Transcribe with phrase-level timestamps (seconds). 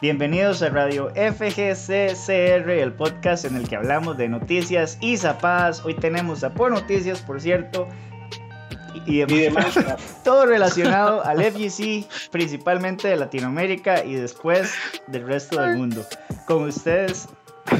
[0.00, 5.84] Bienvenidos a Radio FGCCR, el podcast en el que hablamos de noticias y zapadas.
[5.84, 7.86] Hoy tenemos Zapo Noticias, por cierto,
[9.04, 9.74] y demás.
[10.24, 14.72] todo relacionado al FGC, principalmente de Latinoamérica y después
[15.08, 16.06] del resto del mundo.
[16.46, 17.28] Con ustedes,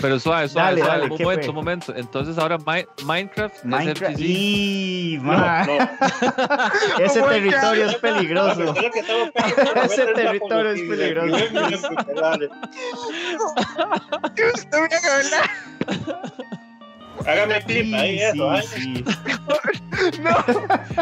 [0.00, 1.02] pero suave, suave, suave.
[1.02, 1.94] un momento, un momento.
[1.96, 2.58] Entonces ahora
[3.04, 3.64] Minecraft.
[3.64, 4.18] Minecraft.
[4.18, 5.20] Y,
[7.00, 8.74] Ese territorio es peligroso.
[9.84, 11.36] Ese territorio es peligroso.
[17.26, 18.50] Hágame clip ahí, eso,
[20.20, 20.36] No.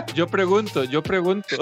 [0.15, 1.57] Yo pregunto, yo pregunto.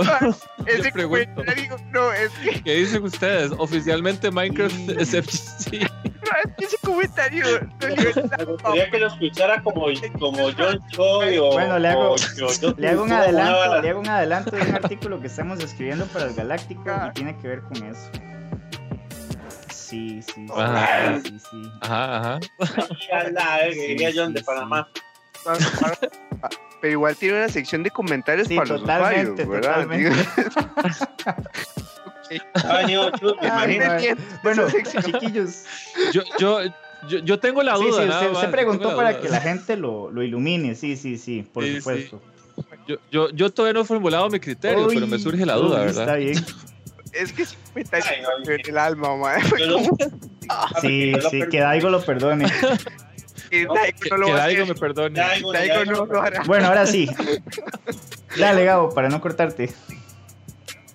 [0.67, 1.43] ese yo pregunto.
[1.91, 2.63] No, es que...
[2.63, 3.53] ¿Qué dicen ustedes?
[3.59, 5.89] Oficialmente Minecraft es FGC.
[6.59, 7.47] ese comentario
[7.81, 9.87] Me gustaría que lo escuchara como,
[10.19, 11.53] como John Choi o.
[11.53, 12.17] Bueno, le hago,
[12.77, 16.27] le hago un adelanto, le hago un adelanto de un artículo que estamos escribiendo para
[16.27, 18.11] el Galáctico y tiene que ver con eso.
[19.93, 20.47] Sí, sí, sí.
[20.57, 21.71] Ajá, sí, sí.
[21.83, 22.41] Ajá, ajá.
[23.75, 24.89] diría John de Panamá.
[26.81, 29.87] Pero igual tiene una sección de comentarios para los usuarios, ¿verdad?
[34.43, 34.67] bueno,
[35.05, 35.65] chiquillos.
[36.15, 36.61] Yo, yo,
[37.07, 38.03] yo, yo, tengo la duda.
[38.03, 41.67] Sí, sí, usted, preguntó para que la gente lo, lo, ilumine, sí, sí, sí, por
[41.67, 42.23] supuesto.
[42.89, 46.03] Yo, yo, yo, todavía no he formulado mi criterio, pero me surge la duda, ¿verdad?
[46.05, 46.43] Está bien.
[47.13, 49.41] Es que me está en el alma, man.
[50.81, 52.47] Sí, sí, que Daigo lo perdone.
[53.51, 55.19] Que Daigo, no que Daigo me perdone.
[55.19, 56.43] Daigo, Daigo no lo hará.
[56.45, 57.09] Bueno, ahora sí.
[58.39, 59.73] Dale, Gabo, para no cortarte.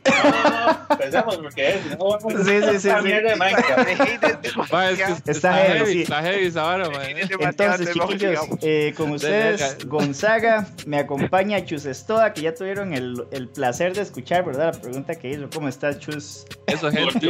[0.08, 5.28] No, pensamos porque es, no vamos a sí, sí, sí, de Minecraft.
[5.28, 6.02] está, heavy, sí.
[6.02, 7.08] está heavy ahora, man.
[7.40, 13.48] Entonces, chiquillos, eh, con ustedes, Gonzaga, me acompaña Chus Estoa, que ya tuvieron el, el,
[13.48, 14.74] placer de escuchar, ¿verdad?
[14.76, 16.46] La pregunta que hizo, ¿cómo estás, Chus?
[16.68, 17.28] Eso, gente.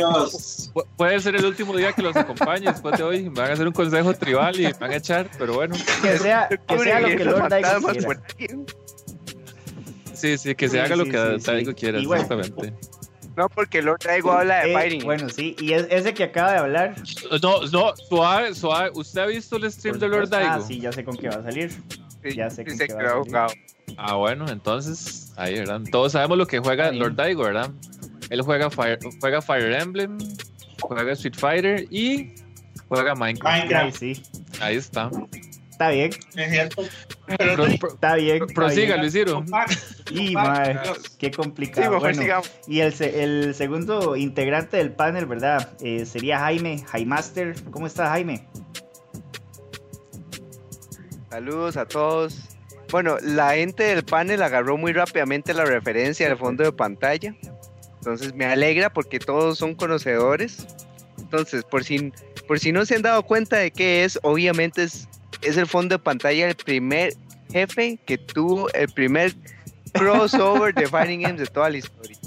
[0.95, 3.23] Puede ser el último día que los acompañe después de hoy.
[3.29, 5.75] Me van a hacer un consejo tribal y me van a echar, pero bueno.
[6.01, 8.57] Que sea, que sea lo que Lord Daigo quiera.
[10.17, 12.73] Sí, sí, que se haga lo que Daigo quiera, exactamente.
[13.35, 15.03] No, porque Lord Daigo habla de eh, fighting.
[15.03, 16.95] Bueno, sí, y es, ese que acaba de hablar.
[17.43, 18.89] No, no, suave, suave.
[18.95, 20.53] ¿Usted ha visto el stream de Lord Daigo?
[20.53, 21.71] Ah, sí, ya sé con qué va a salir.
[22.35, 23.63] ya sé con qué va a salir.
[23.95, 25.81] Ah, bueno, entonces, ahí, ¿verdad?
[25.91, 27.69] Todos sabemos lo que juega Lord Daigo, ¿verdad?
[28.31, 30.17] Él juega Fire, juega Fire Emblem,
[30.81, 32.33] juega Street Fighter y
[32.87, 33.55] juega Minecraft.
[33.55, 34.23] Minecraft, sí.
[34.59, 35.11] Ahí está.
[35.69, 36.09] Está bien.
[36.35, 36.83] Es cierto.
[37.27, 38.47] Está bien.
[38.47, 39.43] Prosiga, Luis Ciro.
[40.11, 40.79] Y, madre,
[41.17, 41.99] qué complicado.
[41.99, 42.21] bueno,
[42.67, 45.73] y el, el, segundo integrante del panel, ¿verdad?
[45.81, 47.55] Eh, sería Jaime, Jaimaster.
[47.71, 48.47] ¿Cómo estás, Jaime?
[51.29, 52.39] Saludos a todos.
[52.89, 57.35] Bueno, la gente del panel agarró muy rápidamente la referencia al fondo de pantalla.
[57.97, 60.65] Entonces me alegra porque todos son conocedores.
[61.19, 62.13] Entonces, por si,
[62.47, 65.09] por si no se han dado cuenta de qué es, obviamente es
[65.47, 67.13] es el fondo de pantalla del primer
[67.51, 69.33] jefe que tuvo el primer
[69.93, 72.17] crossover de Fighting Games de toda la historia.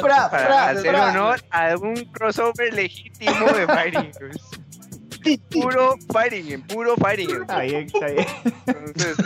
[0.00, 5.40] para hacer honor a un crossover legítimo de Fighting Games.
[5.50, 7.40] Puro Fighting Game, puro Fighting Game.
[7.42, 8.26] Está bien, está bien.
[8.66, 9.16] Entonces,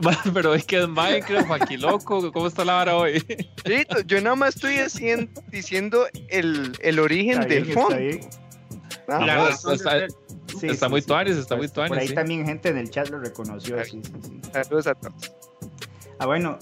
[0.34, 3.20] pero es que es Minecraft, aquí loco, ¿cómo está la vara hoy?
[3.64, 7.96] Sí, yo nada más estoy haciendo, diciendo el, el origen del fondo.
[10.60, 11.90] Está, muy tuanes, está muy tuanes.
[11.90, 13.82] Por ahí también gente en el chat lo reconoció.
[13.84, 14.40] Sí, sí, sí.
[14.52, 15.32] Saludos a todos.
[16.18, 16.58] Ah, bueno.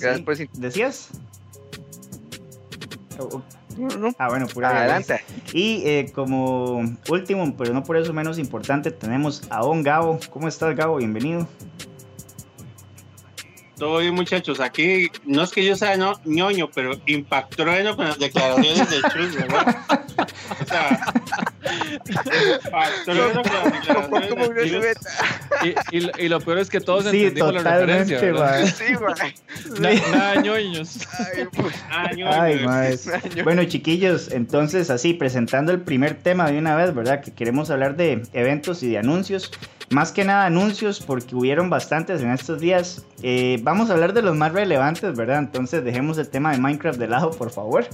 [0.00, 1.10] Gracias por ¿Decías?
[4.18, 5.20] Ah, bueno, pura Adelante.
[5.52, 10.18] Y eh, como último, pero no por eso menos importante, tenemos a Don Gabo.
[10.30, 10.96] ¿Cómo estás, Gabo?
[10.96, 11.46] Bienvenido.
[13.78, 14.60] Todo bien, muchachos.
[14.60, 19.34] Aquí no es que yo sea no, ñoño, pero impactó con las declaraciones de Chus,
[19.34, 19.78] ¿verdad?
[20.60, 21.14] O sea,
[25.92, 28.20] y, y, lo peor es que todos entendimos la referencia.
[28.66, 28.84] Sí,
[29.80, 30.98] Nada ñoños.
[31.90, 32.24] Ay,
[33.44, 37.22] Bueno, chiquillos, entonces así, presentando el primer tema de una vez, ¿verdad?
[37.22, 39.50] Que queremos hablar de eventos y de anuncios.
[39.90, 43.06] Más que nada anuncios, porque hubieron bastantes en estos días.
[43.22, 45.38] Eh, vamos a hablar de los más relevantes, ¿verdad?
[45.38, 47.86] Entonces dejemos el tema de Minecraft de lado, por favor.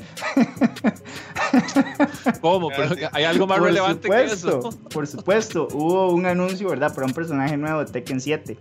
[2.40, 2.68] ¿Cómo?
[2.70, 4.70] ¿Pero ¿Hay algo más relevante que eso?
[4.92, 6.92] Por supuesto, hubo un anuncio, ¿verdad?
[6.92, 8.58] Para un personaje nuevo de Tekken 7.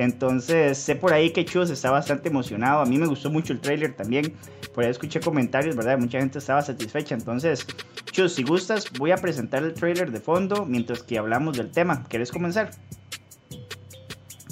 [0.00, 2.80] Entonces, sé por ahí que Chus está bastante emocionado.
[2.82, 4.32] A mí me gustó mucho el trailer también.
[4.72, 5.98] Por ahí escuché comentarios, ¿verdad?
[5.98, 7.16] Mucha gente estaba satisfecha.
[7.16, 7.66] Entonces,
[8.12, 12.04] Chus, si gustas, voy a presentar el trailer de fondo mientras que hablamos del tema.
[12.08, 12.70] ¿Quieres comenzar?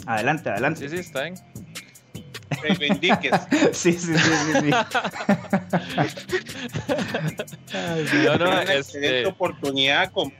[0.04, 0.81] Adelante, adelante.
[0.81, 1.34] Sí, sí, está bien.
[2.62, 3.32] reivindiques.
[3.72, 4.60] Sí, sí, sí, sí.
[4.62, 4.70] sí.
[7.72, 10.32] Ay, No, no, este- oportunidad con,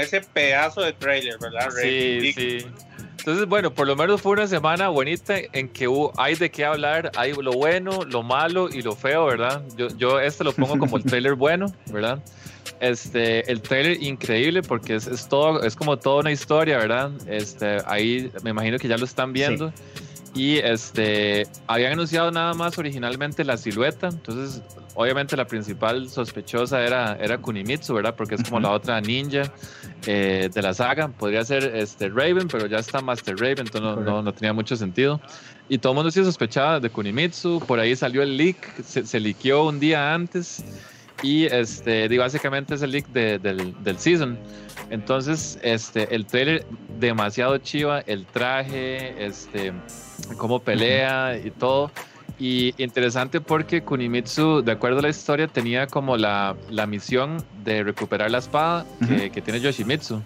[0.00, 1.68] ese pedazo de trailer, ¿verdad?
[1.70, 2.62] Sí, Reivindiques.
[2.64, 2.68] sí.
[3.26, 6.64] Entonces, bueno, por lo menos fue una semana bonita en que hubo, hay de qué
[6.64, 9.64] hablar, hay lo bueno, lo malo y lo feo, ¿verdad?
[9.76, 12.22] Yo, yo este lo pongo como el trailer bueno, ¿verdad?
[12.78, 17.10] Este, el trailer increíble porque es, es todo, es como toda una historia, ¿verdad?
[17.26, 19.72] Este, ahí me imagino que ya lo están viendo.
[20.36, 24.62] Y este, habían anunciado nada más originalmente la silueta, entonces
[24.94, 28.14] obviamente la principal sospechosa era, era Kunimitsu, ¿verdad?
[28.14, 28.64] Porque es como Ujú.
[28.64, 29.50] la otra ninja
[30.06, 31.08] eh, de la saga.
[31.08, 34.76] Podría ser este, Raven, pero ya está Master Raven, entonces no, no, no tenía mucho
[34.76, 35.22] sentido.
[35.70, 39.18] Y todo el mundo sí sospechaba de Kunimitsu, por ahí salió el leak, se, se
[39.18, 40.62] liqueó un día antes
[41.26, 44.38] y este, y básicamente es el leak de- del, del season.
[44.90, 46.64] Entonces, este, el trailer
[47.00, 49.72] demasiado chiva, el traje, este,
[50.36, 51.90] cómo pelea y todo.
[52.38, 57.82] Y interesante porque Kunimitsu, de acuerdo a la historia, tenía como la, la misión de
[57.82, 58.84] recuperar la espada
[59.32, 60.22] que, tiene Yoshimitsu.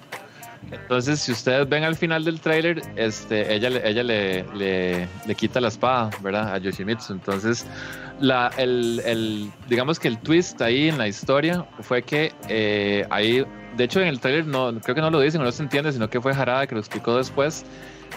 [0.73, 5.35] Entonces, si ustedes ven al final del tráiler, este, ella, le- ella le, le, le
[5.35, 6.52] quita la espada, ¿verdad?
[6.55, 7.12] A Yoshimitsu.
[7.14, 7.64] Entonces,
[8.21, 13.45] la, el, el- digamos que el twist ahí en la historia fue que eh, ahí,
[13.77, 16.09] de hecho en el tráiler no, creo que no lo dicen, no se entiende, sino
[16.09, 17.65] que fue Harada que lo explicó después,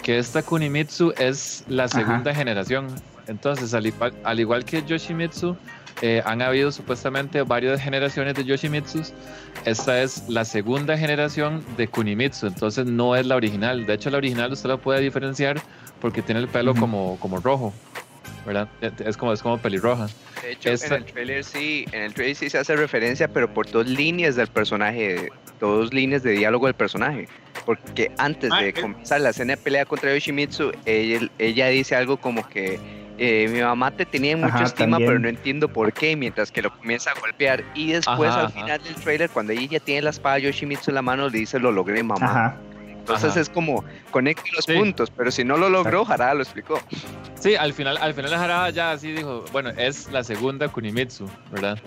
[0.02, 2.88] que esta Kunimitsu es la segunda generación.
[3.26, 5.56] Entonces, al igual, al igual que Yoshimitsu,
[6.02, 9.14] eh, han habido supuestamente varias generaciones de Yoshimitsus.
[9.64, 13.86] Esta es la segunda generación de Kunimitsu, entonces no es la original.
[13.86, 15.62] De hecho, la original usted la puede diferenciar
[16.00, 16.80] porque tiene el pelo Ujú.
[16.80, 17.72] como, como rojo,
[18.44, 18.68] ¿verdad?
[19.04, 20.08] Es como, es como pelirroja.
[20.42, 23.52] De hecho, Esta- en el trailer sí, en el trailer sí se hace referencia, pero
[23.52, 25.28] por dos líneas del personaje,
[25.60, 27.28] dos líneas de diálogo del personaje.
[27.64, 32.18] Porque antes Ah, de comenzar la escena de pelea contra Yoshimitsu, ella, ella dice algo
[32.18, 32.78] como que
[33.16, 35.06] eh, mi mamá te tenía en mucha Ajá, estima, también.
[35.08, 37.64] pero no entiendo por qué, mientras que lo comienza a golpear.
[37.74, 38.52] Y después Ajá, al ajá.
[38.60, 41.38] final del trailer, cuando ella ya tiene la espada de Yoshimitsu en la mano, le
[41.38, 42.60] dice lo logré, mamá.
[43.04, 43.40] Entonces Ajá.
[43.40, 44.72] es como conecta los Sí.
[44.72, 46.80] puntos, pero si no lo logró, Harada lo explicó.
[47.38, 51.78] Sí, al final, al final Harada ya así dijo, bueno, es la segunda Kunimitsu, ¿verdad?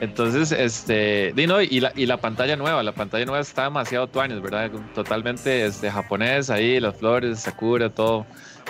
[0.00, 4.06] Entonces, este, di no, y la, y la pantalla nueva, la pantalla nueva está demasiado
[4.06, 4.70] tuanes, ¿verdad?
[4.94, 8.24] Totalmente este, japonés ahí, las flores, Sakura, todo.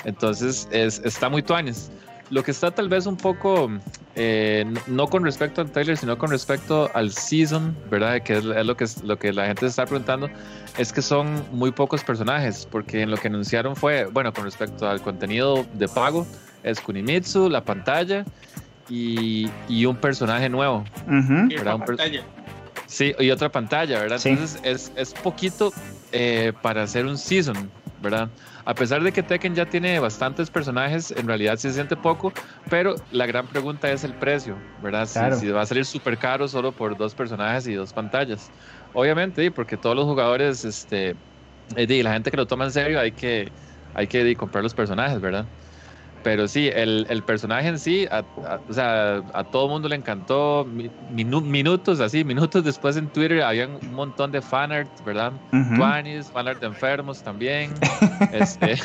[0.05, 1.91] Entonces, es, está muy tuanes.
[2.35, 3.71] Lo que está tal vez un poco,
[4.17, 8.23] eh, no- con respecto al trailer, sino con respecto al season, ¿verdad?
[8.23, 10.29] Que es, es lo, que, lo que la gente se está preguntando,
[10.77, 14.89] es que son muy pocos personajes, porque en lo que anunciaron fue, bueno, con respecto
[14.89, 16.27] al contenido de pago,
[16.65, 18.25] es Kunimitsu, la pantalla
[18.89, 20.85] y, y un personaje nuevo.
[22.87, 24.19] Sí, y otra pantalla, ¿verdad?
[24.19, 24.31] Sí.
[24.31, 25.73] Entonces es, es poquito
[26.11, 27.71] eh, para hacer un season,
[28.03, 28.29] ¿verdad?
[28.67, 32.35] A pesar de que Tekken ya tiene bastantes personajes, en realidad sí se siente poco,
[32.69, 35.07] pero la gran pregunta es el precio, ¿verdad?
[35.07, 35.37] Si- Claro.
[35.37, 38.53] Si, va a salir súper caro solo por dos personajes y dos pantallas.
[38.93, 41.17] Obviamente, porque todos los jugadores, este,
[41.69, 43.55] di, la gente que lo toma en serio, hay que,
[43.93, 45.49] hay que comprar los personajes, ¿verdad?
[46.25, 49.89] Pero sí, el, el personaje en sí, a, a- o sea, a todo el mundo
[49.89, 50.65] le encantó.
[50.67, 55.33] Mi- minu- minutos así, minutos después en Twitter habían un montón de fanart, ¿verdad?
[55.53, 55.75] Ujú.
[55.77, 57.75] Tuanis, fanart de enfermos también.
[58.33, 58.77] este,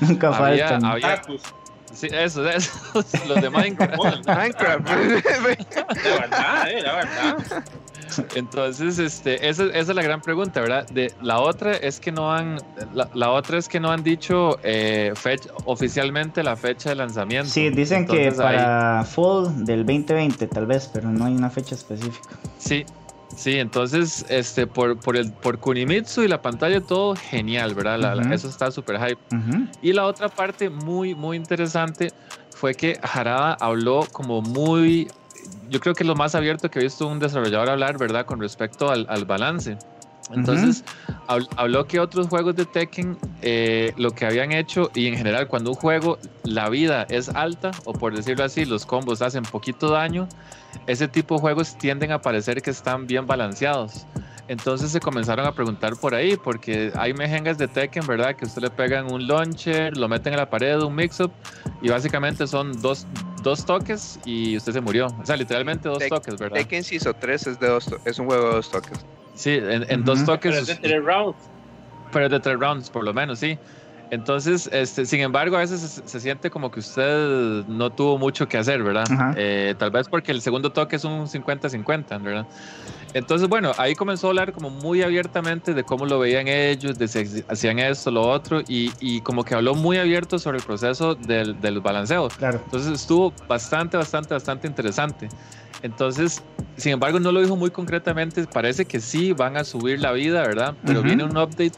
[0.00, 0.84] Nunca había, faltan.
[0.90, 1.42] había, Tacos.
[1.92, 2.72] sí, eso, eso,
[3.28, 4.26] los de Minecraft.
[4.26, 4.88] Minecraft.
[4.88, 7.36] La verdad, eh, la verdad.
[8.34, 10.86] Entonces, este, esa, esa es la gran pregunta, ¿verdad?
[10.88, 12.58] De, la otra es que no han,
[12.92, 17.48] la, la otra es que no han dicho eh, fecha, oficialmente la fecha de lanzamiento.
[17.48, 21.74] Sí, dicen que ahí- para fall del 2020 tal vez, pero no hay una fecha
[21.74, 22.36] específica.
[22.58, 22.84] Sí,
[23.36, 27.98] sí, entonces, este, por, por el, por Kunimitsu y la pantalla todo genial, ¿verdad?
[27.98, 28.32] La- la- Ujú.
[28.34, 29.20] eso está súper hype.
[29.82, 32.12] Y la otra parte muy, muy interesante
[32.50, 35.10] fue que Harada habló como muy,
[35.68, 38.24] yo creo que lo más abierto que he visto un desarrollador hablar, ¿verdad?
[38.26, 39.76] Con respecto al, al balance.
[40.32, 40.82] Entonces,
[41.28, 45.46] habl- habló que otros juegos de Tekken, eh, lo que habían hecho, y en general
[45.46, 49.88] cuando un juego, la vida es alta, o por decirlo así, los combos hacen poquito
[49.88, 50.28] daño,
[50.88, 54.04] ese tipo de juegos tienden a parecer que están bien balanceados.
[54.48, 58.34] Entonces se comenzaron a preguntar por ahí, porque hay mejengas de Tekken, ¿verdad?
[58.34, 61.30] Que usted le pegan un launcher, lo meten en la pared, un mix-up,
[61.82, 63.06] y básicamente son dos,
[63.46, 65.06] dos toques y usted se murió.
[65.22, 66.56] O sea, literalmente dos Tek- toques, ¿verdad?
[66.56, 68.98] Tekken Season 3 es, de dos es un juego de dos toques.
[69.34, 70.50] Sí, en, en dos toques.
[70.50, 71.36] Pero es de tres rounds.
[72.12, 73.56] pero de tres rounds, por lo menos, sí.
[74.10, 78.56] Entonces, este, sin embargo, a veces se, siente como que usted no tuvo mucho que
[78.56, 79.34] hacer, ¿verdad?
[79.36, 82.46] Eh, tal vez porque el segundo toque es un 50-50, ¿verdad?
[83.14, 87.08] Entonces, bueno, ahí comenzó a hablar como muy abiertamente de cómo lo veían ellos, de
[87.08, 91.14] si hacían esto, lo otro, y, y como que habló muy abierto sobre el proceso
[91.14, 92.28] del, del balanceo.
[92.28, 92.60] Claro.
[92.64, 95.28] Entonces estuvo bastante, bastante, bastante interesante.
[95.82, 96.42] Entonces,
[96.76, 98.44] sin embargo, no lo dijo muy concretamente.
[98.52, 100.74] Parece que sí van a subir la vida, ¿verdad?
[100.84, 101.72] Pero viene un update.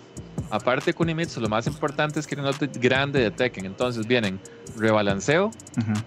[0.50, 3.66] Aparte de Kunimitsu, lo más importante es que update grande de Tekken.
[3.66, 4.40] Entonces vienen
[4.76, 5.50] rebalanceo,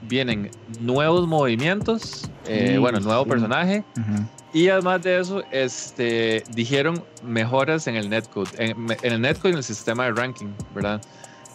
[0.03, 3.83] vienen nuevos movimientos, eh, bueno, nuevo personaje.
[4.53, 9.51] Y además de eso, este, dijeron mejoras en el netcode, en, en el netcode y
[9.53, 11.01] en el sistema de ranking, ¿verdad?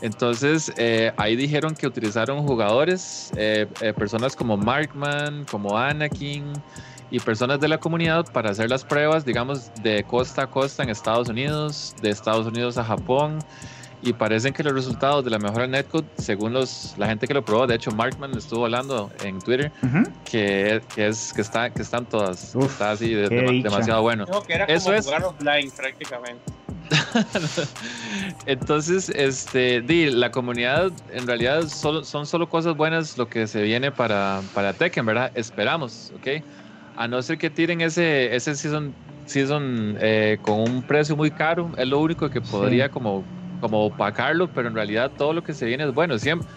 [0.03, 6.53] Entonces, eh, ahí dijeron que utilizaron jugadores, eh, eh, personas como Markman, como Anakin
[7.11, 10.91] y personas de la comunidad para hacer las pruebas, digamos, de costa a costa en
[10.91, 13.39] Estados Unidos, de Estados Unidos a Japón.
[14.03, 17.45] Y parecen que los resultados de la mejora netcode, según los, la gente que lo
[17.45, 19.73] probó, de hecho Markman estuvo hablando en Twitter,
[20.31, 24.27] que, es, que, está, que están todas, está así demasiado bueno.
[24.69, 26.43] Eso es offline prácticamente.
[28.47, 33.63] Entonces, este, di, la comunidad en realidad solo, son solo cosas buenas lo que se
[33.63, 35.33] viene para, para Tekken, ¿verdad?
[35.35, 36.45] Esperamos, ¿ok?
[36.97, 38.95] A no ser que tiren ese, ese season,
[39.27, 43.25] season eh, con un precio muy caro, es lo único que podría como,
[43.61, 46.19] como opacarlo, pero en realidad todo lo que se viene es bueno.
[46.19, 46.49] Siempre,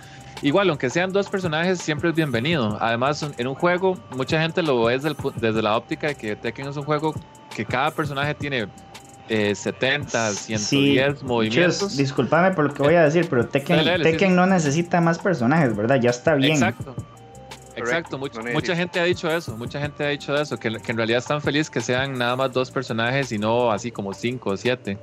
[0.41, 2.77] igual, aunque sean dos personajes, siempre es bienvenido.
[2.79, 6.67] Además, en un juego, mucha gente lo ve desde, desde la óptica de que Tekken
[6.67, 7.13] es un juego
[7.53, 8.67] que cada personaje tiene
[9.29, 11.95] 70, 110 movimientos.
[11.95, 15.99] disculpame por lo que voy a decir, pero Tekken, no necesita más personajes, ¿verdad?
[16.01, 16.53] Ya está bien.
[16.53, 16.95] Exacto.
[17.79, 21.41] Exacto, mucha, gente ha dicho eso, mucha gente ha dicho eso, que, en realidad están
[21.41, 24.97] felices que sean nada más dos personajes y no así como cinco o siete.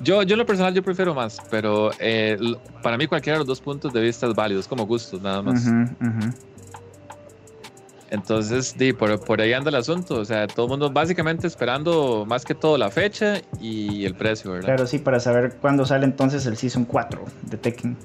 [0.00, 2.38] Yo, yo en lo personal yo prefiero más, pero eh,
[2.82, 5.42] para mí cualquiera de los dos puntos de vista es válido, es como gustos nada
[5.42, 5.66] más.
[8.10, 10.16] Entonces, di, por, ahí anda el asunto.
[10.16, 14.50] O sea, todo el mundo básicamente esperando más que todo la fecha y el precio,
[14.50, 14.66] ¿verdad?
[14.66, 17.96] Claro, sí, para saber cuándo sale entonces el Season 4 de Tekken.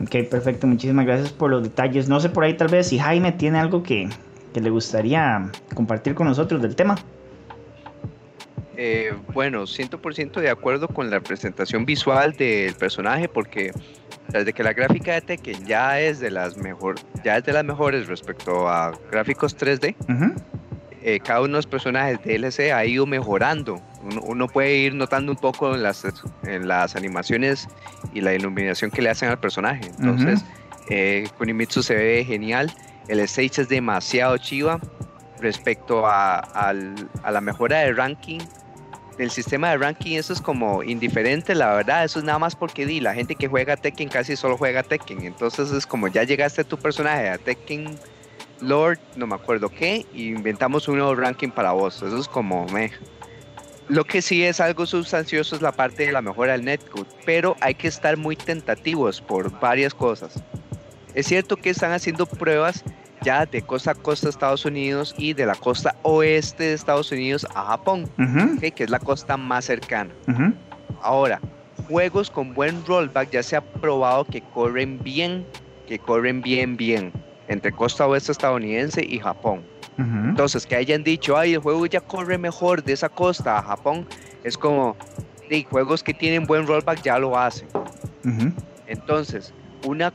[0.00, 0.66] Ok, perfecto.
[0.66, 2.08] Muchísimas gracias por los detalles.
[2.08, 4.08] No sé por ahí tal vez si Jaime tiene algo que,
[4.52, 6.96] que le gustaría compartir con nosotros del tema.
[8.76, 13.72] Eh, bueno, 100% de acuerdo con la presentación visual del personaje porque
[14.28, 17.64] desde que la gráfica de Tekken ya es de las mejor, ya es de las
[17.64, 19.94] mejores respecto a gráficos 3D.
[21.02, 23.80] Eh, cada uno de los personajes de DLC ha ido mejorando.
[24.22, 26.04] Uno, puede ir notando un poco en las,
[26.44, 27.68] en las animaciones
[28.12, 29.90] y la iluminación que le hacen al personaje.
[29.98, 30.44] Entonces,
[30.88, 32.72] eh, Kunimitsu se ve genial.
[33.08, 34.80] El stage es demasiado chiva
[35.40, 38.40] respecto a, a la mejora de ranking
[39.18, 42.86] del sistema de ranking eso es como indiferente, la verdad, eso es nada más porque
[42.86, 46.62] di, la gente que juega Tekken casi solo juega Tekken, entonces es como ya llegaste
[46.62, 47.98] a tu personaje a Tekken
[48.60, 52.66] Lord, no me acuerdo qué, y inventamos un nuevo ranking para vos, eso es como
[52.68, 52.90] me.
[53.88, 57.56] Lo que sí es algo sustancioso es la parte de la mejora del netcode, pero
[57.60, 60.42] hay que estar muy tentativos por varias cosas.
[61.14, 62.82] Es cierto que están haciendo pruebas
[63.22, 67.12] ya de costa a costa de Estados Unidos y de la costa oeste de Estados
[67.12, 68.10] Unidos a Japón,
[68.60, 70.10] que es la costa más cercana.
[71.00, 71.40] Ahora,
[71.88, 75.46] juegos con buen rollback ya se ha probado que corren bien,
[75.86, 77.12] que corren bien, bien,
[77.46, 79.64] entre costa oeste estadounidense y Japón.
[79.98, 84.06] Entonces, que hayan dicho, ay, el juego ya corre mejor de esa costa a Japón,
[84.44, 84.96] es como,
[85.48, 87.68] de juegos que tienen buen rollback ya lo hacen.
[88.86, 90.12] Entonces, una,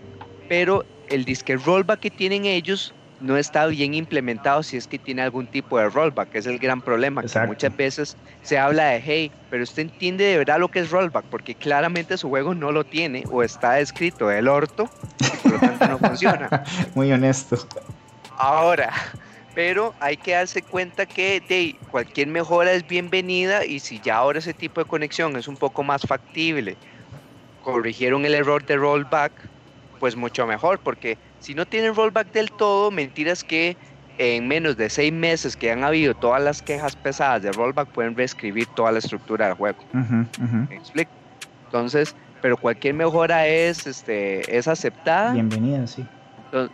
[0.47, 5.21] pero el disque rollback que tienen ellos no está bien implementado si es que tiene
[5.21, 9.01] algún tipo de rollback, que es el gran problema, que muchas veces se habla de,
[9.03, 12.71] hey, pero usted entiende de verdad lo que es rollback, porque claramente su juego no
[12.71, 16.63] lo tiene o está escrito del orto y por lo tanto no funciona.
[16.95, 17.57] Muy honesto.
[18.37, 18.91] Ahora,
[19.53, 24.39] pero hay que darse cuenta que de, cualquier mejora es bienvenida y si ya ahora
[24.39, 26.77] ese tipo de conexión es un poco más factible,
[27.63, 29.31] corrigieron el error de rollback,
[29.99, 33.75] pues mucho mejor, porque si no tienen rollback del todo, mentiras que
[34.17, 38.15] en menos de seis meses que han habido todas las quejas pesadas de rollback pueden
[38.15, 39.79] reescribir toda la estructura del juego.
[39.93, 41.11] ¿Me explico?
[41.65, 45.33] Entonces, pero cualquier mejora es, este, es aceptada.
[45.33, 46.05] Bienvenida, sí.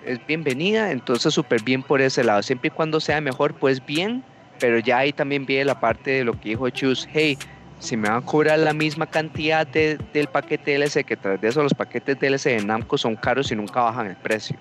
[0.05, 2.41] Es bienvenida, entonces súper bien por ese lado.
[2.43, 4.23] Siempre y cuando sea mejor, pues bien,
[4.59, 7.37] pero ya ahí también viene la parte de lo que dijo Chus, hey,
[7.79, 11.61] si me van a cobrar la misma cantidad del paquete DLC, que tras de eso
[11.61, 14.57] los paquetes DLC de Namco son caros y nunca bajan el precio.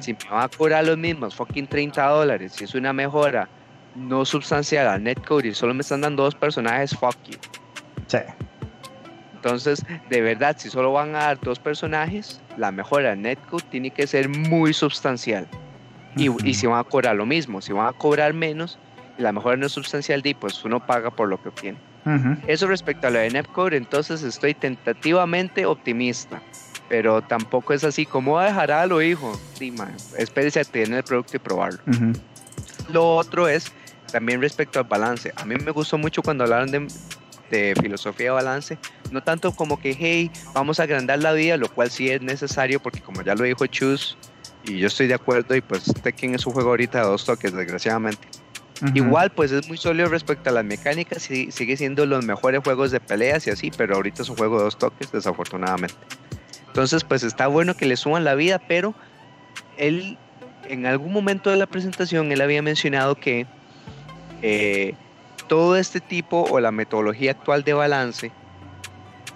[0.00, 3.48] Si me van a cobrar los mismos fucking 30 dólares, si es una mejora
[3.94, 7.38] no sustancial al netcode y solo me están dando dos personajes, fuck you.
[8.06, 8.18] Sí.
[9.38, 13.90] Entonces, de verdad, si solo van a dar dos personajes, la mejora en netcode tiene
[13.90, 15.46] que ser muy sustancial.
[16.16, 18.78] Y, y, si van a cobrar lo mismo, si van a cobrar menos,
[19.16, 21.78] y la mejora no es sustancial, pues uno paga por lo que obtiene.
[22.46, 26.42] Eso respecto a lo de netcode, entonces estoy tentativamente optimista.
[26.88, 29.38] Pero tampoco es así como dejará lo hijo.
[29.54, 29.72] Sí,
[30.16, 31.80] espérese a tener el producto y probarlo.
[32.90, 33.70] Lo otro es
[34.10, 35.32] también respecto al balance.
[35.36, 36.88] A mí me gustó mucho cuando hablaron de,
[37.50, 38.78] de filosofía de balance,
[39.10, 42.80] no tanto como que, hey, vamos a agrandar la vida, lo cual sí es necesario
[42.80, 44.16] porque como ya lo dijo Chus,
[44.64, 47.52] y yo estoy de acuerdo, y pues Tekken es un juego ahorita de dos toques,
[47.52, 48.26] desgraciadamente.
[48.94, 52.90] Igual, pues es muy sólido respecto a las mecánicas, y sigue siendo los mejores juegos
[52.90, 55.96] de peleas y así, pero ahorita es un juego de dos toques, desafortunadamente.
[56.68, 58.94] Entonces, pues está bueno que le suban la vida, pero
[59.78, 60.16] él,
[60.68, 63.46] en algún momento de la presentación, él había mencionado que
[64.42, 64.94] eh,
[65.48, 68.32] todo este tipo o la metodología actual de balance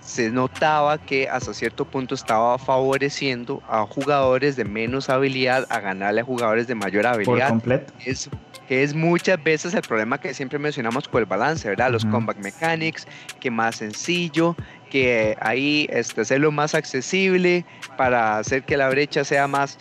[0.01, 6.21] se notaba que hasta cierto punto estaba favoreciendo a jugadores de menos habilidad a ganarle
[6.21, 7.49] a jugadores de mayor habilidad.
[7.49, 7.93] Por completo.
[8.05, 8.29] Es,
[8.69, 11.91] que es muchas veces el problema que siempre mencionamos con el balance, ¿verdad?
[11.91, 13.07] Los combat mechanics,
[13.41, 14.57] que más sencillo,
[14.91, 17.65] que ahí este, hacerlo más accesible
[17.97, 19.79] para hacer que la brecha sea más...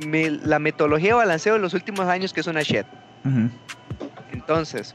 [0.00, 2.86] la metodología de balanceo de los últimos años que es una shit.
[4.32, 4.94] Entonces,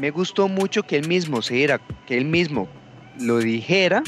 [0.00, 2.68] me gustó mucho que él mismo se diera, que él mismo
[3.20, 4.02] lo dijera,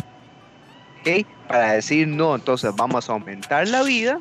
[1.01, 1.27] ¿ok?
[1.49, 4.21] Para decir, no, entonces vamos a aumentar la vida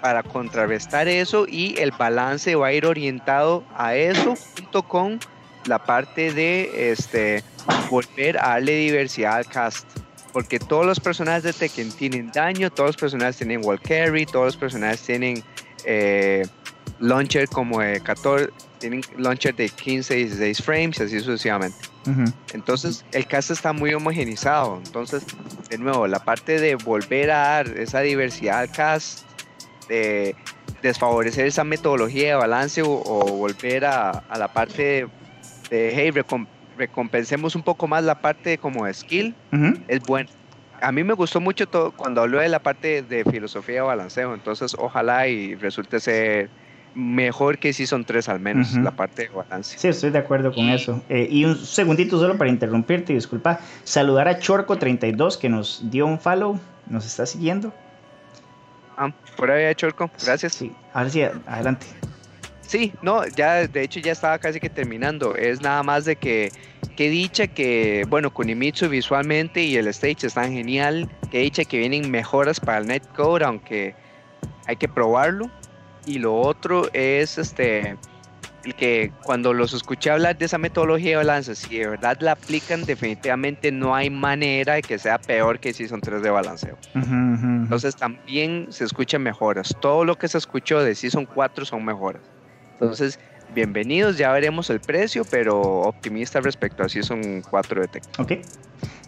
[0.00, 5.20] para contrarrestar eso y el balance va a ir orientado a eso junto con
[5.66, 7.44] la parte de este
[7.88, 9.86] volver a darle diversidad al cast.
[10.32, 14.46] Porque todos los personajes de Tekken tienen daño, todos los personajes tienen wall carry, todos
[14.46, 15.44] los personajes tienen
[15.84, 16.46] eh,
[17.02, 21.76] launcher como de 14, tienen launcher de 15, 16 frames, así sucesivamente.
[22.52, 24.80] Entonces, el cast está muy homogenizado.
[24.84, 25.24] Entonces,
[25.68, 29.24] de nuevo, la parte de volver a dar esa diversidad al cast,
[29.88, 30.34] de
[30.82, 35.08] desfavorecer esa metodología de balance o, volver a, la parte
[35.70, 36.10] de, hey,
[36.76, 39.34] recompensemos un poco más la parte como de skill,
[39.88, 40.30] es bueno.
[40.80, 44.34] A mí me gustó mucho todo cuando habló de la parte de filosofía de balanceo,
[44.34, 46.50] entonces ojalá y resulte ser
[46.94, 49.78] mejor que si son tres al menos, la parte de balance.
[49.78, 51.02] Sí, estoy de acuerdo con eso.
[51.08, 53.60] Eh, y un segundito solo para interrumpirte, disculpa.
[53.84, 57.72] Saludar a Chorco32 que nos dio un follow, nos está siguiendo.
[58.96, 60.54] Ah, por ahí, Chorco, gracias.
[60.54, 61.86] Sí, ahora sí, adelante.
[62.60, 65.34] Sí, no, ya de hecho ya estaba casi que terminando.
[65.34, 66.50] Es nada más de que,
[66.96, 71.08] que dicha que, bueno, Kunimitsu visualmente y el stage están genial.
[71.30, 73.94] Que dicha que vienen mejoras para el netcode, aunque
[74.66, 75.50] hay que probarlo
[76.06, 77.96] y lo otro es este
[78.78, 82.84] que cuando los escuché hablar de esa metodología de balance, si de verdad la aplican,
[82.84, 86.76] definitivamente no hay manera de que sea peor que si son tres de balanceo.
[86.94, 89.74] Entonces también se escuchan mejoras.
[89.80, 92.22] Todo lo que se escuchó de Season 4 son mejoras.
[92.74, 93.18] Entonces,
[93.54, 98.04] bienvenidos, ya veremos el precio, pero optimista respecto a Season 4 de Tech.
[98.18, 98.32] Ok,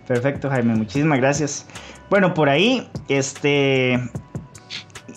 [0.07, 1.66] perfecto Jaime, muchísimas gracias.
[2.11, 4.00] Bueno, por ahí, este,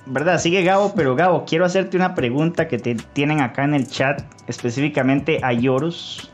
[0.08, 0.39] ¿verdad?
[0.39, 4.22] Sigue Gabo, pero Gabo, quiero hacerte una pregunta que te tienen acá en el chat,
[4.48, 6.32] específicamente a Yorus.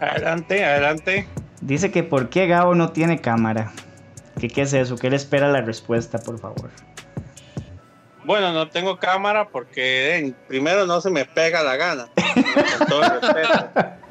[0.00, 1.28] Adelante, adelante.
[1.60, 3.72] Dice que por qué Gabo no tiene cámara.
[4.40, 4.96] ¿Qué, qué es eso?
[4.96, 6.70] ¿Qué le espera la respuesta, por favor?
[8.24, 12.08] Bueno, no tengo cámara porque primero no se me pega la gana.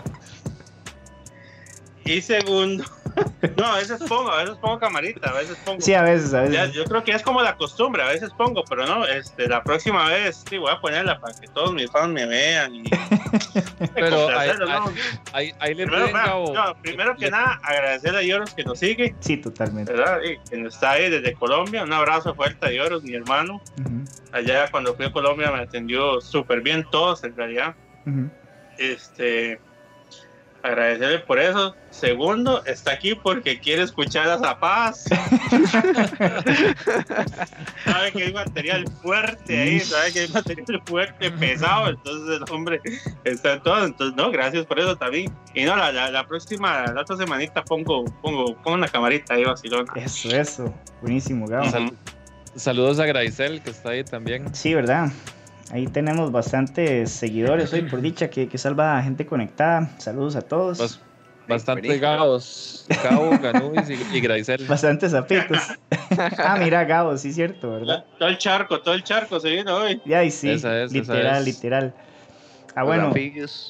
[2.06, 2.86] y segundo,
[3.58, 5.80] No, a veces pongo, a veces pongo camarita, a veces pongo.
[5.82, 6.74] Sí, a veces, a veces.
[6.74, 10.10] yo creo que es como la costumbre, a veces pongo, pero no, este, la próxima
[10.10, 12.76] vez sí voy a ponerla para que todos mis fans me vean.
[12.76, 12.84] Y,
[13.96, 19.16] pero ahí, le primero, primero que nada, agradecerle a Yoros que nos sigue.
[19.20, 19.94] Sí, totalmente.
[19.94, 20.20] ¿verdad?
[20.24, 21.84] Y que nos está ahí desde Colombia.
[21.84, 23.62] Un abrazo fuerte a Yoros, mi hermano.
[24.32, 27.76] Allá cuando fui a Colombia me atendió súper bien todos, en realidad.
[28.78, 29.60] Este
[30.68, 31.76] agradecerle por eso.
[31.90, 35.06] Segundo, está aquí porque quiere escuchar a Zapaz.
[37.86, 42.82] sabe que hay material fuerte ahí, sabe que hay material fuerte, pesado, entonces el hombre
[43.24, 43.86] está en todo.
[43.86, 45.32] Entonces, no, gracias por eso también.
[45.54, 49.86] Y no, la, la, próxima, la otra semanita pongo, pongo, pongo una camarita ahí, vacilón.
[49.96, 50.74] Eso, eso.
[51.02, 51.92] Buenísimo, Gabo.
[52.56, 54.54] saludos a Graisel, que está ahí también.
[54.54, 55.12] Sí, ¿verdad?
[55.72, 59.90] Ahí tenemos bastantes seguidores hoy, por dicha, que, que salva a gente conectada.
[59.98, 61.00] Saludos a todos.
[61.48, 64.66] bastante Gabos, Gabo, Ganúis y, y Graisel.
[64.68, 65.60] Bastantes zapitos.
[66.38, 68.06] ah, mira, Gabo, sí, cierto, ¿verdad?
[68.20, 70.02] Todo el charco, todo el charco se viene hoy.
[70.06, 70.56] Ya, y sí,
[70.92, 71.94] literal, literal.
[72.76, 73.14] Ah, bueno.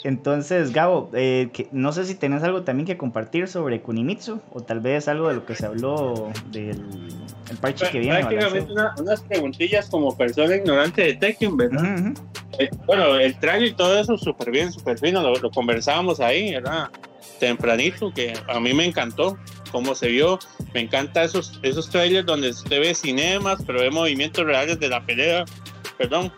[0.04, 4.80] Entonces, Gabo, eh, no sé si tenés algo también que compartir sobre Kunimitsu o tal
[4.80, 6.82] vez algo de lo que se habló del
[7.62, 8.26] parche que viene.
[8.26, 12.14] Prácticamente unas preguntillas como persona ignorante de Tekken, ¿verdad?
[12.58, 16.54] Eh, bueno, el trailer y todo eso súper bien, súper fino, lo, lo conversábamos ahí,
[16.54, 16.90] ¿verdad?
[17.40, 19.38] Tempranito, que a mí me encantó
[19.72, 20.40] cómo se vio.
[20.74, 25.06] Me encanta esos, esos trailers donde usted ve cinemas, pero ve movimientos reales de la
[25.06, 25.46] pelea.
[25.98, 26.32] Perdón.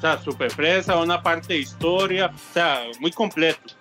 [0.00, 3.74] Sea, súper fresa, una parte de historia, o sea, muy completo.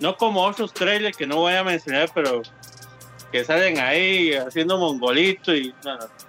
[0.00, 2.42] No como otros trailers que no voy a mencionar, pero
[3.32, 5.74] que salen ahí haciendo mongolito y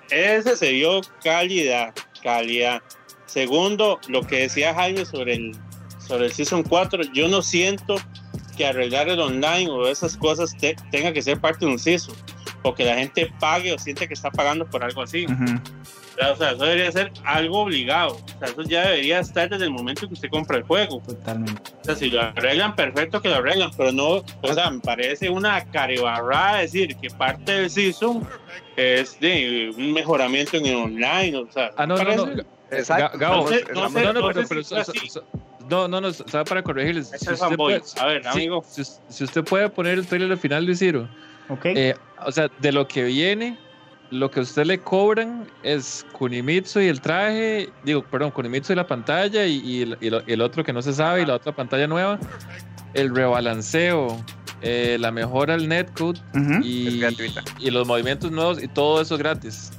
[0.09, 2.81] ese se dio calidad, calidad.
[3.25, 5.57] Segundo, lo que decía Jaime sobre el
[6.07, 7.95] sobre el Season 4, yo no siento
[8.55, 10.55] que arreglar el online o esas cosas
[10.91, 12.15] tenga que ser parte de un Season
[12.63, 15.25] o que la gente pague o siente que está pagando por algo así.
[16.19, 18.13] O sea, eso debería ser algo obligado.
[18.13, 21.01] O sea, eso ya debería estar desde el momento que usted compra el juego.
[21.05, 21.61] Totalmente.
[21.81, 25.29] O sea, si lo arreglan, perfecto que lo arreglan, pero no, o sea, me parece
[25.29, 28.27] una carebarrada decir que parte del season
[28.75, 31.37] es de un mejoramiento en el online.
[31.37, 32.43] O sea, ah, no, no, no.
[32.71, 33.17] Exacto.
[33.17, 34.13] no, no, no, pero,
[35.69, 37.09] no, no, no, sabe para corregirles.
[37.09, 38.63] Si usted, puede, a ver, amigo.
[38.67, 41.09] Si, usted puede poner el trailer al final de Ciro.
[41.49, 41.65] Ok.
[41.65, 43.57] Eh, o sea, de lo que viene,
[44.11, 48.87] lo que usted le cobran es Kunimitsu y el traje, digo, perdón, Kunimitsu y la
[48.87, 52.19] pantalla y, el, otro que no se sabe y la otra pantalla nueva,
[52.93, 54.23] el rebalanceo,
[54.61, 56.19] eh, la mejora al netcode
[56.63, 57.01] y,
[57.59, 59.71] y, los movimientos nuevos y todo eso es gratis.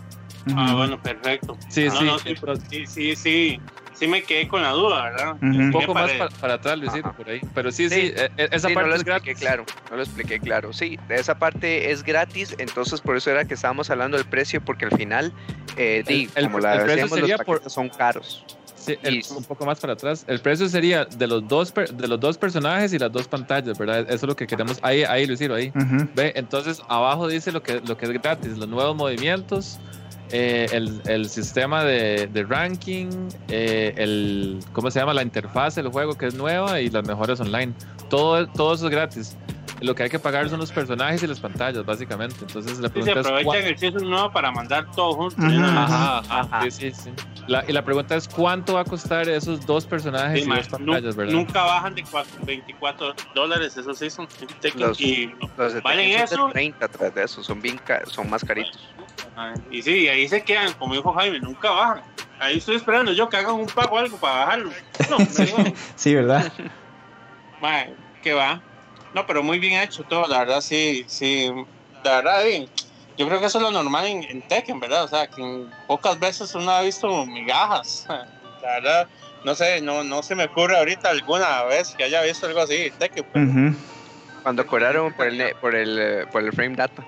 [0.55, 1.57] Ah, bueno, perfecto.
[1.69, 3.61] Sí, ah, sí, sí, sí, sí, sí
[4.07, 5.37] me quedé con la duda, ¿verdad?
[5.43, 7.41] Un poco más para, atrás, Luisito, por ahí.
[7.55, 10.39] Pero sí, sí, e, e, esa parte no lo es expliqué claro, no lo expliqué
[10.39, 10.73] claro.
[10.73, 14.85] Sí, esa parte es gratis, entonces por eso era que estábamos hablando del precio, porque
[14.85, 15.33] al final,
[15.77, 18.45] eh, el, como la precio sería por, son caros.
[18.77, 18.97] Sí,
[19.37, 20.25] un poco más para atrás.
[20.27, 24.01] El precio sería de los dos de los dos personajes y las dos pantallas, ¿verdad?
[24.01, 24.79] Eso es lo que queremos.
[24.83, 25.73] Ahí, ahí, Luisito, ahí.
[26.15, 29.79] Ve, entonces abajo dice lo que, lo que es gratis, los nuevos movimientos,
[30.31, 33.09] eh, el, el, sistema de, de ranking,
[33.49, 35.15] eh, el, ¿cómo se llama?
[35.15, 37.73] La interfaz del juego que es nueva y las mejores online.
[38.11, 39.37] Todo, todo eso es gratis.
[39.81, 42.37] Lo que hay que pagar son los personajes y las pantallas, básicamente.
[42.41, 45.37] Entonces la pregunta sí, se aprovechan el season nuevo para mandar todo junto.
[45.41, 47.11] Ajá, ajá, Sí, sí, sí.
[47.47, 51.17] La, y la pregunta es: ¿cuánto va a costar esos dos personajes y dos pantallas,
[51.17, 51.33] verdad?
[51.33, 52.05] Nunca bajan de
[52.45, 54.29] 24 dólares esos seasons.
[54.75, 56.49] Los, y los ¿Valen eso?
[56.53, 58.79] 30 tras de eso, son, bien son más caritos.
[59.71, 62.03] Y sí, ahí se quedan, como dijo Jaime, nunca bajan.
[62.41, 64.71] Ahí estoy esperando yo que hagan un pago o algo para bajarlo.
[65.11, 65.19] No,
[65.97, 66.53] sí, ¿verdad?
[67.61, 68.61] Vale, que va.
[69.15, 71.51] No, pero muy bien hecho todo, la verdad, sí, sí.
[72.05, 72.69] La verdad, bien.
[73.17, 75.05] Yo creo que eso es lo normal en, Tekken, ¿verdad?
[75.05, 78.07] O sea, que pocas veces uno ha visto migajas.
[78.63, 79.09] La verdad,
[79.45, 82.75] no sé, no, no se me ocurre ahorita alguna vez que haya visto algo así
[82.75, 83.73] en Tekken.
[84.43, 87.05] Cuando cobraron por el, por el, por el frame data.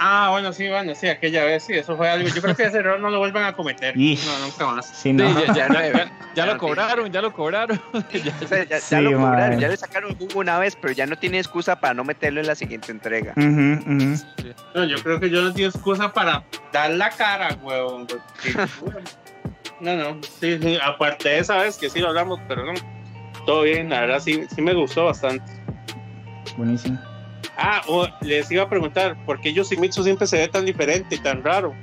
[0.00, 2.28] Ah, bueno, sí, bueno, sí, aquella vez sí, eso fue algo.
[2.28, 3.96] Yo creo que ese error no lo vuelvan a cometer.
[3.96, 4.86] no, nunca más.
[4.86, 5.16] Sí,
[5.54, 7.80] ya, lo cobraron, ya lo cobraron.
[8.90, 11.94] ya, lo cobraron, ya le sacaron jugo una vez, pero ya no tiene excusa para
[11.94, 13.34] no meterlo en la siguiente entrega.
[13.36, 18.06] No, yo creo que yo no tengo excusa para dar la cara, huevón.
[19.80, 22.74] no, no, sí, sí, aparte de esa vez que sí lo hablamos, pero no,
[23.46, 25.50] todo bien, la verdad sí, sí me gustó bastante.
[26.56, 26.98] Buenísimo.
[27.58, 27.82] Ah,
[28.20, 31.74] les iba a preguntar, ¿por qué Yoshimitsu siempre se ve tan diferente y tan raro?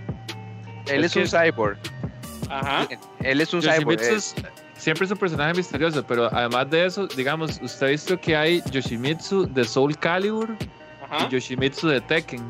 [0.87, 1.77] Él es, un cyborg.
[2.49, 2.87] Ajá.
[3.21, 3.99] Él es un cyborg.
[4.77, 8.63] siempre es un personaje misterioso, pero además de eso, digamos, usted ha visto que hay
[8.71, 10.55] Yoshimitsu de Soul Calibur
[11.19, 12.41] y Yoshimitsu de Tekken.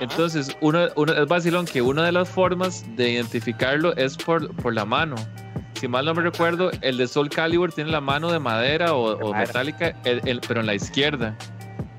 [0.00, 4.74] Entonces, uno, uno, es vacilón que una de las formas de identificarlo es por, por
[4.74, 5.16] la mano.
[5.74, 9.32] Si mal no me recuerdo, el de Soul Calibur tiene la mano de madera o,
[9.32, 11.34] metálica, pero en la izquierda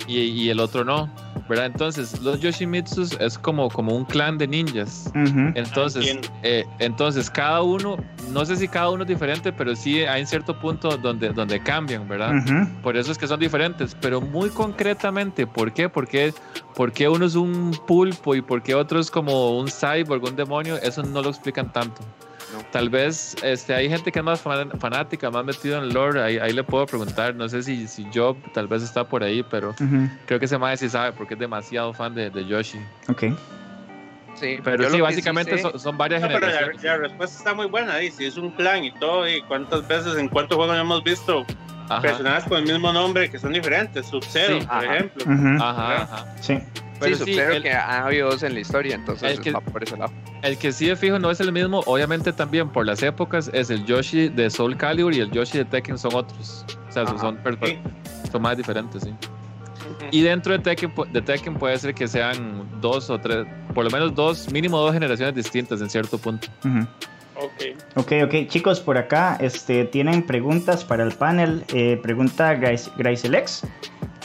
[0.07, 1.09] y, el otro no,
[1.47, 1.67] ¿verdad?
[1.67, 5.11] Entonces, los Yoshimitsus es como, como un clan de ninjas.
[5.55, 7.97] Entonces, eh, entonces, cada uno,
[8.31, 11.61] no sé si cada uno es diferente, pero sí hay un cierto punto donde, donde
[11.61, 12.33] cambian, ¿verdad?
[12.81, 15.89] Por eso es que son diferentes, pero muy concretamente, ¿por qué?
[15.89, 16.33] Porque,
[16.75, 21.03] porque uno es un pulpo y porque otro es como un cyborg, un demonio, eso
[21.03, 22.01] no lo explican tanto.
[22.73, 26.53] Tal vez este, hay gente que es más fanática, más metido en lore, ahí, ahí
[26.53, 29.75] le puedo preguntar, no sé si, si Job tal vez está por ahí, pero
[30.25, 32.79] creo que ese más sí sabe porque es demasiado fan de, de Yoshi.
[33.09, 33.25] Ok.
[34.33, 36.79] Sí, pero sí, básicamente son, varias generaciones.
[36.81, 39.87] Pero la, respuesta está muy buena ahí, si es un clan y todo, y cuántas
[39.87, 41.45] veces, en cuántos juegos hemos visto
[42.01, 45.25] personajes con el mismo nombre que son diferentes, Sub-Zero, por ejemplo.
[45.61, 46.35] Ajá, ajá.
[46.41, 46.57] Sí.
[47.03, 50.11] Pero sí, que ha habido dos en la historia, entonces va por ese lado.
[50.41, 53.69] El que sí de fijo no es el mismo, obviamente también por las épocas, es
[53.69, 56.65] el Yoshi de Soul Calibur y el Yoshi de Tekken son otros.
[56.89, 57.37] O sea, son,
[58.31, 59.13] son más diferentes, sí.
[60.11, 63.89] Y dentro de Tekken, de Tekken puede ser que sean dos o tres, por lo
[63.89, 66.47] menos dos, mínimo dos generaciones distintas en cierto punto.
[67.35, 67.51] Ok,
[67.95, 68.47] ok, ok.
[68.47, 71.63] Chicos, por acá este, tienen preguntas para el panel.
[71.73, 73.65] Eh, pregunta Gracelex,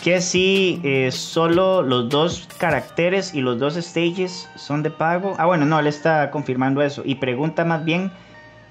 [0.03, 5.35] que si eh, solo los dos caracteres y los dos stages son de pago.
[5.39, 7.03] Ah, bueno, no, él está confirmando eso.
[7.05, 8.13] Y pregunta más bien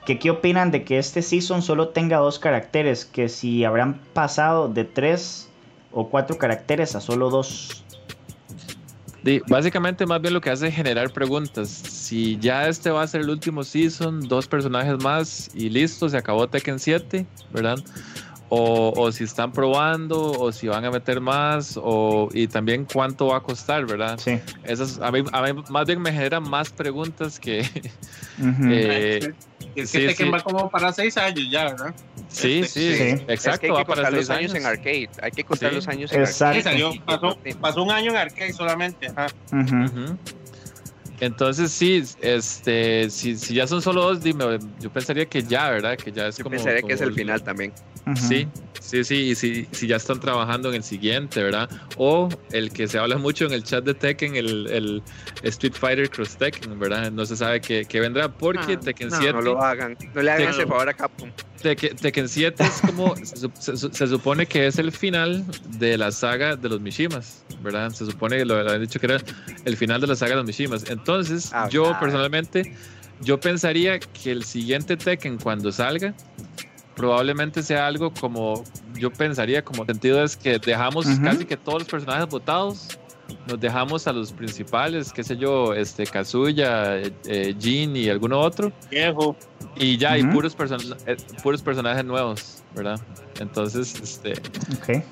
[0.06, 4.70] que qué opinan de que este season solo tenga dos caracteres, que si habrán pasado
[4.70, 5.50] de tres
[5.92, 7.84] o cuatro caracteres a solo dos
[9.48, 11.70] básicamente más bien lo que hace es generar preguntas.
[11.70, 16.18] Si ya este va a ser el último season, dos personajes más y listo, se
[16.18, 17.80] acabó Tekken 7, ¿verdad?
[18.50, 23.38] O, si están probando, o si van a meter más, o, y también cuánto va
[23.38, 24.18] a costar, ¿verdad?
[24.18, 24.40] Sí.
[24.64, 25.24] Esas, a, mí,
[25.70, 27.66] más bien me generan más preguntas que...
[29.78, 31.94] Es que Tekken va como para seis años ya, ¿verdad?
[32.30, 32.94] Sí, sí,
[33.28, 33.68] exacto.
[33.68, 34.56] hay que contar los años.
[34.56, 35.10] en arcade.
[35.22, 37.02] Hay que contar los años en arcade.
[37.62, 39.12] pasó, un año en arcade solamente.
[41.20, 45.98] Entonces sí, este, si, si, ya son solo dos, dime, yo pensaría que ya, ¿verdad?
[45.98, 46.56] Que ya es yo como.
[46.56, 47.74] Pensaría que es el final también.
[48.16, 48.48] Sí,
[48.80, 51.70] sí, sí, y si, si ya están trabajando en el siguiente, ¿verdad?
[51.98, 55.04] O el que se habla mucho en el chat de Tekken, el, el
[55.44, 57.12] Street Fighter Cross Tekken, ¿verdad?
[57.12, 59.34] No se sabe qué, qué vendrá porque ah, Tekken 7.
[59.34, 61.30] No lo hagan, no le hagan ese favor a Capcom.
[61.62, 65.44] Tekken, 7 es como, se, supone que es el final
[65.80, 67.92] de la saga de los Mishimas, ¿verdad?
[67.92, 69.22] Se supone que lo, habían dicho que era
[69.66, 70.90] el final de la saga de los Mishimas.
[70.90, 71.07] Entonces,
[71.54, 72.76] ah, yo personalmente,
[73.22, 76.14] yo pensaría que el siguiente Tekken cuando salga
[76.96, 78.64] probablemente sea algo como,
[78.96, 83.00] yo pensaría como sentido es que dejamos casi que todos los personajes votados,
[83.48, 88.72] nos dejamos a los principales, qué sé yo, este Kazuya, eh, Jin y alguno otro.
[88.90, 89.36] Viejo.
[89.76, 90.56] Y ya hay puros,
[91.06, 93.00] eh, puros personajes nuevos, ¿verdad?
[93.40, 94.34] Entonces, este,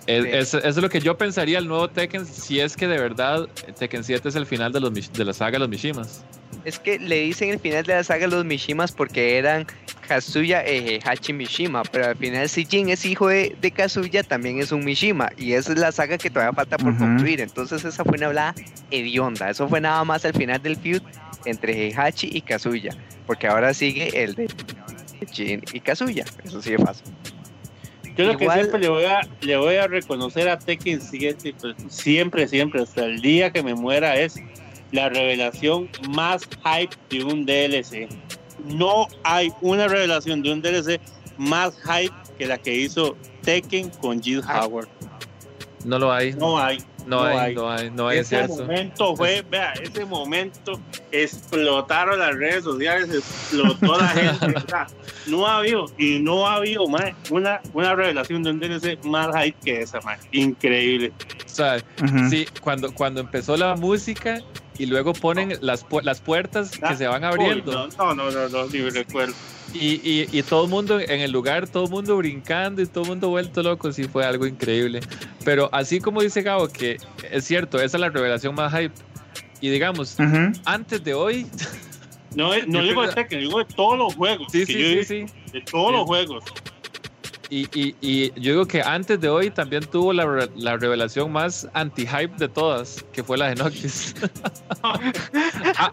[0.07, 3.47] es, es, lo que yo pensaría el nuevo Tekken si es que de verdad
[3.77, 6.25] Tekken 7 es el final de, los, de la saga de los Mishimas.
[6.63, 9.67] Es que le dicen el final de la saga de los Mishimas porque eran
[10.07, 14.71] Kazuya e Hachi Mishima, pero al final si Jin es hijo de, Kazuya, también es
[14.71, 18.17] un Mishima, y esa es la saga que todavía falta por concluir, entonces esa fue
[18.17, 18.55] una hablada
[18.91, 21.01] hedionda, eso fue nada más al final del feud
[21.45, 24.47] entre Hachi y Kazuya, porque ahora sigue el de
[25.31, 27.13] Jin y Kazuya, eso sí es fácil.
[28.15, 31.75] Yo lo que siempre le voy, a, le voy a reconocer a Tekken 7, pues,
[31.89, 34.35] siempre, siempre, hasta el día que me muera, es
[34.93, 38.07] la revelación más hype de un DLC.
[38.65, 40.99] No hay una revelación de un DLC
[41.37, 44.87] más hype que la que hizo Tekken con Jill Howard.
[45.83, 46.33] No lo hay.
[46.33, 46.79] No hay.
[47.05, 50.79] No, hay, no hay, no hay, ese momento fue, vea, ese momento
[51.11, 54.55] explotaron las redes sociales, explotó la gente.
[55.27, 59.27] no ha habido, y no ha habido más una, una revelación de un DLC más
[59.35, 61.11] hype que esa, más increíble.
[61.45, 61.77] O sea,
[62.29, 64.41] sí, cuando, cuando empezó la música,
[64.77, 67.87] y luego ponen las, las puertas que ah, se van abriendo.
[67.97, 69.33] no, no, no, no, ni recuerdo.
[69.73, 73.03] Y, y, y, todo el mundo en el lugar, todo el mundo brincando y todo
[73.03, 75.01] el mundo vuelto loco, sí fue algo increíble.
[75.43, 76.97] Pero así como dice Gabo, que
[77.29, 78.93] es cierto, esa es la revelación más hype.
[79.61, 80.17] Y digamos,
[80.65, 81.47] antes de hoy.
[82.35, 84.51] No, no digo de Tekken, digo de todos los juegos.
[84.51, 86.43] Sí, sí, sí, sí, De todos los juegos.
[87.55, 91.65] Y, y, y, yo digo que antes de hoy también tuvo la, la revelación más
[91.71, 94.13] anti-hype de todas, que fue la de Noctis.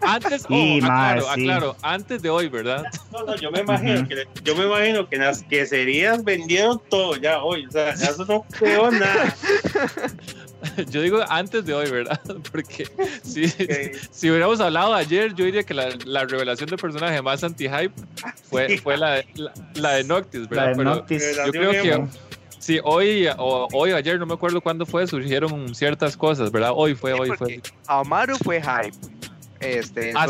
[0.01, 2.83] antes, oh, aclaro, aclaro, antes de hoy, ¿verdad?
[3.13, 7.41] No, no, yo me imagino, que, yo me imagino que las queserías vendieron todo ya
[7.41, 9.33] hoy, o sea, eso no quedó nada.
[10.89, 12.19] Yo digo antes de hoy, ¿verdad?
[12.51, 12.87] Porque
[13.23, 17.93] si, si hubiéramos hablado ayer, yo diría que la, la revelación de personaje más anti-hype
[18.49, 19.27] fue, fue la, de,
[19.75, 20.73] la, de Noctis, ¿verdad?
[20.75, 21.23] Pero Noctis.
[21.45, 22.07] yo creo que
[22.59, 26.71] sí, hoy o hoy o ayer, no me acuerdo cuándo fue, surgieron ciertas cosas, ¿verdad?
[26.73, 27.61] Hoy fue, hoy fue.
[27.87, 28.97] Amaru fue hype.
[29.59, 30.27] Este, ah,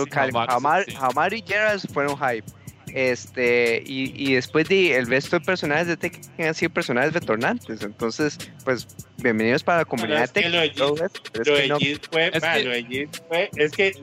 [0.49, 2.45] Amaru, Amaru, y Geras fueron hype.
[2.93, 7.81] Este, y, y, después de el resto de personajes de Tekken han sido personajes retornantes.
[7.81, 10.51] Entonces, pues, bienvenidos para la comunidad de Tekken.
[10.51, 13.93] Lo de Jit fue, es que, lo de fue, es que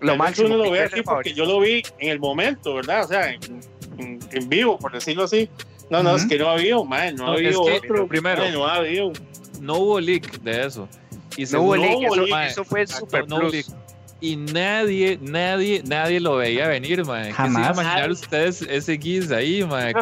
[0.00, 0.46] lo máximo.
[0.46, 3.04] Uno lo ve así porque yo lo vi en el momento, ¿verdad?
[3.04, 5.50] O sea, en, en, vivo, por decirlo así.
[5.90, 6.16] No, no, uh -huh.
[6.16, 8.08] es que no ha habido, man, no, no ha habido otro.
[8.08, 9.12] Primero, no ha habido.
[9.60, 10.88] No hubo leak de eso.
[11.36, 13.74] Y no hubo leak, eso, eso, fue super no plus
[14.20, 17.30] y nadie, nadie, nadie lo veía venir, man.
[17.30, 17.68] Jamás.
[17.68, 19.92] ¿Qué imaginar ustedes ese guis ahí, man?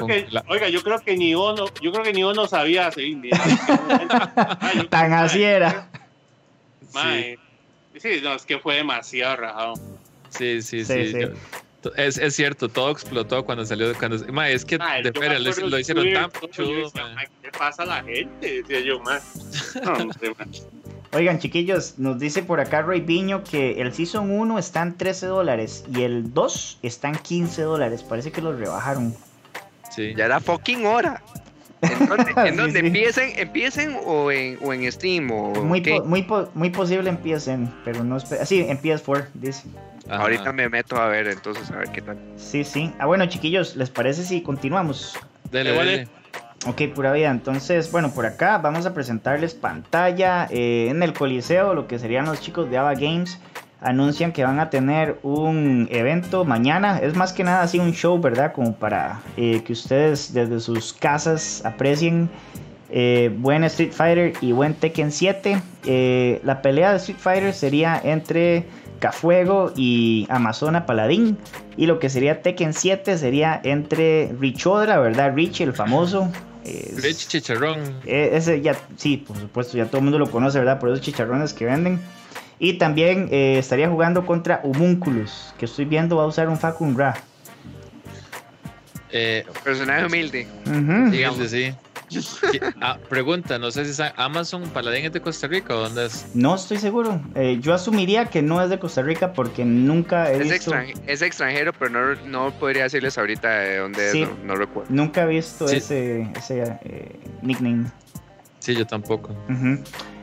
[0.49, 3.21] Oiga, yo creo que ni uno, yo creo que ni uno sabía así.
[4.89, 5.89] Tan así era.
[6.95, 7.37] Man,
[7.99, 9.75] Sí, no, es que fue demasiado rajado.
[10.31, 11.15] Sí, sí, sí.
[11.97, 13.95] es, es, cierto, todo explotó cuando salió.
[13.95, 16.93] Cuando, ma, es que de feria lo, hicieron tan chudo.
[17.43, 18.63] ¿Qué pasa a la gente?
[18.63, 19.25] Decía yo, más.
[19.83, 20.11] No,
[21.17, 25.25] Oigan, chiquillos, nos dice por acá Roy Viño que el Season 1 está en 13
[25.25, 28.03] dólares y el 2 está en 15 dólares.
[28.03, 29.15] Parece que los rebajaron.
[29.91, 30.13] Sí.
[30.15, 31.23] Ya era fucking hora.
[31.81, 35.31] ¿En dónde, empiecen, empiecen o en, o en Steam?
[35.31, 39.69] O muy, muy, muy posible empiecen, pero no Sí, en PS4, dice.
[40.11, 42.19] Ahorita me meto a ver, entonces, a ver qué tal.
[42.37, 42.93] Sí, sí.
[42.99, 45.19] Ah, bueno, chiquillos, ¿les parece si continuamos?
[45.51, 46.09] Dale, dale.
[46.65, 47.31] Ok, pura vida.
[47.31, 52.25] Entonces, bueno, por acá vamos a presentarles pantalla eh, en el Coliseo, lo que serían
[52.25, 53.39] los chicos de Ava Games.
[53.81, 56.99] Anuncian que van a tener un evento mañana.
[56.99, 58.53] Es más que nada así un show, ¿verdad?
[58.53, 62.31] Como para eh, que ustedes desde sus casas aprecien
[62.89, 65.61] eh, buen Street Fighter y buen Tekken 7.
[66.43, 68.65] la pelea de Street Fighter sería entre
[68.99, 71.39] Cafuego y Amazona Paladín.
[71.77, 75.35] Y lo que sería Tekken 7 sería entre Richodra, ¿verdad?
[75.35, 76.31] Rich, el famoso.
[76.97, 77.79] Rich Chicharrón.
[78.05, 80.79] E, ese ya, sí, por supuesto, ya todo el mundo lo conoce, ¿verdad?
[80.79, 82.01] Por esos chicharrones que venden.
[82.59, 86.97] Y también eh, estaría jugando contra Humunculus, que estoy viendo va a usar un Facun
[86.97, 87.15] Ra.
[89.11, 90.47] Eh, Personaje humilde.
[91.11, 91.73] Digamos, sí.
[92.81, 96.27] Ah, pregunta, no sé si es Amazon Paladín es de Costa Rica o dónde es.
[96.35, 97.21] No estoy seguro.
[97.35, 100.73] Eh, yo asumiría que no es de Costa Rica porque nunca he es visto.
[101.07, 104.89] es extranjero, pero no, no, podría decirles ahorita de dónde es, no, recuerdo.
[104.93, 107.87] Nunca he visto ese, ese eh, nickname.
[108.59, 109.35] Sí, yo tampoco.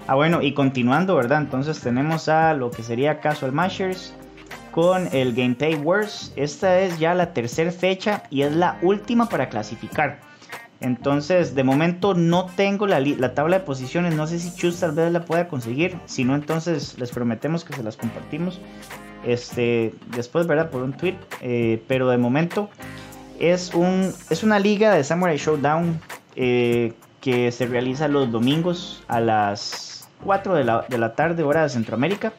[0.08, 1.42] Ah, bueno, y continuando, ¿verdad?
[1.42, 4.14] Entonces tenemos a lo que sería Casual Mashers
[4.72, 6.34] con el Gameplay Wars.
[6.36, 10.20] Esta es ya la tercera fecha y es la última para clasificar.
[10.84, 14.16] Entonces, de momento no tengo la, tabla de posiciones.
[14.16, 15.98] No sé si Chus tal vez la pueda conseguir.
[16.06, 18.60] Si no, entonces les prometemos que se las compartimos.
[19.26, 20.70] Este, después, ¿verdad?
[20.70, 21.16] Por un tweet.
[21.42, 22.70] Eh, pero de momento
[23.40, 26.02] es, un, es una liga de Samurai Showdown
[26.36, 26.92] eh,
[27.22, 31.70] que se realiza los domingos a las 4 de la, de la tarde, hora de
[31.70, 32.34] Centroamérica.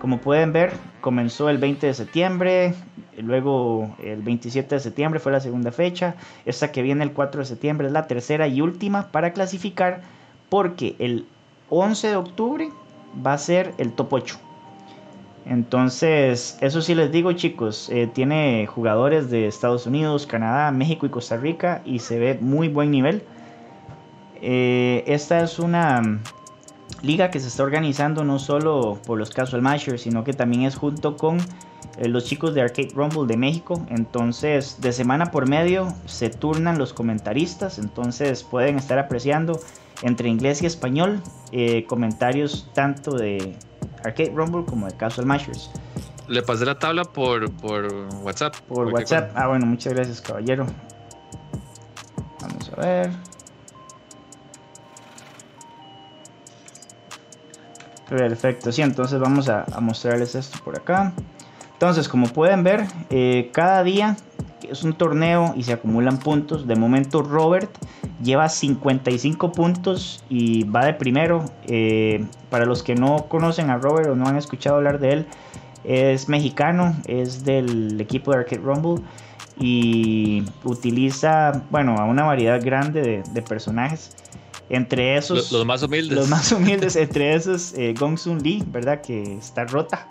[0.00, 2.74] Como pueden ver, comenzó el 20 de septiembre,
[3.22, 6.14] Luego el 27 de septiembre fue la segunda fecha.
[6.46, 10.02] Esta que viene el 4 de septiembre es la tercera y última para clasificar
[10.48, 11.26] porque el
[11.68, 12.68] 11 de octubre
[13.24, 14.38] va a ser el top 8.
[15.46, 21.08] Entonces, eso sí les digo chicos, eh, tiene jugadores de Estados Unidos, Canadá, México y
[21.08, 23.22] Costa Rica y se ve muy buen nivel.
[24.42, 26.20] Eh, esta es una
[27.02, 30.76] liga que se está organizando no solo por los Casual Mashers, sino que también es
[30.76, 31.38] junto con
[31.98, 33.84] eh, los chicos de Arcade Rumble de México.
[33.88, 37.78] Entonces, de semana por medio se turnan los comentaristas.
[37.78, 39.60] Entonces, pueden estar apreciando
[40.02, 43.54] entre inglés y español eh, comentarios tanto de
[44.04, 45.70] Arcade Rumble como de Casual Mashers.
[46.28, 48.54] Le pasé la tabla por, por WhatsApp.
[48.68, 49.32] Por WhatsApp.
[49.34, 50.66] Ah, bueno, muchas gracias, caballero.
[52.40, 53.10] Vamos a ver.
[58.10, 61.12] Perfecto, sí, entonces vamos a, mostrarles esto por acá.
[61.74, 64.16] Entonces, como pueden ver, eh, cada día
[64.68, 66.66] es un torneo y se acumulan puntos.
[66.66, 67.70] De momento, Robert
[68.20, 71.44] lleva 55 puntos y va de primero.
[71.68, 75.26] Eh, para los que no conocen a Robert o no han escuchado hablar de él,
[75.84, 79.04] es mexicano, es del equipo de Arcade Rumble
[79.56, 84.16] y utiliza, bueno, a una variedad grande de, de personajes.
[84.70, 85.50] Entre esos.
[85.50, 86.16] Los, más humildes.
[86.16, 89.00] Los más humildes, entre esos, eh, Gong Sun Lee, ¿verdad?
[89.00, 90.06] Que está rota.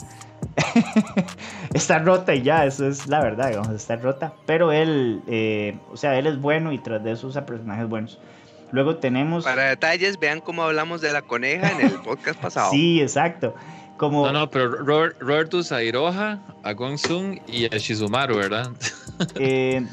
[1.74, 4.34] está rota y ya, eso es la verdad, digamos, está rota.
[4.46, 8.20] Pero él, eh, o sea, él es bueno y tras de eso usa personajes buenos.
[8.72, 9.46] Luego tenemos.
[9.46, 12.70] Para detalles, vean cómo hablamos de la coneja en el podcast pasado.
[12.72, 13.56] sí, exacto.
[14.00, 18.72] No, no, pero Robert, Robert usa a Iroha, a Gongsun y a Shizumaru, ¿verdad?
[19.36, 19.86] Eh,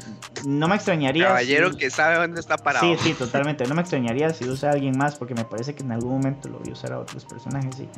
[0.45, 1.25] no me extrañaría.
[1.25, 2.85] Caballero que sabe dónde está parado.
[2.85, 3.67] Sí, sí, totalmente.
[3.67, 6.47] No me extrañaría si usa a alguien más, porque me parece que en algún momento
[6.47, 7.89] lo voy a usar a otros personajes, sí.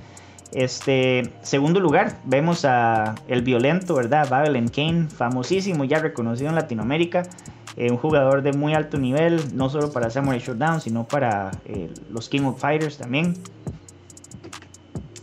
[0.52, 4.28] Este, segundo lugar, vemos a el violento, ¿verdad?
[4.28, 7.24] Babylon Kane, famosísimo, ya reconocido en Latinoamérica.
[7.78, 11.94] Eh, un jugador de muy alto nivel, no solo para Samurai Showdown, sino para eh,
[12.10, 13.36] los King of Fighters también.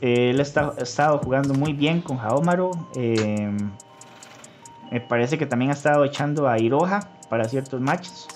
[0.00, 0.42] Eh, él ha
[0.82, 2.70] estado jugando muy bien con Haomaru.
[2.96, 3.50] Eh,
[4.90, 8.26] me parece que también ha estado echando a Iroha para ciertos matches.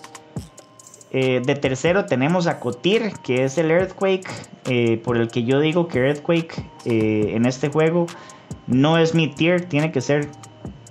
[1.13, 4.29] Eh, de tercero tenemos a Kotir, que es el Earthquake,
[5.03, 8.07] por el que yo digo que Earthquake en este juego
[8.69, 10.29] no es mi tier, tiene que ser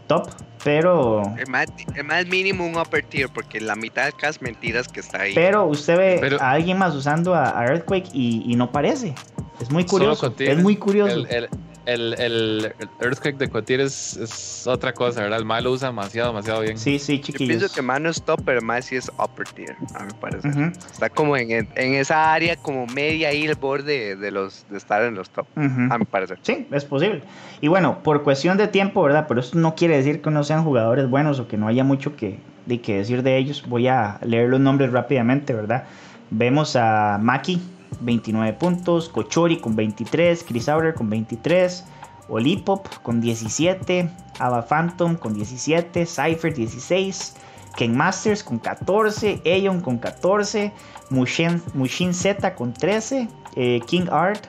[0.08, 0.30] top,
[0.64, 1.24] pero...
[1.38, 5.34] El más, mínimo un upper tier, porque la mitad de las mentiras que está ahí.
[5.34, 9.16] Pero usted ve a alguien más usando a, Earthquake y, y no parece.
[9.60, 10.34] Es muy curioso.
[10.38, 11.26] es muy curioso.
[11.30, 11.50] El,
[11.90, 15.40] el, el, Earthquake de Cotir es, es, otra cosa, ¿verdad?
[15.40, 16.78] El Mae lo usa demasiado, demasiado bien.
[16.78, 17.54] Sí, sí, chiquillos.
[17.54, 20.14] Yo pienso que Mae no es top, pero Mae sí es upper tier, a mi
[20.14, 20.74] parecer.
[20.92, 25.02] Está como en, en, esa área, como media ahí, el borde de, los, de estar
[25.04, 26.38] en los top, a mi parecer.
[26.44, 27.24] Sí, es posible.
[27.62, 29.26] Y bueno, por cuestión de tiempo, ¿verdad?
[29.28, 32.16] Pero eso no quiere decir que no sean jugadores buenos o que no haya mucho
[32.16, 33.64] que, de que decir de ellos.
[33.68, 35.86] Voy a leer los nombres rápidamente, ¿verdad?
[36.30, 37.60] Vemos a Maki,
[38.02, 41.86] 29 puntos, Kochori con 23, Chris Auer con 23,
[42.30, 44.10] Olipop con 17,
[44.40, 47.34] Ava Phantom con 17, Cypher 16,
[47.76, 50.72] Ken Masters con 14, Aeon con 14,
[51.10, 54.48] Mushin, Mushin Z con 13, eh, King Art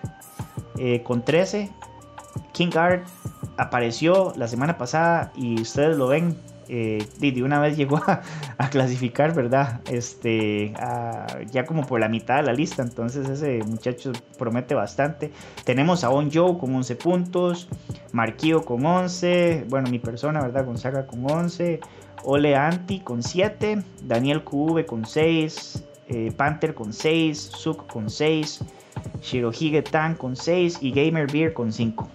[0.79, 1.71] eh, con 13.
[2.53, 3.07] King Art
[3.57, 6.37] apareció la semana pasada y ustedes lo ven
[6.73, 9.81] eh, de una vez llegó a, clasificar, ¿verdad?
[9.91, 10.73] Este,
[11.51, 15.33] ya como por la mitad de la lista, entonces ese muchacho promete bastante.
[15.65, 17.69] Tenemos a On Joe con 11 puntos,
[18.13, 20.65] Marquillo con 11, bueno, mi persona, ¿verdad?
[20.65, 21.81] Gonzaga con 11,
[22.23, 28.61] Ole Anti con 7, Daniel QV con 6, eh, Panther con 6, Suk con 6,
[29.23, 32.09] Shirohige Tan con 6 y Gamer Beer con 5.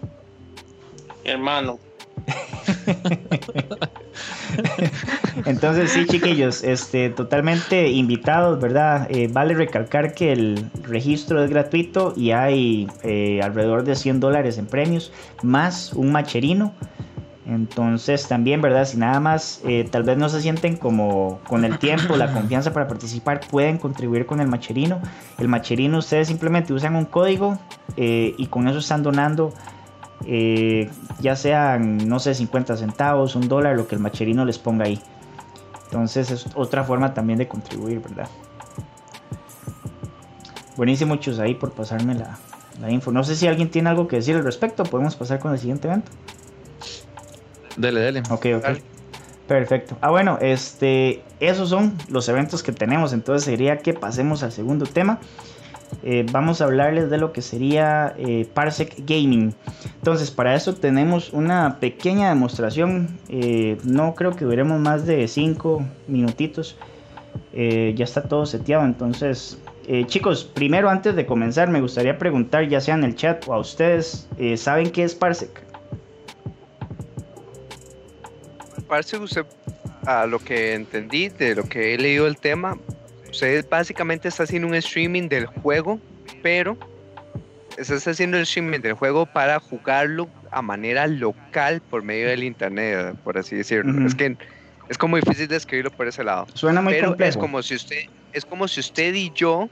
[1.25, 1.79] Hermano,
[5.45, 9.07] Entonces sí, chiquillos, este, totalmente invitados, ¿verdad?
[9.09, 14.57] Eh, vale recalcar que el registro es gratuito y hay eh, alrededor de 100 dólares
[14.57, 15.11] en premios,
[15.43, 16.73] más un macherino.
[17.47, 18.85] Entonces también, ¿verdad?
[18.85, 22.73] Si nada más eh, tal vez no se sienten como con el tiempo, la confianza
[22.73, 24.99] para participar, pueden contribuir con el macherino.
[25.37, 27.59] El macherino ustedes simplemente usan un código
[27.97, 29.53] y con eso están donando
[30.25, 30.89] eh,
[31.19, 34.99] ya sean, no sé, 50 centavos, un dólar, lo que el macherino les ponga ahí.
[35.85, 38.27] Entonces es otra forma también de contribuir, ¿verdad?
[40.75, 43.11] Buenísimo, muchos ahí por pasarme la, info.
[43.11, 44.83] No sé si alguien tiene algo que decir al respecto.
[44.83, 46.11] Podemos pasar con el siguiente evento.
[47.77, 48.23] Dele, dele.
[48.29, 48.65] Ok, ok.
[49.47, 49.95] Perfecto.
[50.01, 53.13] Ah, bueno, este, esos son los eventos que tenemos.
[53.13, 55.19] Entonces sería que pasemos al segundo tema.
[56.03, 59.55] Eh, vamos a hablarles de lo que sería eh, Parsec Gaming.
[59.95, 63.17] Entonces, para eso tenemos una pequeña demostración.
[63.29, 66.77] Eh, no creo que duremos más de 5 minutitos.
[67.53, 68.85] ya está todo seteado.
[68.85, 69.57] Entonces,
[70.07, 73.59] chicos, primero antes de comenzar, me gustaría preguntar, ya sea en el chat o a
[73.59, 74.27] ustedes,
[74.57, 75.63] ¿saben qué es Parsec?
[78.87, 79.45] Parsec, usted,
[80.05, 82.77] a lo que entendí, de lo que he leído el tema,
[83.35, 85.99] usted básicamente está haciendo un streaming del juego,
[86.41, 86.77] pero
[87.77, 93.15] está haciendo el streaming del juego para jugarlo a manera local por medio del internet,
[93.23, 94.07] por así decirlo.
[94.07, 94.37] Es que
[94.87, 96.47] es como difícil describirlo por ese lado.
[96.53, 99.69] Suena muy pero es como si usted es como si usted y yo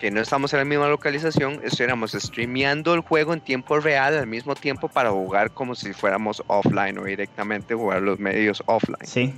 [0.00, 4.26] que no estamos en la misma localización, estuviéramos streameando el juego en tiempo real al
[4.26, 9.06] mismo tiempo para jugar como si fuéramos offline o directamente jugar los medios offline.
[9.06, 9.34] Sí,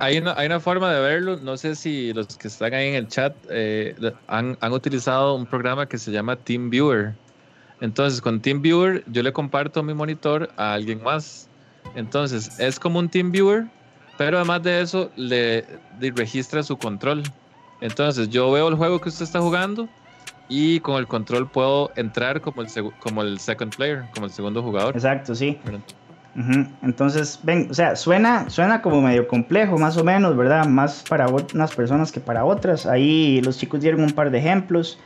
[0.00, 3.34] hay, una, forma de verlo, no sé si los que están ahí en el chat
[3.50, 3.94] eh,
[4.28, 7.14] han, utilizado un programa que se llama TeamViewer.
[7.80, 11.48] Entonces, con TeamViewer yo le comparto mi monitor a alguien más.
[11.94, 13.66] Entonces, es como un TeamViewer,
[14.16, 15.64] pero además de eso, le,
[16.00, 17.22] registra su control.
[17.80, 19.88] Entonces, yo veo el juego que usted está jugando
[20.48, 22.68] y con el control puedo entrar como el,
[23.00, 24.94] como el second player, como el segundo jugador.
[24.96, 25.58] Exacto, sí.
[26.82, 30.66] Entonces, ven, o sea, suena, suena como medio complejo, más o menos, ¿verdad?
[30.66, 32.86] Más para unas personas que para otras.
[32.86, 35.00] Ahí los chicos dieron un par de ejemplos.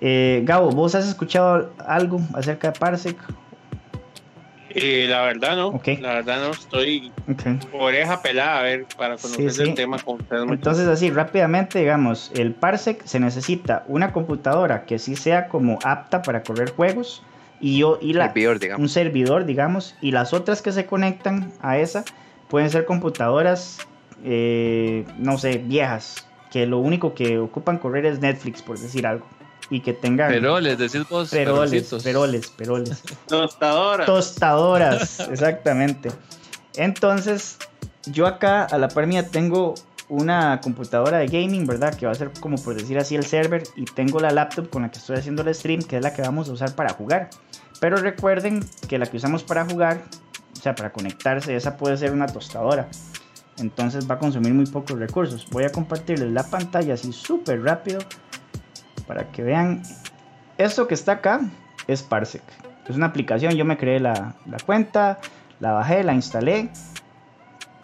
[0.00, 3.16] Eh, Gabo, ¿vos has escuchado algo acerca de Parsec?
[4.76, 7.12] Eh, la verdad no, la verdad no, estoy
[7.72, 10.18] oreja pelada a ver para conocer el tema con.
[10.50, 16.22] Entonces así, rápidamente, digamos, el Parsec se necesita una computadora que sí sea como apta
[16.22, 17.22] para correr juegos,
[17.60, 18.32] y yo y la,
[18.78, 22.04] un servidor, digamos, y las otras que se conectan a esa
[22.48, 23.78] pueden ser computadoras,
[24.24, 29.26] eh, no sé, viejas, que lo único que ocupan correr es Netflix, por decir algo.
[29.70, 30.30] Y que tengan.
[30.30, 31.30] Peroles, decís vos.
[31.30, 33.02] Peroles, peroles, peroles.
[33.26, 34.06] Tostadoras.
[34.06, 36.10] Tostadoras, exactamente.
[36.76, 37.58] Entonces,
[38.06, 39.74] yo acá a la par mía tengo
[40.08, 41.94] una computadora de gaming, ¿verdad?
[41.94, 44.82] Que va a ser como por decir así el server y tengo la laptop con
[44.82, 47.30] la que estoy haciendo el stream, que es la que vamos a usar para jugar.
[47.80, 50.02] Pero recuerden que la que usamos para jugar,
[50.52, 52.88] o sea, para conectarse, esa puede ser una tostadora.
[53.58, 55.48] Entonces va a consumir muy pocos recursos.
[55.50, 58.00] Voy a compartirles la pantalla así súper rápido
[59.06, 59.82] para que vean.
[60.58, 61.40] Esto que está acá
[61.86, 62.42] es Parsec.
[62.88, 65.18] Es una aplicación, yo me creé la, la cuenta,
[65.60, 66.70] la bajé, la instalé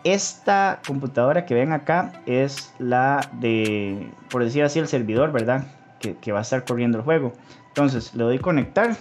[0.05, 5.67] esta computadora que ven acá es la de, por decir así, el servidor, ¿verdad?
[6.01, 7.33] Que, va a estar corriendo el juego.
[7.69, 8.97] Entonces le doy conectar.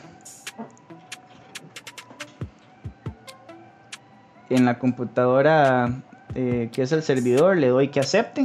[4.50, 6.02] en la computadora
[6.34, 8.44] eh, que es el servidor, le doy que acepte.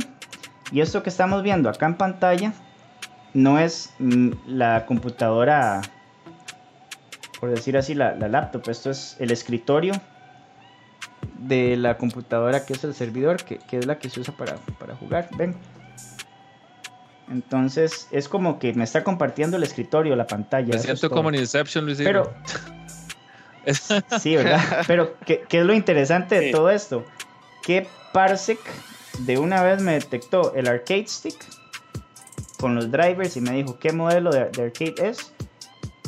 [0.70, 2.52] Y esto que estamos viendo acá en pantalla
[3.34, 5.82] no es mm, la computadora,
[7.40, 8.68] por decir así, la, laptop.
[8.68, 9.94] Esto es el escritorio
[11.38, 14.56] de la computadora que es el servidor, que, es la que se usa para,
[14.96, 15.28] jugar.
[15.36, 15.56] Ven.
[17.30, 20.74] Entonces es como que me está compartiendo el escritorio, la pantalla.
[20.74, 21.98] Me siento como en Inception, Luis.
[21.98, 22.32] Pero.
[24.20, 24.60] sí, ¿verdad?
[24.86, 27.04] Pero, ¿qué, es lo interesante de todo esto?
[27.62, 28.58] Que Parsec
[29.20, 31.36] de una vez me detectó el arcade stick
[32.58, 35.32] con los drivers y me dijo qué modelo de, arcade es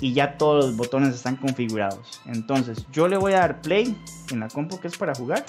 [0.00, 2.20] y ya todos los botones están configurados.
[2.26, 3.96] Entonces yo le voy a dar play
[4.30, 5.44] en la compu que es para jugar.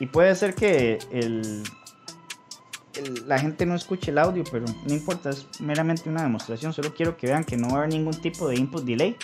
[0.00, 1.62] Y puede ser que el,
[3.26, 6.72] la gente no escuche el audio, pero no importa, es meramente una demostración.
[6.72, 9.16] Solo quiero que vean que no va a haber ningún tipo de input delay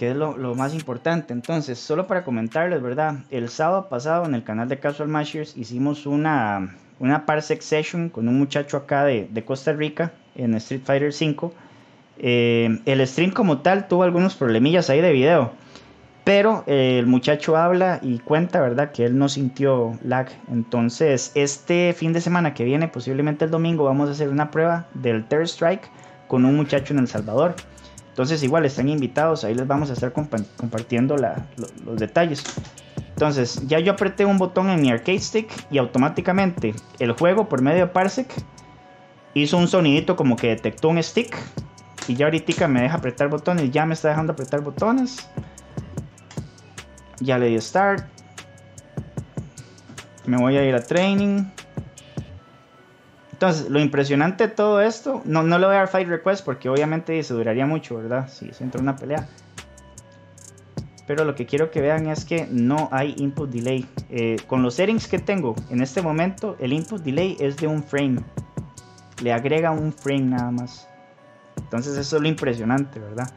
[0.00, 1.34] que es lo, más importante.
[1.34, 3.18] Entonces, solo para comentarles, ¿verdad?
[3.28, 8.28] El sábado pasado en el canal de Casual Mashers hicimos una, una parsec session con
[8.28, 11.52] un muchacho acá de, Costa Rica en Street Fighter 5.
[12.18, 15.52] Eh, el stream como tal tuvo algunos problemillas ahí de video.
[16.22, 18.92] Pero eh, el muchacho habla y cuenta, ¿verdad?
[18.92, 20.28] Que él no sintió lag.
[20.52, 24.86] Entonces, este fin de semana que viene, posiblemente el domingo, vamos a hacer una prueba
[24.92, 25.90] del Third Strike
[26.28, 27.56] con un muchacho en El Salvador.
[28.10, 32.44] Entonces igual están invitados, ahí les vamos a estar compartiendo los detalles.
[33.20, 37.60] Entonces ya yo apreté un botón en mi arcade stick y automáticamente el juego por
[37.60, 38.32] medio de Parsec
[39.34, 41.36] hizo un sonidito como que detectó un stick
[42.08, 45.28] y ya ahorita me deja apretar botones, ya me está dejando apretar botones.
[47.18, 48.08] Ya le di start.
[50.24, 51.44] Me voy a ir a training.
[53.32, 56.70] Entonces, lo impresionante de todo esto, no, no le voy a dar fight request porque
[56.70, 58.30] obviamente se duraría mucho, ¿verdad?
[58.30, 59.28] Si se entra una pelea.
[61.10, 63.84] Pero lo que quiero que vean es que no hay input delay.
[64.10, 67.82] Eh, con los settings que tengo en este momento, el input delay es de un
[67.82, 68.20] frame.
[69.20, 70.88] Le agrega un frame nada más.
[71.56, 73.28] Entonces eso es lo impresionante, ¿verdad?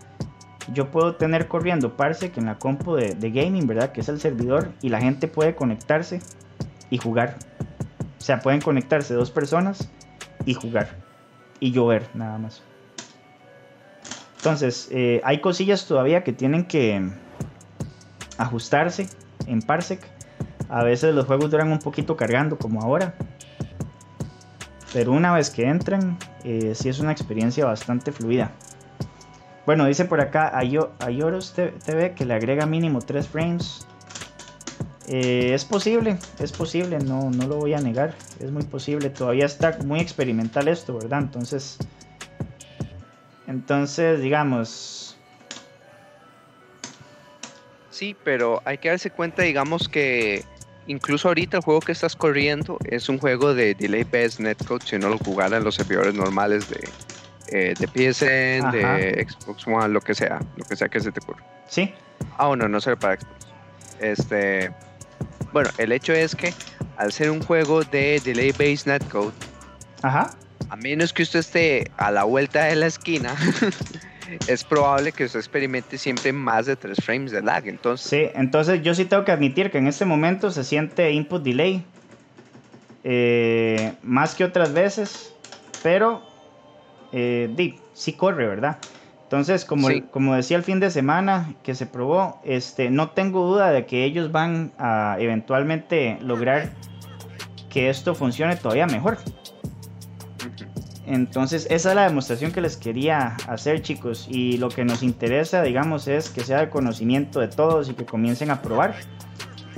[0.72, 3.92] Yo puedo tener corriendo Parsec en la compu de, gaming, ¿verdad?
[3.92, 4.70] Que es el servidor.
[4.84, 6.20] Y la gente puede conectarse
[6.92, 7.38] y jugar
[8.20, 9.90] o sea, pueden conectarse dos personas
[10.46, 10.90] y jugar.
[11.60, 12.62] Y llover, nada más.
[14.38, 17.23] Entonces, eh, hay cosillas todavía que tienen que
[18.38, 19.08] ajustarse
[19.48, 20.00] en Parsec.
[20.70, 23.16] A veces los juegos duran un poquito cargando, como ahora.
[24.94, 28.52] Pero una vez que entran, eh, sí es una experiencia bastante fluida.
[29.66, 33.88] Bueno, dice por acá Ayoros TV que le agrega mínimo 3 frames
[35.08, 39.46] eh, es posible, es posible, no, no lo voy a negar, es muy posible, todavía
[39.46, 41.20] está muy experimental esto, ¿verdad?
[41.20, 41.78] Entonces,
[43.48, 45.03] entonces, digamos...
[47.94, 50.44] Sí, pero hay que darse cuenta, digamos que
[50.88, 54.98] incluso ahorita el juego que estás corriendo es un juego de Delay Based Netcode, si
[54.98, 56.90] no lo jugara en los servidores normales de,
[57.50, 61.20] eh, de PSN, de Xbox One, lo que sea, lo que sea que se te
[61.20, 61.44] ocurra.
[61.68, 61.94] Sí.
[62.40, 63.48] Ah, no, no sirve para Xbox.
[64.00, 64.72] Este,
[65.52, 66.52] bueno, el hecho es que
[66.98, 69.34] al ser un juego de Delay Based Netcode,
[70.02, 70.32] Ajá.
[70.70, 73.36] a menos que usted esté a la vuelta de la esquina,
[74.48, 77.68] es probable que usted experimente siempre más de 3 frames de lag.
[77.68, 81.44] Entonces, sí, entonces yo sí tengo que admitir que en este momento se siente input
[81.44, 81.86] delay
[83.04, 85.34] eh, más que otras veces,
[85.82, 86.24] pero
[87.12, 88.78] eh, sí corre, ¿verdad?
[89.24, 93.72] Entonces, como, como decía el fin de semana que se probó, este, no tengo duda
[93.72, 96.70] de que ellos van a eventualmente lograr
[97.70, 99.18] que esto funcione todavía mejor.
[101.06, 104.28] Entonces, esa es la demostración que les quería hacer, chicos.
[104.30, 108.06] Y lo que nos interesa, digamos, es que sea de conocimiento de todos y que
[108.06, 108.96] comiencen a probar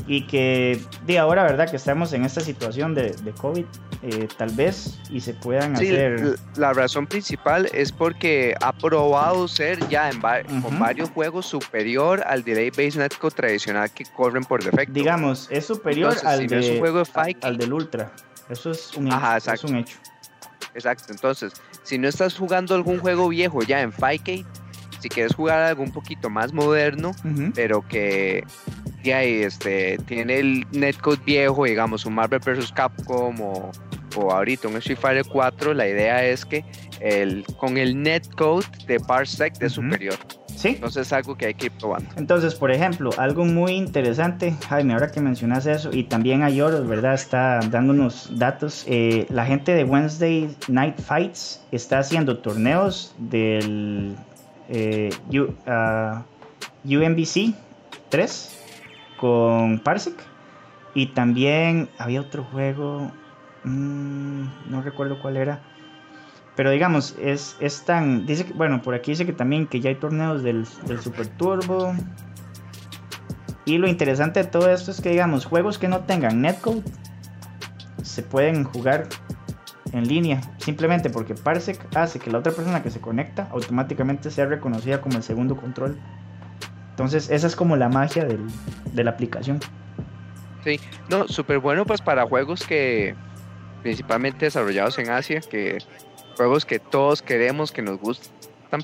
[0.07, 1.69] y que de ahora, ¿verdad?
[1.69, 3.65] Que estamos en esta situación de, de COVID,
[4.03, 6.37] eh, tal vez, y se puedan sí, hacer...
[6.57, 10.21] La razón principal es porque ha probado ser ya en
[10.61, 14.93] con varios juegos superior al Delay Based Netcode tradicional que corren por defecto.
[14.93, 18.11] Digamos, es superior al, de, juego de al del Ultra.
[18.49, 19.97] Eso es un, es un hecho.
[20.75, 21.53] Exacto, entonces,
[21.83, 24.45] si no estás jugando algún juego viejo ya en 5K,
[24.99, 27.11] si quieres jugar algo un poquito más moderno,
[27.53, 28.43] pero que
[29.03, 32.73] ya este, tiene el netcode viejo, digamos, un Marvel vs.
[32.73, 33.71] Capcom o,
[34.17, 36.65] o ahorita un Street Fighter 4, la idea es que
[36.99, 40.17] el, con el netcode de Parsec de superior.
[40.55, 40.69] Sí.
[40.69, 42.09] Entonces es algo que hay que ir probando.
[42.15, 46.87] Entonces, por ejemplo, algo muy interesante, Jaime, ahora que mencionas eso, y también a Yoros,
[46.87, 47.13] ¿verdad?
[47.13, 48.85] Está dándonos datos.
[48.87, 54.15] Eh, la gente de Wednesday Night Fights está haciendo torneos del
[54.69, 55.09] eh,
[56.85, 57.53] UMBC
[58.09, 58.59] 3
[59.17, 60.15] con Parsec.
[60.93, 63.11] Y también había otro juego,
[63.65, 65.61] mm, no recuerdo cuál era.
[66.55, 68.25] Pero digamos, es, es tan.
[68.25, 71.27] Dice que, bueno, por aquí dice que también que ya hay torneos del, del Super
[71.27, 71.93] Turbo.
[73.65, 76.83] Y lo interesante de todo esto es que, digamos, juegos que no tengan netcode
[78.03, 79.07] se pueden jugar
[79.91, 84.45] en línea, simplemente porque Parsec hace que la otra persona que se conecta automáticamente sea
[84.45, 85.97] reconocida como el segundo control.
[86.91, 89.59] Entonces, esa es como la magia de la aplicación.
[90.63, 90.79] Sí,
[91.09, 93.15] no, súper bueno pues para juegos que
[93.83, 95.77] principalmente desarrollados en Asia, que
[96.35, 98.31] juegos que todos queremos, que nos gustan,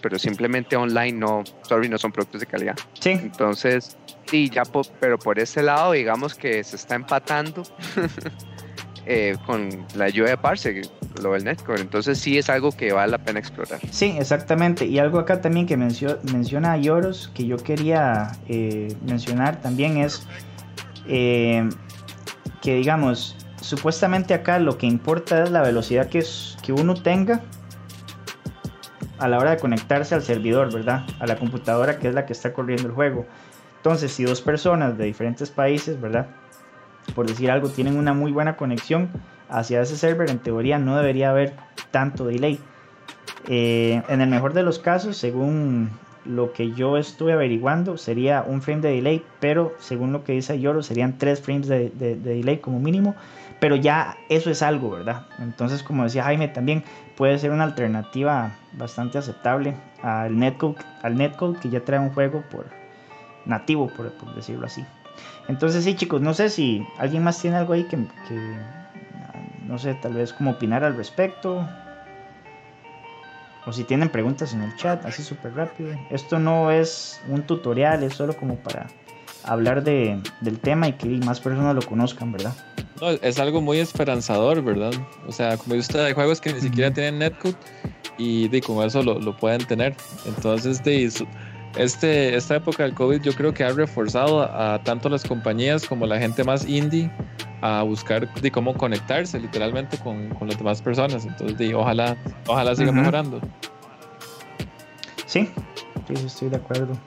[0.02, 2.76] pero simplemente online no, sorry, no son productos de calidad.
[3.00, 3.12] Sí.
[3.12, 4.64] Entonces, sí, ya,
[5.00, 7.64] pero por ese lado, digamos que se está empatando
[9.06, 10.82] eh, con la ayuda de Parse,
[11.22, 11.82] lo del Netcore.
[11.82, 13.80] Entonces, sí es algo que vale la pena explorar.
[13.92, 14.86] Sí, exactamente.
[14.86, 20.26] Y algo acá también que menciona Yoros, que yo quería eh, mencionar también es
[21.08, 21.68] eh,
[22.62, 26.24] que, digamos, supuestamente acá lo que importa es la velocidad que,
[26.62, 27.42] que uno tenga
[29.20, 31.06] a la hora de conectarse al servidor, ¿verdad?
[31.20, 33.26] A la computadora que es la que está corriendo el juego.
[33.78, 36.28] Entonces, si dos personas de diferentes países, ¿verdad?
[37.16, 39.10] Por decir algo, tienen una muy buena conexión
[39.50, 41.54] hacia ese server, en teoría no debería haber
[41.92, 42.60] tanto delay.
[43.48, 45.92] Eh, en el mejor de los casos, según
[46.26, 50.60] lo que yo estuve averiguando, sería un frame de delay, pero según lo que dice
[50.60, 53.16] Yoro, serían tres frames de, delay como mínimo.
[53.62, 55.28] Pero ya eso es algo, ¿verdad?
[55.38, 56.84] Entonces, como decía Jaime, también
[57.16, 62.44] puede ser una alternativa bastante aceptable al netcode, al netcode que ya trae un juego
[62.50, 62.66] por,
[63.46, 64.84] nativo, por, decirlo así.
[65.48, 68.00] Entonces sí, chicos, no sé si alguien más tiene algo ahí que,
[69.68, 71.64] no sé, tal vez como opinar al respecto.
[73.68, 75.96] O si tienen preguntas en el chat, así súper rápido.
[76.10, 78.88] Esto no es un tutorial, es solo como para
[79.44, 82.54] hablar de, del tema y que más personas lo conozcan, ¿verdad?
[83.00, 84.94] No, es algo muy esperanzador, ¿verdad?
[85.28, 87.56] O sea, como usted, hay juegos que ni siquiera tienen netcode
[88.18, 89.96] y de, como eso lo, lo pueden tener.
[90.26, 91.10] Entonces, de,
[91.78, 96.06] este, esta época del COVID yo creo que ha reforzado a, tanto las compañías como
[96.06, 97.10] la gente más indie
[97.62, 101.26] a buscar de cómo conectarse literalmente con, con las demás personas.
[101.26, 102.18] Entonces, de, ojalá,
[102.48, 103.40] ojalá siga mejorando.
[105.26, 105.50] Sí,
[106.08, 106.98] sí, estoy de acuerdo.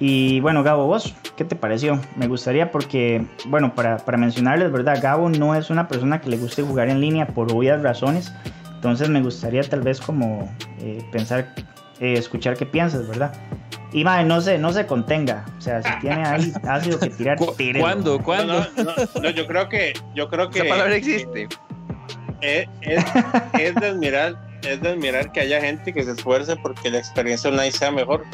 [0.00, 2.00] Y bueno, Gabo, vos, ¿qué te pareció?
[2.16, 4.98] Me gustaría porque, bueno, para, para mencionarles, ¿verdad?
[5.00, 8.32] Gabo no es una persona que le guste jugar en línea por obvias razones.
[8.74, 11.54] Entonces me gustaría tal vez como eh, pensar
[12.00, 13.34] eh, escuchar qué piensas, ¿verdad?
[13.92, 15.44] Y madre, no se, no se contenga.
[15.58, 17.80] O sea, si tiene ahí ácido que tirar, tire.
[17.80, 18.18] ¿Cuándo?
[18.22, 18.66] ¿Cuándo?
[19.22, 19.92] No, yo creo que.
[20.14, 20.60] Yo creo que.
[20.60, 21.46] Esa palabra existe.
[22.40, 26.98] Es, es, de admirar, es de admirar que haya gente que se esfuerce porque la
[26.98, 28.24] experiencia online sea mejor.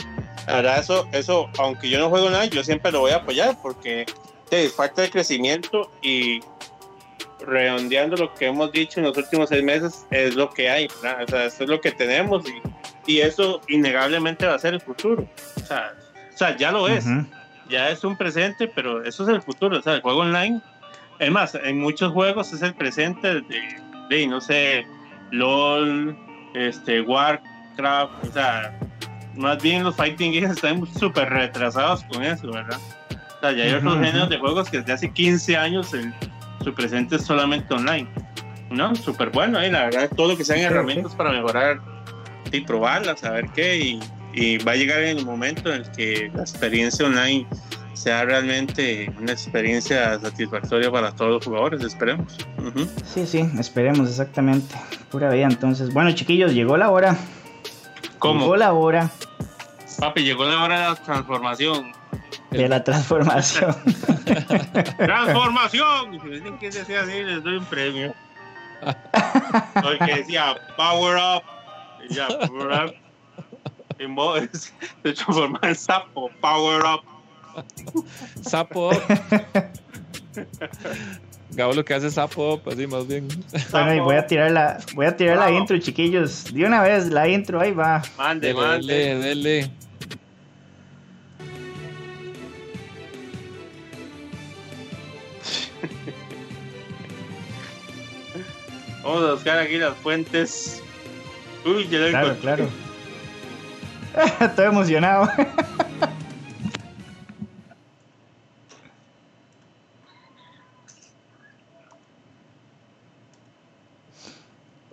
[0.47, 4.07] Ahora, eso, eso, aunque yo no juego nada, yo siempre lo voy a apoyar porque
[4.49, 6.41] te falta de crecimiento y
[7.41, 10.87] redondeando lo que hemos dicho en los últimos seis meses, es lo que hay.
[10.87, 12.61] O sea, esto es lo que tenemos y
[13.07, 15.27] y eso innegablemente va a ser el futuro.
[15.57, 15.95] O sea,
[16.33, 17.07] o sea ya lo es.
[17.69, 19.79] Ya es un presente, pero eso es el futuro.
[19.79, 20.61] O sea, el juego online,
[21.19, 23.81] es más, en muchos juegos es el presente de,
[24.11, 24.87] de no sé,
[25.31, 26.17] LOL,
[26.55, 28.79] este, Warcraft, o sea,
[29.37, 32.79] más bien los fighting games están súper retrasados con eso, ¿verdad?
[33.11, 35.93] O sea, ya hay otros géneros de juegos que desde hace 15 años
[36.65, 38.09] su presente es solamente online.
[38.71, 38.97] ¿No?
[38.97, 41.81] Súper bueno, y la verdad, todo lo que sean herramientas para mejorar
[42.51, 44.01] y probarla, saber qué, y,
[44.35, 47.47] y, va a llegar el momento en el que la experiencia online
[47.97, 52.37] sea realmente una experiencia satisfactoria para todos los jugadores, esperemos.
[53.05, 54.75] Sí, sí, esperemos, exactamente.
[55.11, 55.93] Pura vida, entonces.
[55.93, 57.17] Bueno, chiquillos, llegó la hora.
[58.19, 58.41] ¿Cómo?
[58.41, 59.11] Llegó la hora.
[59.99, 61.93] Papi, llegó la hora de la transformación.
[62.51, 63.77] De la transformación.
[64.99, 66.13] ¡Transformación!
[66.13, 68.15] Si me dicen que se así, les doy un premio.
[69.75, 71.57] Porque decía Power Up
[72.09, 72.95] ya, power up.
[73.99, 74.49] En modo de
[75.03, 76.31] transformar en sapo.
[76.41, 77.03] Power up.
[78.43, 78.91] Sapo
[81.51, 83.29] Gabo lo que hace sapo así más bien.
[83.71, 86.53] Bueno, y voy a tirar la, voy a tirar la intro, chiquillos.
[86.53, 88.03] De una vez la intro, ahí va.
[88.19, 88.95] Mande, dele, mande.
[88.95, 89.71] Dele, dele.
[99.05, 100.83] Vamos a buscar aquí las fuentes
[101.67, 102.69] Uy, ya Claro, claro.
[104.41, 105.29] Estoy emocionado.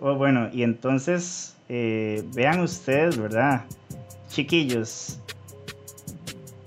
[0.04, 3.64] oh, bueno, y entonces, eh, vean ustedes, ¿verdad?
[4.28, 5.18] chiquillos,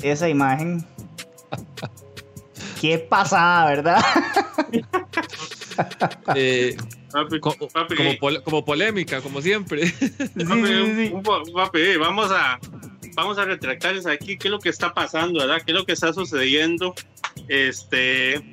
[0.02, 0.86] esa imagen.
[2.82, 4.02] Qué pasada, ¿verdad?
[6.36, 6.76] Eh,
[8.44, 9.94] como, polémica, como siempre.
[12.00, 12.60] vamos a
[13.14, 15.62] vamos a retractarles aquí qué es lo que está pasando, ¿verdad?
[15.64, 16.96] ¿Qué es lo que está sucediendo?
[17.48, 18.44] Este,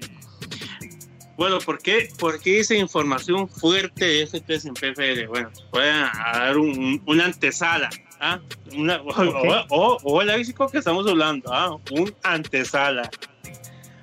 [1.37, 5.26] bueno, ¿por qué, ¿por qué esa información fuerte de FTS en PFL?
[5.28, 8.41] Bueno, voy a dar una antesala, ¿ah?
[8.76, 11.76] Una, o, o, el físico que estamos hablando, ¿ah?
[11.91, 13.11] Un antesala.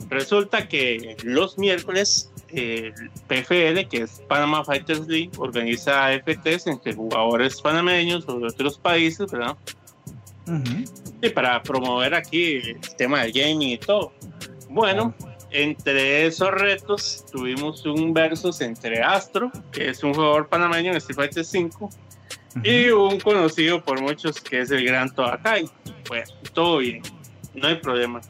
[0.10, 2.94] Resulta que los miércoles el
[3.28, 9.32] PFL, que es Panama Fighters League, organiza FTs entre jugadores panameños o de otros países,
[9.32, 9.56] ¿verdad?
[11.22, 14.12] Y para promover aquí el tema del gaming y todo.
[14.70, 15.14] Bueno,
[15.52, 21.16] entre esos retos tuvimos un versus entre Astro, que es un jugador panameño en Street
[21.16, 21.90] Fighter 5,
[22.64, 25.70] y un conocido por muchos que es el Gran Toakai.
[26.08, 27.02] Bueno, todo bien,
[27.54, 28.22] no hay problema.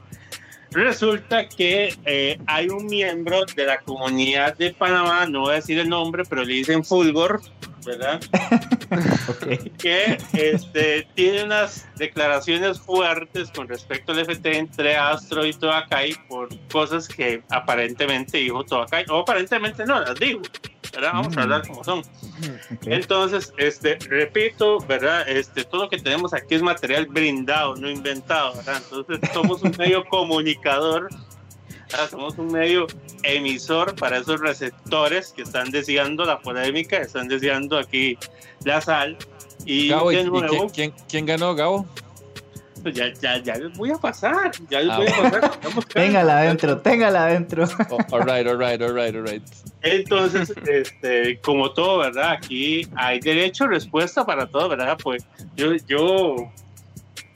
[0.72, 5.78] Resulta que eh, hay un miembro de la comunidad de Panamá, no voy a decir
[5.80, 7.42] el nombre, pero le dicen Fulgor,
[7.86, 8.20] ¿verdad?
[9.78, 16.50] Que este, tiene unas declaraciones fuertes con respecto al FT entre Astro y Toakai por
[16.68, 20.42] cosas que aparentemente dijo Toakai, o aparentemente no, las digo.
[21.00, 22.04] Vamos a hablar como son.
[22.86, 25.28] Entonces, este, repito, ¿verdad?
[25.28, 28.82] Este, todo lo que tenemos aquí es material brindado, no inventado, ¿verdad?
[28.84, 31.08] Entonces, somos un medio comunicador,
[32.10, 32.88] somos un medio
[33.24, 38.18] emisor para esos receptores que están deseando la polémica, están deseando aquí
[38.64, 39.18] la sal.
[39.66, 41.88] Y, de nuevo, quién, quién ganó, Gabo?
[42.82, 45.86] pues ya, ya, ya les voy a pasar, ya les voy a ah, pasar.
[45.94, 47.66] téngala adentro, téngala adentro.
[47.90, 49.44] Oh, all right, all right, all right, all right.
[49.82, 52.32] Entonces, este, como todo, ¿verdad?
[52.32, 54.98] Aquí hay derecho a respuesta para todo, ¿verdad?
[55.02, 55.26] Pues
[55.56, 56.52] yo, yo,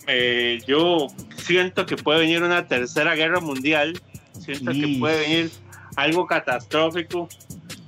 [0.07, 4.01] eh, yo siento que puede venir una tercera guerra mundial,
[4.45, 5.51] siento que puede venir
[5.95, 7.27] algo catastrófico,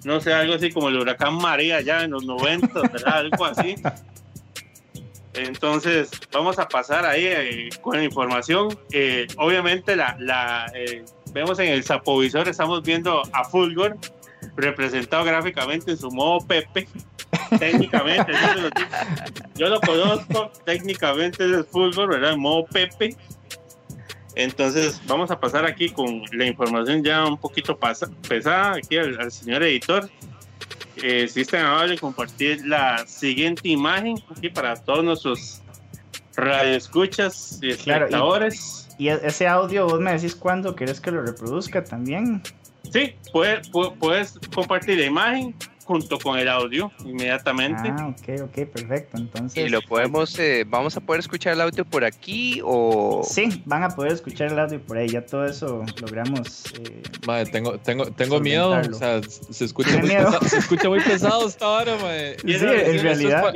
[0.03, 3.17] no sé, algo así como el huracán María ya en los 90, ¿verdad?
[3.17, 3.75] Algo así.
[5.33, 8.77] Entonces, vamos a pasar ahí eh, con la información.
[8.91, 13.97] Eh, obviamente, la, eh, vemos en el sapovisor, estamos viendo a Fulgor
[14.55, 16.87] representado gráficamente en su modo Pepe.
[17.59, 18.31] Técnicamente,
[19.55, 22.33] yo, lo, conozco, técnicamente es Fulgor, ¿verdad?
[22.33, 23.15] En modo Pepe.
[24.39, 29.63] Entonces, vamos a pasar aquí con la información ya un poquito pesada aquí al señor
[29.63, 30.09] editor
[31.03, 35.61] eh, si es tan amable compartir la siguiente imagen aquí para todos nuestros
[36.35, 38.87] radioescuchas y espectadores.
[38.97, 42.41] y, ese audio, vos me decís cuándo querés que lo reproduzca también.
[42.91, 43.69] Sí, puedes,
[43.99, 45.55] puedes compartir la imagen
[45.87, 47.89] junto con el audio inmediatamente.
[47.97, 49.17] Ah, ok, ok, perfecto.
[49.17, 49.65] Entonces.
[49.65, 53.21] ¿Y lo podemos, eh, vamos a poder escuchar el audio por aquí o.?
[53.23, 55.07] Sí, van a poder escuchar el audio por ahí.
[55.07, 56.65] Ya todo eso logramos.
[56.73, 58.71] Eh, madre, tengo, tengo, tengo miedo.
[58.71, 62.37] O sea, se escucha, muy pesado, se escucha muy pesado esta hora, madre.
[62.39, 63.53] Sí, en realidad.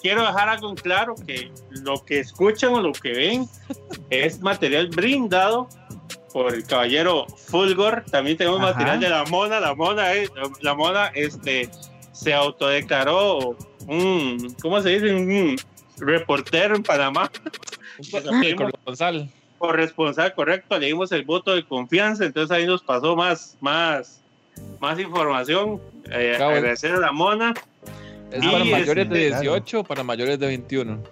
[0.00, 3.48] quiero, dejar algo claro: que lo que escuchan o lo que ven
[4.10, 5.68] es material brindado
[6.32, 8.04] por el caballero Fulgor.
[8.10, 9.60] También tenemos material de la mona.
[9.60, 11.68] La mona, es, la mona este,
[12.12, 13.56] se autodeclaró
[13.86, 15.14] un, ¿cómo se dice?
[15.14, 15.56] Un
[15.98, 17.30] reportero en Panamá.
[18.56, 19.28] corresponsal.
[19.58, 20.78] Corresponsal, correcto.
[20.78, 24.20] Le dimos el voto de confianza, entonces ahí nos pasó más, más,
[24.80, 25.80] más información.
[26.10, 27.54] Eh, agradecer a la mona.
[28.30, 31.02] ¿Es para mayores de 18 o para mayores de 21?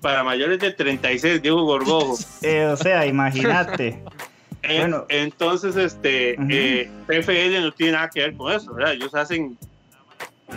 [0.00, 2.16] Para mayores de 36, Diego Gorgojo.
[2.42, 4.02] Eh, o sea, imagínate.
[4.66, 8.94] bueno, entonces, este, eh, PFL no tiene nada que ver con eso, ¿verdad?
[8.94, 9.56] Ellos hacen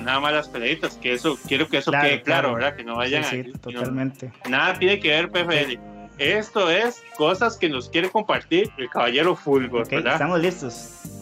[0.03, 2.75] nada más las peleitas, que eso, quiero que eso quede claro, ¿verdad?
[2.75, 4.31] Que no vayan sí, totalmente.
[4.49, 5.79] nada tiene que ver PFL.
[6.17, 10.13] Esto es cosas que nos quiere compartir el caballero Fulgor, ¿verdad?
[10.13, 11.18] Estamos listos.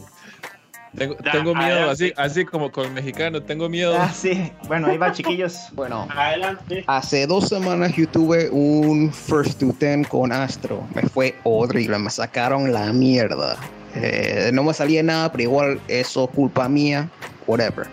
[0.96, 3.94] Tengo, miedo, así, así como con el mexicano, tengo miedo.
[3.98, 4.50] Ah, sí.
[4.66, 5.68] Bueno, ahí va, chiquillos.
[5.72, 6.84] Bueno, adelante.
[6.86, 10.86] Hace dos semanas yo tuve un First to Ten con Astro.
[10.94, 13.56] Me fue horrible, me sacaron la mierda.
[13.94, 17.08] Eh, no me salía nada, pero igual eso culpa mía,
[17.46, 17.86] whatever.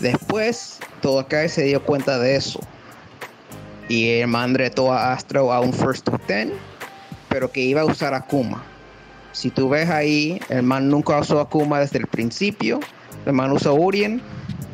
[0.00, 2.60] Después, todo acá se dio cuenta de eso.
[3.88, 6.52] Y mandé todo a Astro a un First to Ten,
[7.28, 8.62] pero que iba a usar Akuma
[9.36, 12.80] si tú ves ahí, el man nunca usó Akuma desde el principio.
[13.26, 14.22] El man usó Urien.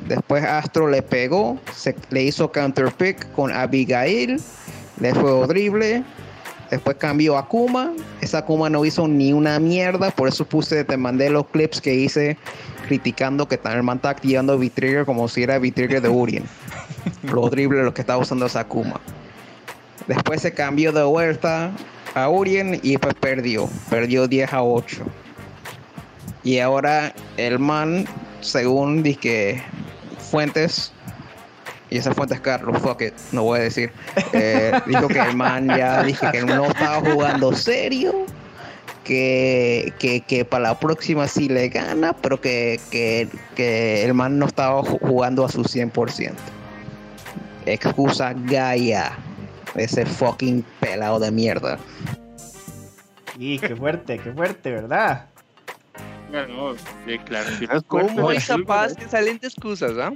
[0.06, 1.58] Después Astro le pegó.
[1.74, 4.40] Se, le hizo counterpick con Abigail.
[5.00, 6.04] Le fue horrible.
[6.70, 7.92] Después cambió a Akuma.
[8.20, 10.12] Esa Akuma no hizo ni una mierda.
[10.12, 12.38] Por eso puse, te mandé los clips que hice
[12.86, 16.44] criticando que el man está activando V-Trigger como si era V-Trigger de Urien.
[17.24, 19.00] lo horrible lo que estaba usando esa Akuma.
[20.06, 21.72] Después se cambió de vuelta
[22.14, 23.68] a Urien y pues perdió.
[23.90, 25.04] Perdió 10 a 8.
[26.44, 28.06] Y ahora el man,
[28.40, 29.62] según dije
[30.30, 30.92] fuentes,
[31.90, 33.92] y esa fuente es Carlos, fuck it, no voy a decir,
[34.32, 38.26] eh, dijo que el man ya dije que no estaba jugando serio.
[39.04, 44.80] Que, que, para la próxima sí le gana, pero que, que el man no estaba
[44.84, 46.32] jugando a su 100%.
[47.66, 49.18] Excusa Gaia.
[49.74, 51.78] Ese fucking pelado de mierda.
[53.38, 55.26] Y qué fuerte, qué fuerte, ¿verdad?
[56.30, 56.74] No,
[57.26, 57.82] claro.
[57.86, 60.12] ¿Cómo es capaz que salen de excusas, ah?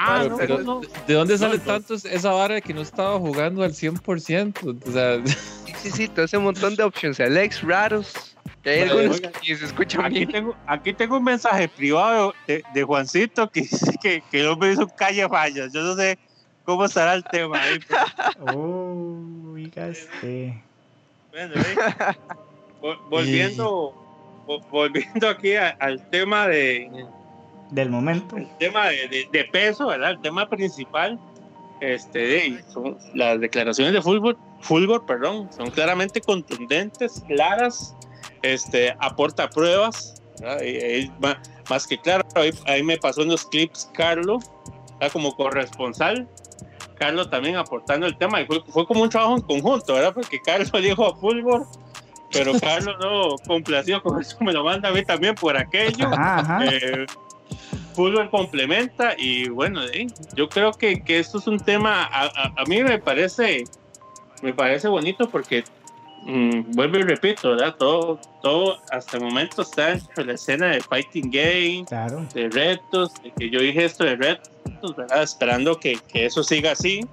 [0.00, 0.24] ah
[1.06, 4.88] ¿De dónde sale tanto esa vara de que no estaba jugando al 100%?
[4.88, 5.22] O sea...
[5.80, 7.18] Sí, sí, todo ese montón de opciones.
[7.20, 8.36] Alex, raros.
[8.66, 13.50] hay algunos que se escuchan aquí Tengo, aquí tengo un mensaje privado de, de Juancito
[13.50, 15.72] que dice que, que el hombre hizo calle fallas.
[15.72, 16.18] Yo no sé
[16.70, 17.80] cómo estará el tema ahí.
[18.54, 20.62] Oh, este.
[21.32, 22.16] Bueno, ¿eh?
[23.10, 23.92] volviendo,
[24.70, 26.88] volviendo aquí al tema de
[27.70, 28.36] del momento.
[28.36, 30.12] El tema de, de, peso, ¿verdad?
[30.12, 31.18] El tema principal,
[31.80, 37.94] este, son las declaraciones de fútbol, fútbol, perdón, son claramente contundentes, claras,
[38.42, 40.20] este, aporta pruebas,
[41.68, 42.24] más, que claro,
[42.66, 43.88] ahí, me pasó en los clips
[45.00, 46.28] Carlos, como corresponsal,
[46.96, 50.12] Carlos también aportando el tema, y fue, fue, como un trabajo en conjunto, ¿verdad?
[50.14, 51.66] Porque Carlos dijo a fútbol,
[52.32, 56.10] pero Carlos no complació con eso, me lo manda a mí también por aquello.
[56.70, 57.06] Eh,
[57.94, 62.64] fútbol complementa y bueno, eh, yo creo que, que, esto es un tema, a, a,
[62.66, 63.64] mí me parece,
[64.42, 65.64] me parece bonito porque
[66.22, 67.74] mm, vuelvo y repito, ¿verdad?
[67.76, 71.84] Todo, todo hasta el momento está en la escena de fighting game,
[72.34, 75.22] de retos, de que yo dije esto de retos, ¿verdad?
[75.22, 77.06] Esperando que, que, eso siga así.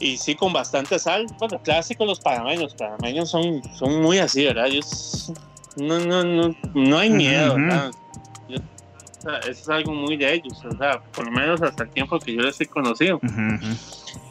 [0.00, 1.26] Y sí, con bastante sal.
[1.38, 2.74] Bueno, clásico los panameños.
[2.74, 4.66] Panameños son, son muy así, ¿verdad?
[4.66, 5.32] Ellos
[5.76, 7.90] no, no, no, no hay miedo, ¿verdad?
[9.42, 12.34] eso es algo muy de ellos, o sea, por lo menos hasta el tiempo que
[12.34, 13.20] yo les he conocido.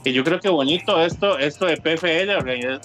[0.03, 2.79] Y yo creo que bonito esto, esto de PFL,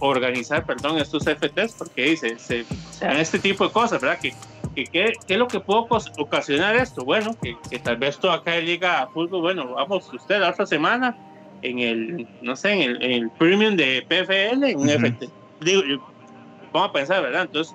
[0.00, 2.64] organizar, perdón, estos FTs, porque dice, se,
[3.00, 4.18] dan este tipo de cosas, ¿verdad?
[4.18, 4.34] Que,
[4.74, 5.86] que, ¿Qué es lo que puede
[6.18, 7.04] ocasionar esto?
[7.04, 10.66] Bueno, que, que tal vez todo acá liga a fútbol, bueno, vamos usted la otra
[10.66, 11.16] semana
[11.62, 15.28] en el, no sé, en el, en el premium de PFL, en un FT.
[15.60, 15.82] Digo,
[16.72, 17.42] vamos a pensar, ¿verdad?
[17.42, 17.74] Entonces,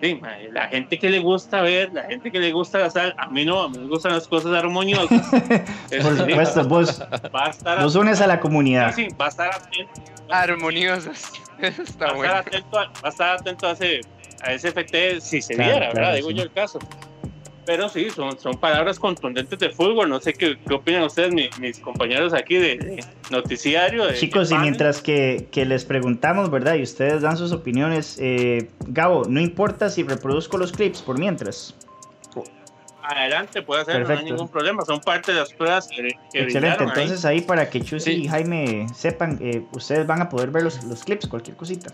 [0.00, 0.20] sí,
[0.52, 3.44] la gente que le gusta ver, la gente que le gusta la sal, a mí
[3.44, 5.28] no, a mí me gustan las cosas armoniosas.
[6.02, 7.00] Por supuesto, vos,
[7.34, 8.94] va a estar vos unes a la comunidad.
[8.94, 10.02] Sí, va a estar atento.
[10.30, 11.32] Armoniosas.
[11.60, 14.00] Está va, a estar atento a, va a estar atento a ese,
[14.42, 16.14] a ese FT si se diera, ¿verdad?
[16.14, 16.78] Digo yo el caso.
[17.68, 20.08] Pero sí, son, son palabras contundentes de fútbol.
[20.08, 24.10] No sé qué, qué opinan ustedes, mis compañeros aquí de, noticiario.
[24.14, 26.76] Chicos, y mientras que, que, les preguntamos, ¿verdad?
[26.76, 31.74] Y ustedes dan sus opiniones, eh, Gabo, no importa si reproduzco los clips por mientras.
[33.02, 34.82] Adelante, puede hacer, no hay ningún problema.
[34.86, 37.42] Son parte de las pruebas que, Excelente, entonces ahí.
[37.42, 41.26] para que Chus y Jaime sepan, eh, ustedes van a poder ver los, los clips,
[41.26, 41.92] cualquier cosita.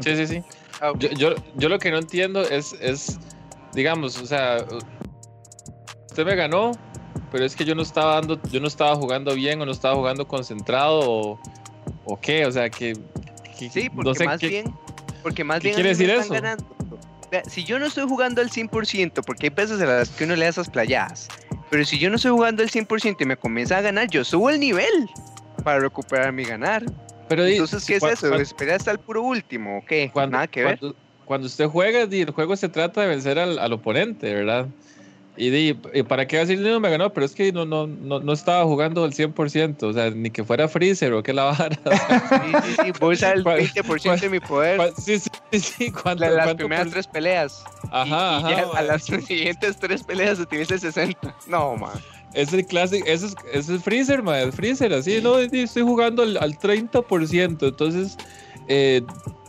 [0.00, 0.42] Sí, sí, sí.
[0.98, 3.18] Yo, yo, yo, lo que no entiendo es, es
[3.74, 4.64] digamos, o sea,
[6.08, 6.72] usted me ganó,
[7.30, 9.94] pero es que yo no estaba dando, yo no estaba jugando bien o no estaba
[9.94, 11.38] jugando concentrado
[12.04, 12.94] o, qué, o sea, que,
[13.56, 14.74] sí, porque más bien,
[15.22, 16.34] porque más bien quiere decir eso?
[17.46, 20.44] si yo no estoy jugando al 100%, porque hay veces en las que uno le
[20.44, 21.28] da esas playadas,
[21.70, 24.50] pero si yo no estoy jugando al 100% y me comienza a ganar, yo subo
[24.50, 25.08] el nivel
[25.62, 26.84] para recuperar mi ganar.
[27.28, 28.34] Pero Entonces, ¿qué es eso?
[28.34, 30.10] ¿Esperar hasta el puro último o qué?
[30.16, 30.96] Nada que ver cuando
[31.38, 34.66] usted juega, el juego se trata de vencer al, oponente, ¿verdad?
[35.36, 35.72] Y,
[36.04, 39.12] para qué decir no me ganó, pero es que no, no, no, estaba jugando al
[39.12, 41.78] 100%, o sea, ni que fuera Freezer o que la vara.
[42.44, 44.92] sí, sí, sí, voy a usar el 20% de mi poder.
[44.98, 45.90] sí, sí, sí.
[45.90, 47.64] ¿cuánto, las primeras tres peleas.
[47.90, 48.76] Ajá, ajá.
[48.76, 51.34] a las siguientes tres peleas utiliza el 60.
[51.46, 51.92] No, man.
[52.34, 56.36] Es el clásico, ese es, es Freezer, man, el Freezer, así, no, estoy jugando al,
[56.36, 58.16] al 30%, entonces
[58.68, 59.02] eh,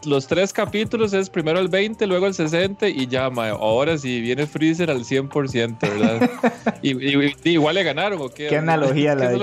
[0.06, 4.48] los tres capítulos es primero el 20, luego el 60 y ya, ahora sí viene
[4.48, 6.30] Freezer al 100%, ¿verdad?
[6.82, 8.48] y, igual le ganaron, ¿o qué?
[8.48, 9.38] ¿Qué analogía la de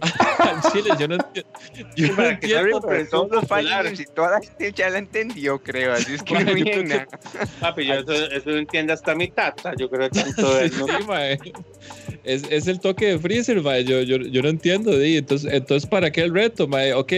[0.38, 1.50] Al Chile, yo no entiendo.
[1.96, 2.80] Yo no entiendo.
[2.86, 5.92] Pero todos los fallos y toda la gente ya la entendió, creo.
[5.92, 7.06] Así es que no viene
[7.60, 9.74] Papi, yo eso, eso lo entiende hasta mi tata.
[9.76, 10.86] Yo creo que tanto es, ¿no?
[12.24, 13.84] es, es, el toque de Freezer, mae.
[13.84, 14.92] Yo, yo, yo no entiendo.
[14.92, 15.16] ¿sí?
[15.16, 16.92] Entonces, entonces, ¿para qué el reto, mae?
[16.92, 17.12] Ok.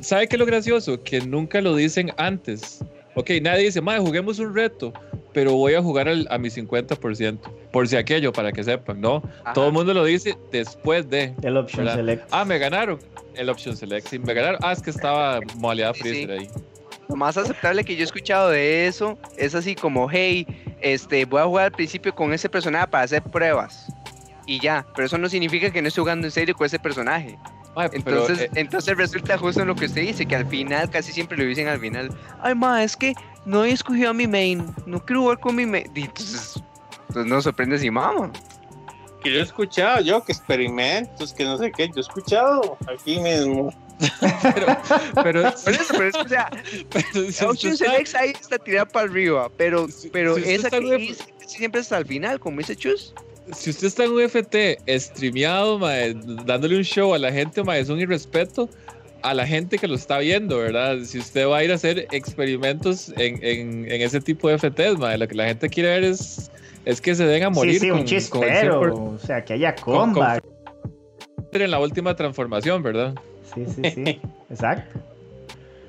[0.00, 1.02] ¿Sabe qué es lo gracioso?
[1.02, 2.80] Que nunca lo dicen antes.
[3.18, 4.92] Ok, nadie dice, mae, juguemos un reto,
[5.32, 7.38] pero voy a jugar al, a mi 50%.
[7.72, 9.24] por si aquello, para que sepan, ¿no?
[9.54, 11.34] Todo el mundo lo dice después de.
[11.42, 12.28] El option select.
[12.30, 13.00] Ah, me ganaron.
[13.34, 14.60] El option select, sí, me ganaron.
[14.62, 16.48] Ah, es que estaba modalidad freezer ahí.
[17.08, 20.46] Lo más aceptable que yo he escuchado de eso es así como, hey,
[20.80, 23.92] este, voy a jugar al principio con ese personaje para hacer pruebas.
[24.46, 27.36] Y ya, pero eso no significa que no esté jugando en serio con ese personaje.
[27.92, 31.36] Entonces, eh, entonces resulta justo en lo que usted dice, que al final, casi siempre
[31.36, 32.10] lo dicen al final,
[32.40, 33.14] ay ma, es que
[33.44, 35.90] no he escogido a mi main, no quiero jugar con mi main.
[35.94, 36.62] entonces,
[37.08, 38.32] entonces no sorprende si mamá.
[39.22, 43.18] Que yo he escuchado, yo que experimentos, que no sé qué, yo he escuchado aquí
[43.18, 43.72] mismo
[44.54, 44.76] pero,
[45.22, 46.50] pero, por eso, pero es, o sea,
[47.48, 51.16] Ocean Select ahí está tirada para arriba, pero, pero esa que
[51.46, 53.12] siempre está al final, como dice Chus.
[53.52, 55.78] Si usted está en un FT streameado,
[56.44, 58.68] dándole un show a la gente, es un irrespeto
[59.22, 60.98] a la gente que lo está viendo, ¿verdad?
[61.04, 64.98] Si usted va a ir a hacer experimentos en, en, en ese tipo de FTs,
[64.98, 66.50] lo que la gente quiere ver es,
[66.84, 67.74] es que se den a morir.
[67.74, 70.44] Sí, sí, un chispero, o sea, que haya combat.
[71.52, 73.14] en la última transformación, ¿verdad?
[73.54, 74.20] Sí, sí, sí.
[74.50, 75.00] Exacto.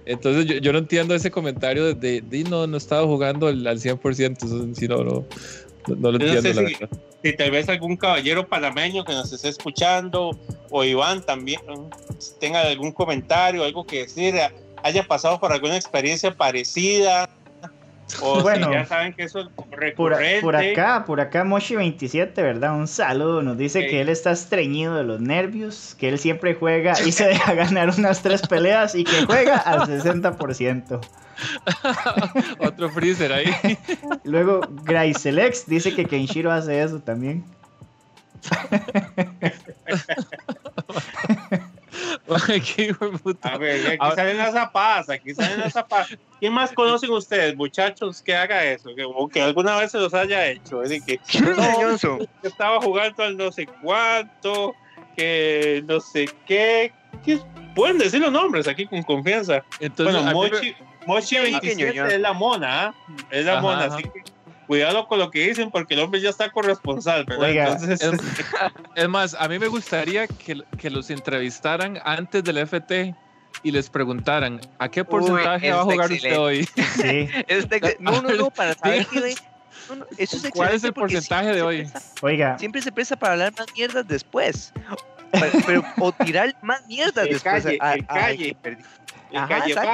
[0.06, 4.74] Entonces yo, yo, no entiendo ese comentario de, de, no, no estaba jugando al, 100%,
[4.74, 5.26] si no,
[5.90, 6.62] no, no, lo entiendo.
[6.62, 6.76] la si,
[7.24, 10.38] si, tal vez algún caballero panameño que nos esté escuchando
[10.70, 11.62] o Iván también
[12.40, 14.36] tenga algún comentario, algo que decir,
[14.84, 17.30] haya pasado por alguna experiencia parecida
[18.22, 20.42] o bueno, ya saben que eso es recurrente.
[20.42, 22.76] Por, acá, por acá Moshi27, ¿verdad?
[22.76, 23.42] Un saludo.
[23.42, 27.28] Nos dice que él está estreñido de los nervios, que él siempre juega y se
[27.28, 31.00] deja ganar unas tres peleas y que juega al 60%.
[32.60, 33.78] Otro freezer ahí.
[34.24, 37.44] Luego Graiselex dice que Kenshiro hace eso también.
[43.42, 46.18] A ver, aquí salen las zapadas, aquí salen las zapadas.
[46.40, 48.96] ¿Quién más conocen ustedes, muchachos, que haga eso?
[48.96, 50.84] Que, o que alguna vez se los haya hecho.
[50.84, 54.76] Es decir, que, no, estaba jugando al no sé cuánto,
[55.18, 56.94] que no sé qué.
[57.76, 59.64] pueden decir los nombres aquí con confianza.
[59.80, 60.76] Entonces, bueno, Mochi,
[61.10, 62.94] Mochi 27 es la mona, ¿ah?
[63.32, 64.24] es la mona, así que
[64.68, 67.80] cuidado con lo que dicen porque el hombre ya está corresponsal, ¿verdad?
[68.96, 73.16] es, más, a mí me gustaría que, que, los entrevistaran antes del FT
[73.64, 76.66] y les preguntaran ¿a qué porcentaje va a jugar usted hoy?
[77.02, 77.28] Sí.
[78.00, 79.34] no, no, no, para saber qué
[80.18, 81.90] eso es ¿Cuál es el porcentaje de hoy?
[82.22, 82.60] Oiga.
[82.60, 84.72] Siempre se presta para hablar más mierdas después.
[85.66, 87.64] Pero, o tirar más mierdas después.
[87.64, 88.56] Calle, a, calle.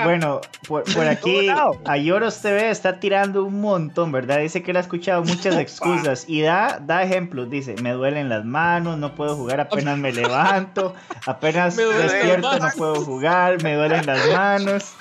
[0.03, 4.39] Bueno, por, aquí a Yoros TV está tirando un montón, ¿verdad?
[4.39, 7.49] Dice que él ha escuchado muchas excusas y da, da ejemplos.
[7.49, 10.93] Dice, me duelen las manos, no puedo jugar, apenas me levanto,
[11.25, 14.93] apenas despierto, no puedo jugar, me duelen las manos.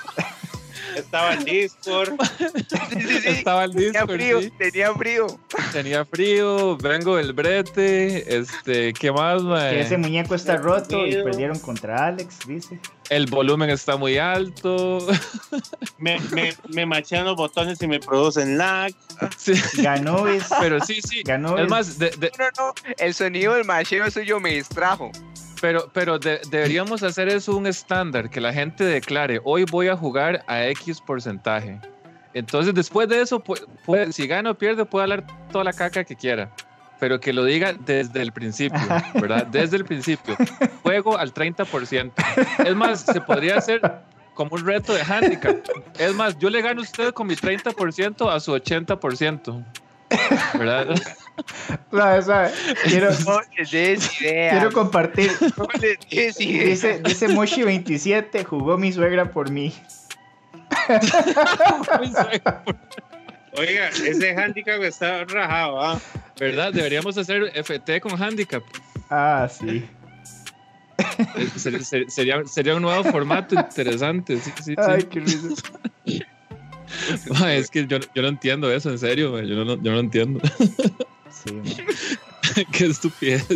[0.95, 2.13] Estaba en Discord.
[3.25, 4.07] Estaba en Discord.
[4.07, 5.27] Tenía frío, tenía frío.
[5.73, 8.37] Tenía frío, vengo del brete.
[8.37, 12.79] Este, ¿qué más, Que ese muñeco está roto y perdieron contra Alex, dice.
[13.09, 15.05] El volumen está muy alto.
[15.97, 18.91] Me, me, me machean los botones y me producen lag.
[19.37, 19.53] Sí.
[19.81, 20.25] Ganó,
[20.59, 21.23] Pero sí, sí.
[21.23, 21.57] Ganó.
[21.57, 25.11] Es más, de, No, no, el sonido del macheo suyo me distrajo.
[25.61, 30.43] Pero, pero deberíamos hacer eso un estándar, que la gente declare, hoy voy a jugar
[30.47, 31.79] a X porcentaje.
[32.33, 33.41] Entonces, después de eso,
[34.11, 36.53] si gana o pierde, puede hablar toda la caca que quiera.
[36.99, 38.79] Pero que lo diga desde el principio,
[39.15, 39.47] ¿verdad?
[39.51, 40.35] Desde el principio.
[40.81, 42.11] Juego al 30%.
[42.65, 43.81] Es más, se podría hacer
[44.33, 45.57] como un reto de handicap.
[45.99, 49.65] Es más, yo le gano a usted con mi 30% a su 80%.
[50.57, 50.87] ¿Verdad?
[52.83, 53.09] Quiero,
[54.19, 55.31] quiero compartir.
[56.09, 59.73] Dice, dice Moshi27, jugó mi suegra por mí.
[63.57, 66.01] Oiga, ese handicap está rajado, ¿ah?
[66.39, 66.73] ¿Verdad?
[66.73, 68.63] Deberíamos hacer FT con handicap.
[69.09, 69.85] Ah, sí.
[72.07, 74.37] Sería, sería un nuevo formato interesante.
[74.37, 75.53] Sí, sí, Ay, qué risa.
[77.49, 80.41] es que yo, yo, no entiendo eso, en serio, yo no, yo no entiendo.
[81.29, 81.61] Sí,
[82.71, 83.47] Qué estupidez.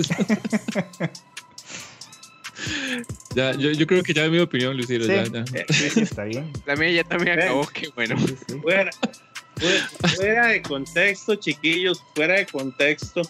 [3.36, 5.06] ya, yo, yo, creo que ya es mi opinión, Lucero.
[5.06, 5.46] Sí, ya, ya.
[5.70, 6.52] sí, está bien.
[6.66, 8.16] La mía ya también acabó, qué bueno.
[8.62, 8.92] Fuera,
[10.16, 13.22] fuera, de contexto, chiquillos, fuera de contexto.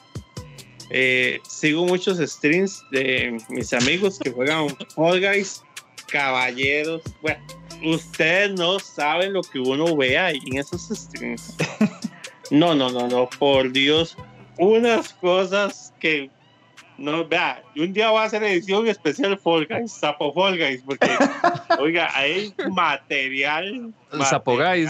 [0.89, 5.63] Eh, sigo muchos streams de mis amigos que juegan Fall Guys,
[6.07, 7.01] caballeros.
[7.21, 7.39] Bueno,
[7.83, 11.55] ustedes no saben lo que uno ve ahí en esos streams.
[12.51, 14.17] No, no, no, no, por Dios.
[14.57, 16.29] Unas cosas que
[16.99, 21.09] no, vea, un día va a hacer edición especial Fall Guys, Sapo Fall Guys, porque,
[21.79, 23.93] oiga, hay material.
[24.29, 24.89] Sapo Guys.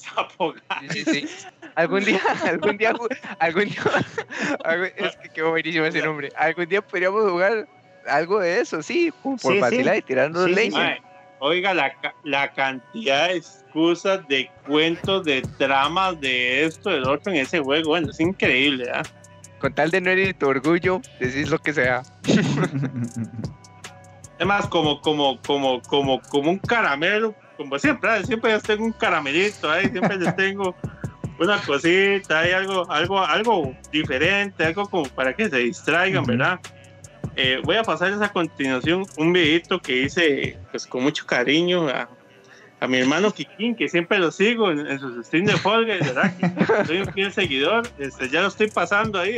[0.14, 1.46] Sapo Guys.
[1.74, 2.94] algún día, algún día,
[3.38, 3.82] algún día,
[4.96, 6.30] es que quedó buenísimo ese nombre.
[6.36, 7.68] Algún día podríamos jugar
[8.06, 10.98] algo de eso, sí, por sí, vacilar y tirarnos leña.
[11.42, 11.94] Oiga, la,
[12.24, 17.90] la cantidad de excusas, de cuentos, de tramas, de esto, del otro en ese juego,
[17.90, 19.02] bueno, es increíble, ¿ah?
[19.58, 22.02] Con tal de no herir tu orgullo, decís lo que sea.
[24.36, 29.70] Además, como, como, como, como, como un caramelo, como siempre, siempre yo tengo un caramelito
[29.70, 30.74] ahí, siempre les tengo
[31.38, 36.58] una cosita, hay algo, algo, algo diferente, algo como para que se distraigan, ¿verdad?
[37.36, 42.08] Eh, voy a pasarles a continuación un videito que hice pues con mucho cariño a,
[42.80, 46.32] a mi hermano Kikín, que siempre lo sigo en, sus streams de Fall ¿verdad?
[46.86, 49.36] soy un fiel seguidor, este, ya lo estoy pasando ahí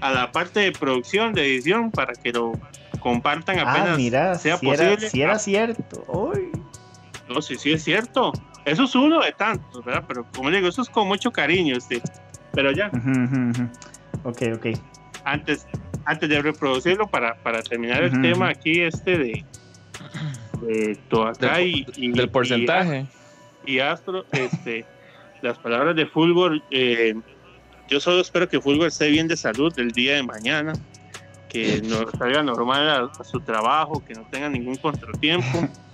[0.00, 2.54] a la parte de producción, de edición, para que lo
[2.98, 4.94] compartan ah, apenas mira, sea si posible.
[4.94, 6.32] Era, si era cierto.
[7.30, 8.32] No, sí, sí es cierto.
[8.64, 10.04] Eso es uno de tantos, ¿verdad?
[10.06, 12.02] Pero como digo, eso es con mucho cariño, este.
[12.52, 12.90] Pero ya.
[14.24, 14.66] Ok, ok.
[15.24, 15.66] Antes,
[16.04, 19.44] antes de reproducirlo, para, para terminar el tema aquí, este de,
[20.62, 23.06] de acá y, del porcentaje.
[23.64, 24.84] Y, Astro, este,
[25.42, 27.14] las palabras de Fulgor, eh,
[27.88, 30.72] yo solo espero que Fulgor esté bien de salud el día de mañana
[31.48, 35.68] que no salga normal a, su trabajo, que no tenga ningún contratiempo.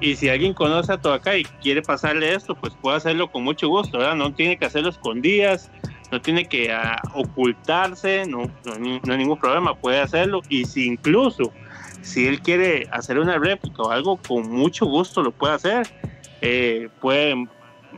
[0.00, 3.44] Y, si alguien conoce a todo acá y quiere pasarle esto, pues puede hacerlo con
[3.44, 4.14] mucho gusto, ¿verdad?
[4.14, 5.70] No tiene que hacerlo escondidas,
[6.10, 10.40] no tiene que ah, ocultarse, no, no, hay ningún problema, puede hacerlo.
[10.48, 11.52] Y si incluso,
[12.00, 15.86] si él quiere hacer una réplica o algo, con mucho gusto lo puede hacer.
[16.42, 17.34] Eh, puede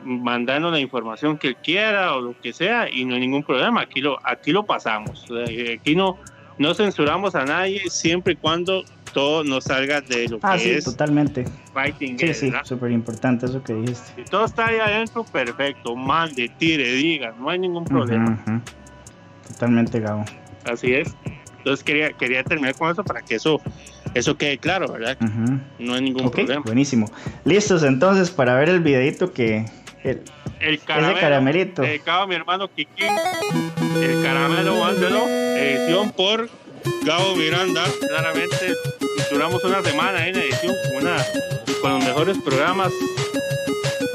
[0.04, 3.82] mandarnos la información que él quiera o lo que sea y no hay ningún problema,
[3.82, 5.26] aquí lo, aquí lo pasamos,
[5.74, 6.18] aquí no,
[6.58, 10.70] no censuramos a nadie siempre y cuando todo nos salga de lo ah, que sí,
[10.70, 11.44] es totalmente.
[11.72, 14.12] Fighting sí, sí, súper importante eso que dijiste.
[14.16, 18.42] Si todo está ahí adentro, perfecto, mande, tire, diga, no hay ningún problema.
[19.46, 20.24] Totalmente, Gabo.
[20.64, 21.14] Así es.
[21.58, 23.60] Entonces quería, quería terminar con eso para que eso,
[24.14, 25.16] eso quede claro, ¿verdad?
[25.78, 26.62] No hay ningún problema.
[26.64, 27.10] Buenísimo.
[27.44, 29.66] Listos entonces para ver el videito que,
[30.02, 30.22] el,
[30.60, 31.82] el caramelo, caramelito.
[31.82, 33.04] Dedicado a mi hermano Kiki.
[34.00, 35.28] El caramelo Vándelo.
[35.28, 36.50] Edición por
[37.04, 37.84] Gabo Miranda.
[38.08, 38.74] Claramente
[39.30, 41.16] duramos una semana en edición con, una,
[41.80, 42.92] con los mejores programas.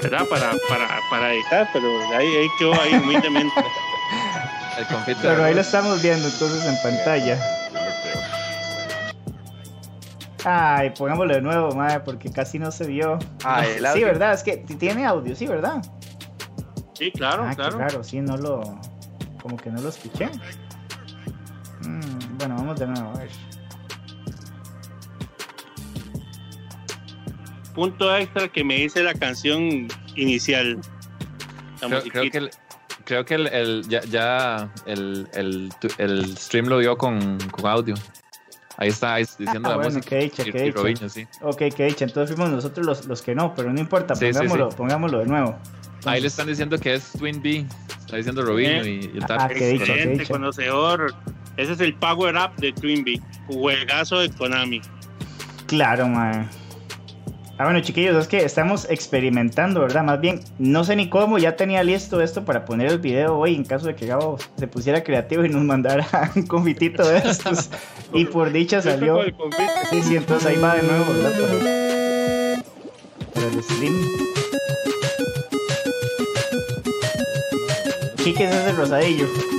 [0.01, 0.25] ¿Verdad?
[0.29, 3.53] Para, para, para editar, pero ahí, ahí quedó ahí humildemente.
[5.21, 7.39] pero ahí lo estamos viendo entonces en pantalla.
[10.45, 13.19] Ay, pongámoslo de nuevo, madre, porque casi no se vio.
[13.43, 14.33] Ah, sí, ¿verdad?
[14.33, 15.81] Es que tiene audio, sí, ¿verdad?
[16.93, 17.77] Sí, claro, ah, claro.
[17.77, 18.79] Claro, sí, no lo.
[19.41, 20.29] Como que no lo escuché.
[21.81, 23.29] Mm, bueno, vamos de nuevo, a ver.
[27.73, 30.79] Punto extra que me dice la canción inicial.
[32.11, 32.49] creo, que el,
[33.05, 37.95] creo que el, ya, ya el, el, stream lo vio con, con audio.
[38.77, 40.09] Ahí está diciendo ah, la música.
[40.09, 41.09] Que hecha, que hecha.
[41.09, 41.27] sí.
[41.41, 42.05] Ok, que hecha.
[42.05, 45.57] Entonces fuimos nosotros los, los que no, pero no importa, pongámoslo, pongámoslo de nuevo.
[46.05, 47.65] Ahí le están diciendo que es Twin B.
[47.99, 51.13] Está diciendo Robinho y, el Ah, que Excelente, conocedor.
[51.57, 53.19] Ese es el power up de Twin B.
[53.47, 54.81] Juegazo de Konami.
[55.65, 56.49] Claro, man.
[57.59, 60.03] Ah, bueno, chiquillos, es que estamos experimentando, ¿verdad?
[60.03, 63.55] Más bien, no sé ni cómo, ya tenía listo esto para poner el video hoy
[63.55, 67.71] en caso de que Gabo se pusiera creativo y nos mandara un confitito de estos.
[68.13, 69.23] y por dicha salió.
[69.89, 72.63] Sí, sí, entonces ahí va de nuevo, ¿verdad?
[73.33, 73.95] Para, el stream.
[78.19, 79.56] Es ese rosadillo.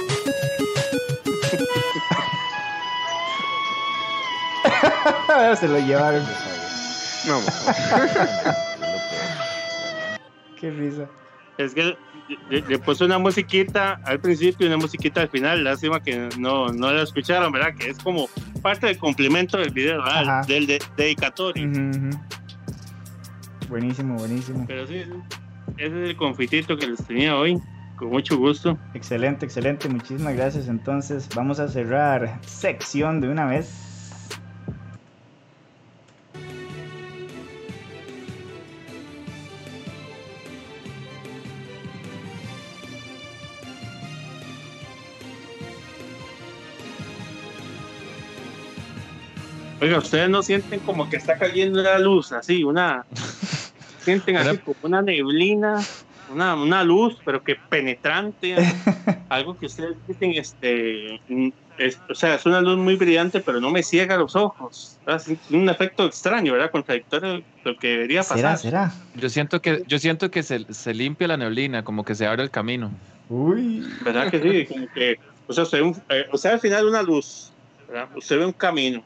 [5.56, 6.22] se lo llevaron.
[7.26, 7.40] No.
[10.60, 11.08] Qué risa.
[11.56, 11.96] Es que
[12.50, 15.64] le, puse una musiquita al principio y una musiquita al final.
[15.64, 17.74] Lástima que no, no la escucharon, ¿verdad?
[17.74, 18.28] Que es como
[18.62, 20.02] parte del complemento del video,
[20.46, 21.68] Del dedicatorio.
[23.68, 24.64] Buenísimo, buenísimo.
[24.66, 25.02] Pero sí,
[25.76, 27.60] ese es el confitito que les tenía hoy.
[27.96, 28.78] Con mucho gusto.
[28.94, 29.88] Excelente, excelente.
[29.88, 30.68] Muchísimas gracias.
[30.68, 33.87] Entonces, vamos a cerrar sección de una vez.
[49.80, 53.04] Oiga, ustedes no sienten como que está cayendo la luz, así, una.
[54.02, 55.80] sienten así como una neblina,
[56.32, 58.56] una, una luz, pero que penetrante.
[59.28, 61.20] algo que ustedes dicen, este,
[62.08, 64.98] o sea, es una luz muy brillante, pero no me ciega los ojos.
[65.06, 66.70] Es un efecto extraño, ¿verdad?
[66.70, 68.58] Contradictorio lo que debería pasar.
[68.58, 72.26] ¿Será, Yo siento que, yo siento que se, se, limpia la neblina, como que se
[72.26, 72.90] abre el camino.
[73.28, 73.86] Uy.
[74.04, 74.72] ¿Verdad que sí?
[74.72, 77.52] Como que, o sea, usted, eh, o sea al final una luz,
[77.86, 78.08] ¿verdad?
[78.16, 79.02] Usted ve un camino,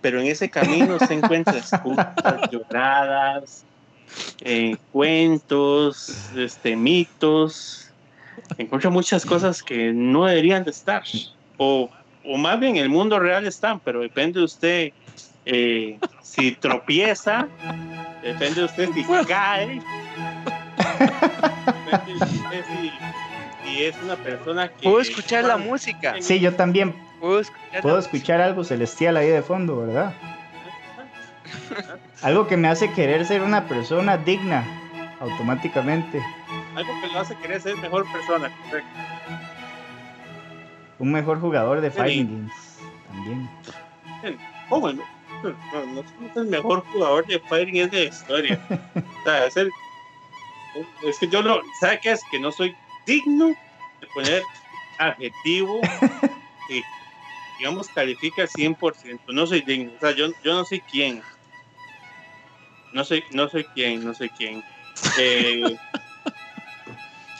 [0.00, 3.64] pero en ese camino se encuentra esculturas lloradas,
[4.40, 7.90] eh, cuentos, este, mitos,
[8.58, 11.02] encuentra muchas cosas que no deberían de estar
[11.56, 11.90] o,
[12.24, 14.92] o más bien el mundo real están, pero depende de usted
[15.46, 17.48] eh, si tropieza,
[18.22, 19.66] depende de usted si cae,
[21.90, 22.92] depende de usted si,
[23.78, 24.82] es una persona que...
[24.84, 26.16] Puedo escuchar la música.
[26.20, 26.94] Sí, yo también.
[27.20, 30.14] Puedo escuchar, algo celestial ahí de fondo, ¿verdad?
[32.22, 34.64] algo que me hace querer ser una persona digna
[35.20, 36.22] automáticamente.
[36.74, 39.00] Algo que lo hace querer ser mejor persona, correcto
[41.00, 42.52] un mejor jugador de Fighting Games
[43.08, 43.50] también.
[44.68, 45.02] ¿Cómo no?
[45.42, 48.60] No, no, es el mejor jugador de Fighting Games de la historia.
[48.94, 49.70] o sea, es, el,
[51.02, 52.20] es que yo no, ¿sabe qué es?
[52.30, 52.76] Que no soy
[53.06, 53.48] digno
[54.00, 54.42] de poner
[54.98, 55.80] adjetivo
[56.68, 56.82] que,
[57.58, 59.20] digamos, califica al 100%.
[59.28, 59.92] No soy digno.
[59.96, 61.22] O sea, yo, yo no soy quién.
[62.92, 64.64] No soy, no soy quién, no soy quién.
[65.18, 65.62] Eh,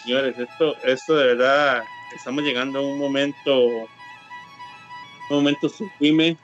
[0.03, 1.83] señores, esto, esto de verdad
[2.15, 3.89] estamos llegando a un momento, un
[5.29, 6.37] momento sublime,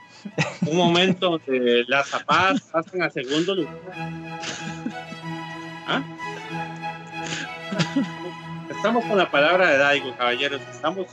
[0.67, 3.79] un momento donde las zapatas pasan a segundo lugar.
[5.87, 6.03] ¿Ah?
[8.77, 10.61] Estamos con la palabra de Daigo, caballeros.
[10.71, 11.07] Estamos,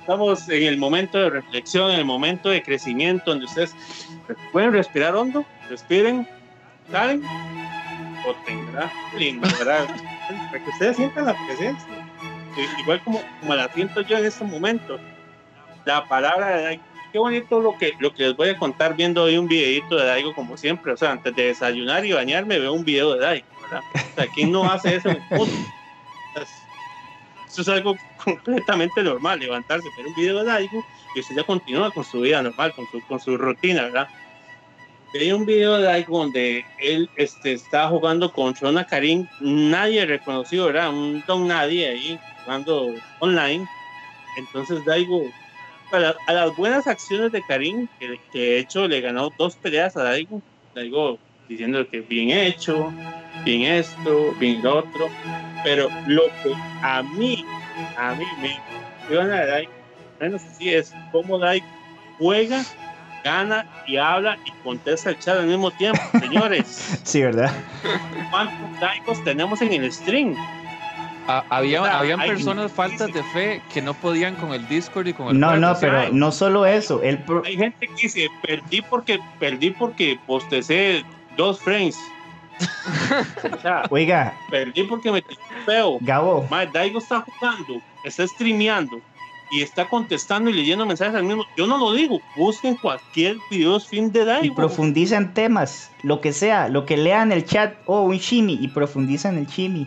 [0.00, 3.74] estamos en el momento de reflexión, en el momento de crecimiento, donde ustedes
[4.52, 6.28] pueden respirar hondo, respiren,
[6.90, 7.22] salen,
[8.26, 8.92] o tendrá
[9.58, 9.86] ¿verdad?
[10.50, 11.88] Para que ustedes sientan la presencia
[12.80, 14.98] igual como, como la siento yo en este momento.
[15.84, 19.22] La palabra de Daigo, qué bonito lo que, lo que les voy a contar viendo
[19.22, 20.92] hoy un videito de Daigo como siempre.
[20.92, 23.82] O sea, antes de desayunar y bañarme veo un video de Daigo, ¿verdad?
[23.94, 25.48] O sea, ¿quién no hace eso en el?
[27.50, 31.90] Eso es algo completamente normal, levantarse, ver un video de Daigo y usted ya continúa
[31.90, 34.08] con su vida normal, con su, con su rutina, ¿verdad?
[35.12, 40.66] Veía un video de Daigo donde él este, estaba jugando con Shona Karim, nadie reconocido,
[40.66, 40.90] ¿verdad?
[40.90, 43.66] Un don nadie ahí, jugando online.
[44.36, 45.24] Entonces Daigo,
[45.90, 50.40] a las buenas acciones de Karim, que, de hecho le ganó dos peleas a Daigo,
[50.76, 51.18] Daigo
[51.48, 52.92] diciendo que bien hecho,
[53.44, 55.10] bien esto, bien lo otro,
[55.64, 57.44] pero lo que a mí,
[57.96, 59.68] a mí me impresiona de
[60.20, 61.66] menos así es cómo Daigo
[62.18, 62.62] juega
[63.24, 67.00] gana y habla y contesta el chat al mismo tiempo, señores.
[67.04, 67.52] sí, ¿verdad?
[68.30, 70.36] ¿Cuántos daicos tenemos en el stream?
[71.48, 75.38] había, habían personas faltas de fe que no podían con el Discord y con el
[75.38, 77.02] No, no, pero no solo eso.
[77.02, 81.04] El Hay gente que dice, perdí porque, perdí porque postecé
[81.36, 81.96] dos frames.
[83.90, 84.34] Oiga.
[84.50, 85.24] Perdí porque me
[85.64, 85.98] feo.
[86.00, 86.46] Gabo.
[86.72, 89.00] Daigo está jugando, está streameando
[89.50, 91.44] y está contestando y leyendo mensajes al mismo.
[91.56, 94.44] Yo no lo digo, busquen cualquier video fin de Daigo.
[94.44, 98.58] Y profundizan temas, lo que sea, lo que lean el chat o oh, un shimi
[98.60, 99.86] y profundizan el shimi.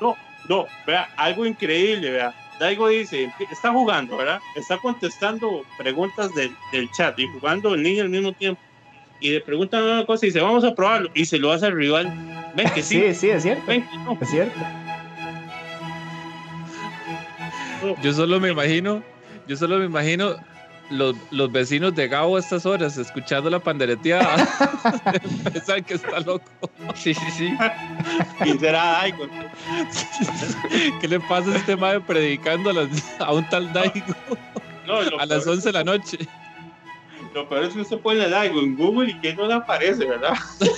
[0.00, 0.16] No,
[0.48, 2.34] no, vea, algo increíble, vea.
[2.58, 4.40] Daigo dice, está jugando, ¿verdad?
[4.54, 6.54] Está contestando preguntas del,
[6.92, 8.60] chat y jugando el niño al mismo tiempo.
[9.24, 11.08] Y le preguntan una cosa y dice, vamos a probarlo.
[11.14, 12.12] Y se lo hace al rival.
[12.54, 13.00] Ven que sí.
[13.00, 13.64] Sí, sí, es cierto.
[13.66, 14.18] Ven que no.
[14.20, 14.60] Es cierto.
[18.02, 19.02] Yo solo me imagino,
[19.48, 20.36] yo solo me imagino
[20.90, 24.46] los, los vecinos de Gabo a estas horas escuchando la pandereteada.
[25.50, 26.44] Pensan que está loco.
[26.94, 27.56] Sí, sí, sí.
[28.42, 29.26] ¿Quién será Daigo?
[31.00, 32.72] ¿Qué le pasa a este madre predicando
[33.20, 34.14] a, un tal Daigo
[35.18, 36.18] a las 11 de la noche?
[37.34, 40.34] Lo peor es que usted pone Daigo en Google y que no le aparece, ¿verdad?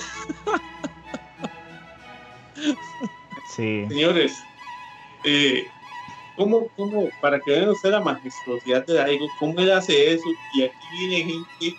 [3.55, 3.85] Sí.
[3.87, 4.33] Señores,
[5.23, 5.65] eh,
[6.37, 10.29] ¿Cómo, cómo, para que vean usted la majestuosidad de Daigo, cómo él hace eso?
[10.53, 11.75] Y aquí viene gente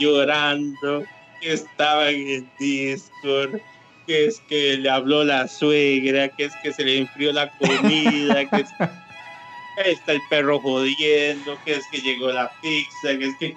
[0.00, 1.04] llorando,
[1.40, 3.60] que estaba en el Discord,
[4.08, 8.50] que es que le habló la suegra, que es que se le enfrió la comida,
[8.50, 13.36] que es que está el perro jodiendo, que es que llegó la pizza, que es
[13.36, 13.54] que...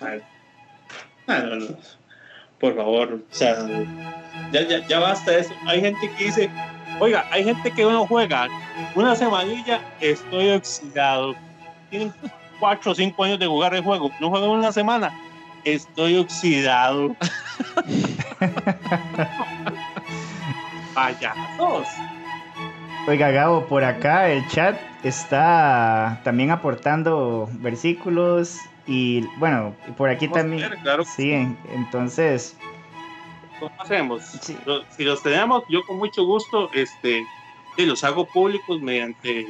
[0.00, 1.66] no, no.
[2.58, 3.66] Por favor, o sea,
[4.52, 5.52] ya, ya, ya basta eso.
[5.66, 6.50] Hay gente que dice,
[7.00, 8.46] Oiga, hay gente que uno juega
[8.94, 11.34] una semanilla, estoy oxidado.
[11.88, 12.12] Tienen
[12.58, 14.10] cuatro o cinco años de jugar el juego.
[14.20, 15.10] No juegan una semana,
[15.64, 17.16] estoy oxidado.
[20.94, 21.88] Payasos.
[23.08, 30.70] Oiga, Gabo, por acá el chat está también aportando versículos y bueno, por aquí también.
[30.82, 31.04] claro.
[31.04, 31.32] Sí,
[31.72, 32.56] entonces.
[33.58, 34.24] ¿Cómo hacemos?
[34.24, 37.24] Si los tenemos, yo con mucho gusto, este,
[37.76, 39.46] los hago públicos mediante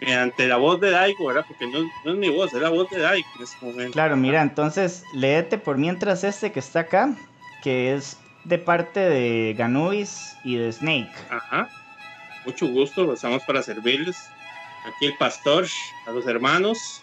[0.00, 1.44] mediante la voz de Daigo, ¿verdad?
[1.48, 3.92] Porque no, es mi voz, es la voz de Daigo en este momento.
[3.92, 7.16] Claro, mira, entonces léete por mientras este que está acá,
[7.62, 11.10] que es de parte de Ganubis y de Snake.
[11.30, 11.68] Ajá.
[12.44, 14.28] Mucho gusto, estamos para servirles.
[14.86, 15.66] Aquí el pastor,
[16.06, 17.02] a los hermanos.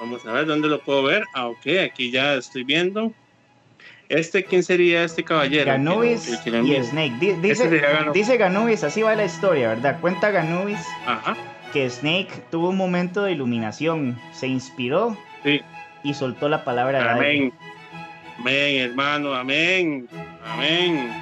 [0.00, 1.24] Vamos a ver dónde lo puedo ver.
[1.34, 3.12] Ah, ok, aquí ya estoy viendo.
[4.08, 5.66] Este, ¿quién sería este caballero?
[5.66, 6.36] Ganubis y
[6.82, 7.14] Snake.
[7.40, 7.70] Dice,
[8.12, 10.00] dice Ganubis, así va la historia, ¿verdad?
[10.00, 10.80] Cuenta Ganubis
[11.72, 15.16] que Snake tuvo un momento de iluminación, se inspiró
[16.02, 17.52] y soltó la palabra Amén.
[18.38, 20.08] Amén, hermano, amén.
[20.44, 21.12] Amén.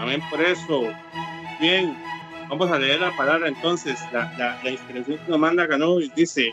[0.00, 0.88] Amén por eso.
[1.60, 1.96] Bien,
[2.48, 4.00] vamos a leer la palabra entonces.
[4.12, 6.50] La, la, inspiración que nos manda Ganubis dice: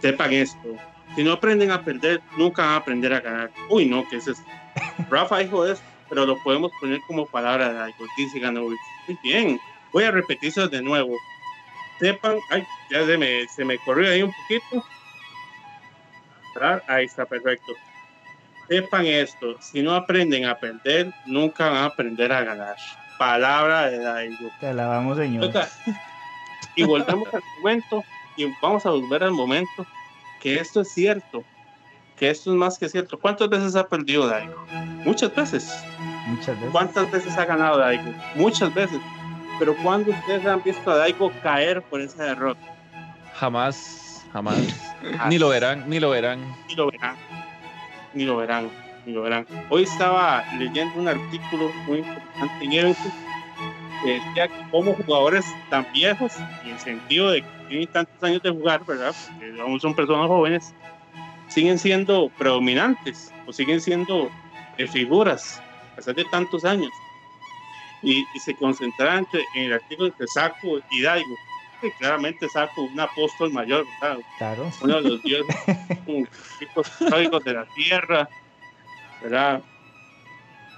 [0.00, 0.76] Sepan esto
[1.14, 3.50] si no aprenden a perder, nunca van a aprender a ganar.
[3.68, 4.26] Uy, no, que es.
[5.10, 8.06] Rafa dijo eso, pero lo podemos poner como palabra de algo.
[8.16, 8.76] Dice Muy
[9.22, 9.60] bien,
[9.92, 11.16] voy a repetirlo de nuevo.
[11.98, 14.86] Sepan, ay, ya se me, se me corrió ahí un poquito.
[16.86, 17.72] Ahí está, perfecto.
[18.68, 22.76] Sepan esto, si no aprenden a perder, nunca van a aprender a ganar.
[23.18, 24.50] Palabra de Daigo.
[24.60, 25.50] Te alabamos, señor.
[26.76, 28.04] Y volvemos al momento,
[28.38, 29.84] y vamos a volver al momento
[30.40, 31.42] que esto es cierto,
[32.16, 33.18] que esto es más que cierto.
[33.18, 34.54] ¿Cuántas veces ha perdido Daigo?
[35.04, 35.84] Muchas veces.
[36.26, 36.70] Muchas veces.
[36.70, 38.14] ¿Cuántas veces ha ganado Daigo?
[38.36, 39.00] Muchas veces.
[39.58, 42.60] Pero ¿cuándo ustedes han visto a Daigo caer por esa derrota?
[43.34, 44.56] Jamás, jamás.
[45.28, 46.40] ni lo verán, ni lo verán.
[46.68, 47.16] Ni lo verán.
[48.14, 48.70] Ni lo verán,
[49.04, 49.46] ni lo verán.
[49.68, 53.12] Hoy estaba leyendo un artículo muy importante en Eventus
[54.02, 56.32] que decía como jugadores tan viejos,
[56.64, 59.14] en el sentido de que tienen tantos años de jugar, ¿verdad?
[59.38, 60.74] Porque aún son personas jóvenes,
[61.48, 64.30] siguen siendo predominantes o siguen siendo
[64.76, 65.62] eh, figuras
[65.92, 66.90] a pesar de tantos años.
[68.02, 71.34] Y, se concentraban en el artículo de Saco y Daigo.
[71.98, 74.18] Claramente Saco, un apóstol mayor, ¿verdad?
[74.38, 74.70] Claro.
[74.80, 75.56] Uno de los dioses
[77.00, 78.28] históricos de la tierra,
[79.20, 79.62] ¿verdad?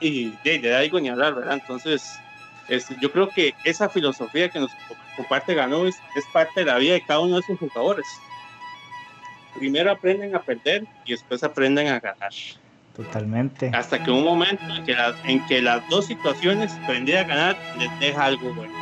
[0.00, 1.54] Y de, de Daigo ni hablar, ¿verdad?
[1.60, 2.18] Entonces,
[2.70, 4.70] este, yo creo que esa filosofía que nos
[5.16, 8.06] comparte Ganovis es parte de la vida de cada uno de sus jugadores.
[9.58, 12.30] Primero aprenden a perder y después aprenden a ganar.
[12.96, 13.72] Totalmente.
[13.74, 17.98] Hasta que un momento en que, en que las dos situaciones, aprender a ganar, les
[17.98, 18.72] deja algo bueno.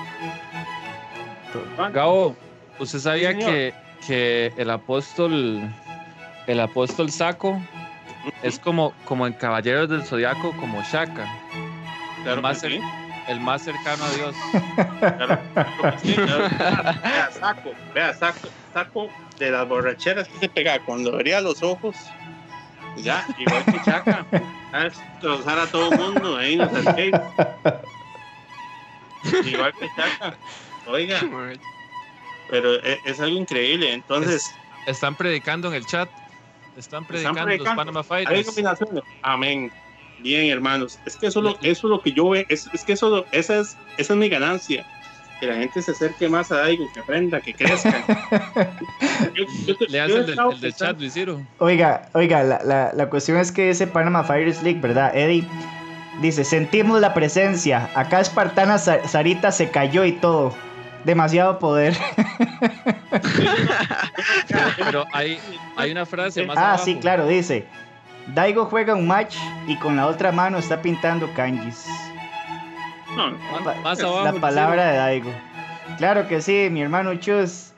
[1.93, 2.37] Gabo,
[2.79, 3.73] ¿usted sabía que,
[4.07, 5.63] que el apóstol,
[6.47, 7.59] el apóstol Saco
[8.43, 11.27] es como, como en Caballeros del Zodiaco, como Shaka?
[12.23, 12.83] Claro más, el
[13.41, 14.35] más cercano a Dios.
[17.03, 21.97] Vea, saco, vea, saco, saco de las borracheras que se pega cuando abría los ojos.
[22.97, 24.27] Ya, igual que Chaca.
[24.73, 27.13] A destrozar a todo el mundo ahí en los arcades.
[29.45, 30.37] Igual que Chaca.
[30.87, 31.21] Oiga.
[32.51, 33.93] Pero es, es algo increíble.
[33.93, 34.51] Entonces.
[34.87, 36.09] están predicando en el chat.
[36.77, 38.57] Están predicando, los Panama Fighters.
[39.23, 39.73] Amén.
[40.21, 40.99] Bien, hermanos.
[41.07, 42.45] Es que eso, lo, eso es lo que yo veo.
[42.49, 44.85] Es, es que eso, esa, es, esa es mi ganancia.
[45.41, 48.05] Que la gente se acerque más a Daigo, que aprenda, que crezca.
[49.89, 51.47] Le hacen el, el del chat, lo hicieron.
[51.59, 55.47] Oiga, oiga, la, la, la cuestión es que ese Panama Fires League, ¿verdad, Eddie?
[56.21, 57.89] Dice, sentimos la presencia.
[57.95, 60.53] Acá Espartana Sarita se cayó y todo.
[61.05, 61.97] Demasiado poder.
[64.77, 65.39] Pero hay,
[65.77, 66.57] hay una frase más.
[66.59, 67.65] Ah, sí, claro, dice.
[68.35, 69.37] Daigo juega un match
[69.67, 71.87] y con la otra mano está pintando kanjis.
[73.17, 73.31] No,
[74.25, 75.48] la palabra de Daigo.
[75.97, 77.73] Claro que sí, mi hermano Chus.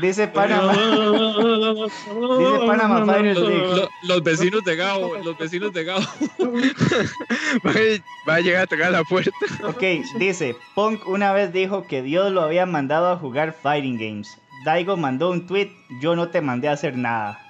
[0.00, 0.72] Dice Panamá.
[0.72, 6.00] Dice Panamá Finals los, los, vecinos de Gao, los vecinos de Gao.
[8.28, 9.30] Va a llegar a tocar la puerta.
[9.64, 9.82] Ok,
[10.18, 14.28] dice, Punk una vez dijo que Dios lo había mandado a jugar fighting games.
[14.64, 15.70] Daigo mandó un tweet,
[16.00, 17.40] yo no te mandé a hacer nada.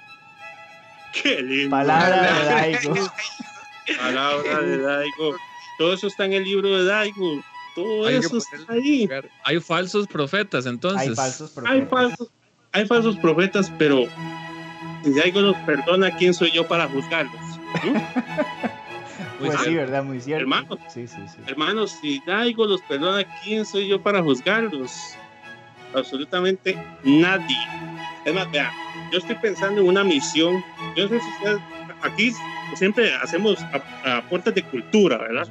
[1.13, 1.69] Qué lindo.
[1.69, 2.95] Palabra de Daigo.
[3.97, 5.35] Palabra de Daigo.
[5.77, 7.43] Todo eso está en el libro de Daigo.
[7.75, 9.09] Todo eso está ahí.
[9.45, 11.09] Hay falsos profetas, entonces.
[11.09, 11.75] Hay falsos profetas.
[11.75, 12.31] Hay falsos,
[12.71, 14.05] hay falsos profetas, pero
[15.03, 17.41] si Daigo los perdona, ¿quién soy yo para juzgarlos?
[17.83, 17.97] ¿Mm?
[19.39, 20.03] pues sí, ¿verdad?
[20.03, 20.41] Muy cierto.
[20.41, 21.37] Hermanos, sí, sí, sí.
[21.47, 24.91] hermanos, si Daigo los perdona, ¿quién soy yo para juzgarlos?
[25.95, 27.57] Absolutamente nadie.
[28.25, 28.47] Es más,
[29.11, 30.63] yo estoy pensando en una misión.
[30.95, 31.59] Yo no sé si ustedes,
[32.03, 32.31] aquí
[32.75, 33.57] siempre hacemos
[34.03, 35.47] aportes de cultura, ¿verdad?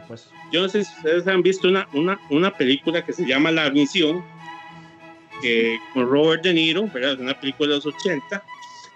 [0.52, 3.70] Yo no sé si ustedes han visto una, una, una película que se llama La
[3.70, 4.24] Misión,
[5.92, 7.14] con Robert De Niro, ¿verdad?
[7.14, 8.42] Es una película de los 80.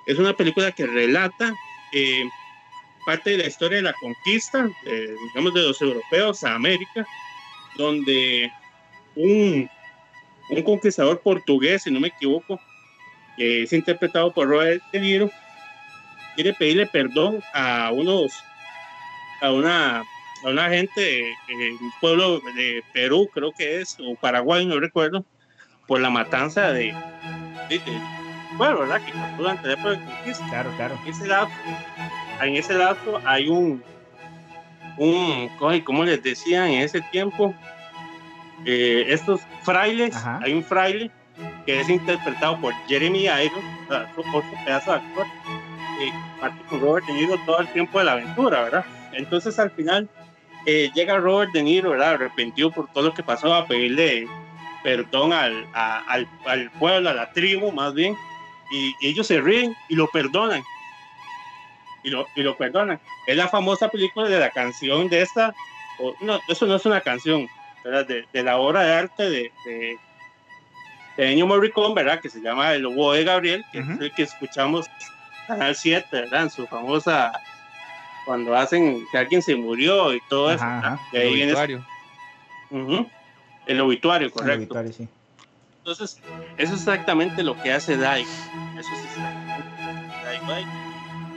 [0.07, 1.53] Es una película que relata
[1.93, 2.25] eh,
[3.05, 4.69] parte de la historia de la conquista,
[5.29, 7.07] digamos, de los europeos a América,
[7.77, 8.51] donde
[9.17, 9.69] un,
[10.51, 12.61] un conquistador portugués, si no me equivoco,
[13.37, 15.31] es interpretado por Robert De Niro,
[16.37, 18.33] quiere pedirle perdón a unos,
[19.41, 24.65] a una, a una gente en un pueblo de Perú, creo que es, o Paraguay,
[24.65, 25.25] no recuerdo,
[25.89, 26.95] por la matanza de,
[28.57, 29.01] bueno, ¿verdad?
[29.05, 30.47] Que durante la conquista.
[30.49, 30.99] Claro, claro.
[31.05, 31.49] En ese lado,
[32.43, 33.83] en ese lado hay un,
[34.99, 35.51] un,
[35.85, 37.55] ¿cómo les decía en ese tiempo?
[38.65, 41.11] Eh, estos frailes, hay un fraile
[41.67, 43.65] que es interpretado por Jeremy Irons,
[44.17, 45.27] otro pedazo de actor,
[45.99, 48.85] que parte con Robert De Niro todo el tiempo de la aventura, ¿verdad?
[49.13, 50.09] Entonces al final
[50.67, 52.15] eh, llega Robert De Niro, ¿verdad?
[52.15, 54.27] Arrepentido por todo lo que pasó a pedirle
[54.83, 58.17] perdón al, al, al, pueblo, a la tribu más bien,
[58.71, 60.63] y, ellos se ríen y lo perdonan.
[62.05, 63.01] Y lo, y lo perdonan.
[63.27, 65.53] Es la famosa película de la canción de esta,
[66.21, 67.49] no, eso no es una canción,
[67.85, 69.99] de, de, la obra de arte de, de,
[71.17, 72.21] de Ennio Morricone, ¿verdad?
[72.21, 74.87] Que se llama El Lobo de Gabriel, que es el que escuchamos
[75.47, 76.43] Canal 7, ¿verdad?
[76.45, 77.33] En su famosa,
[78.25, 80.65] cuando hacen que alguien se murió y todo eso.
[81.13, 81.55] De ahí viene
[83.67, 84.79] el obituario, correcto.
[85.79, 86.21] Entonces,
[86.57, 88.29] eso es exactamente lo que hace Daigo.
[88.79, 90.71] Eso es exactamente Daigo.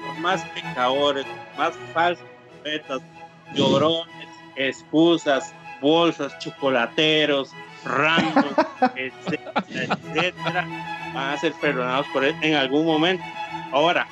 [0.08, 2.26] Los más pecadores, los más falsos
[2.62, 3.02] profetas,
[3.54, 7.52] llorones, excusas, bolsas, chocolateros,
[7.86, 8.46] random,
[8.96, 13.24] etcétera, etcétera, van a ser perdonados por él en algún momento.
[13.72, 14.08] Ahora,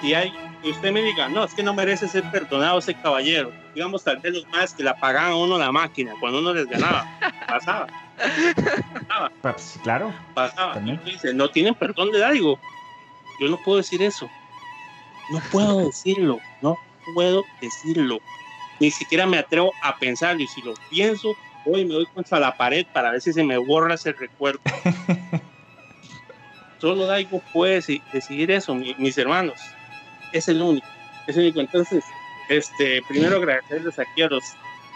[0.00, 3.50] si hay y usted me diga, no, es que no merece ser perdonado ese caballero.
[3.74, 6.66] Digamos, tal vez los más que la pagaban a uno la máquina cuando uno les
[6.66, 7.06] ganaba.
[7.48, 7.86] Pasaba.
[9.08, 9.32] Pasaba.
[9.40, 10.12] Pues, claro.
[10.34, 10.78] Pasaba.
[11.04, 12.58] Dice, no tienen perdón de Daigo.
[13.40, 14.28] Yo no puedo decir eso.
[15.32, 16.40] No puedo decirlo.
[16.60, 16.78] No
[17.14, 18.18] puedo decirlo.
[18.80, 20.42] Ni siquiera me atrevo a pensarlo.
[20.42, 21.34] Y si lo pienso,
[21.64, 24.60] hoy me doy contra la pared para ver si se me borra ese recuerdo.
[26.80, 29.60] Solo Daigo puede decidir eso, mis hermanos
[30.32, 30.86] es el único,
[31.26, 31.60] es el único.
[31.60, 32.04] Entonces,
[32.48, 34.44] este, primero agradecerles aquí a los,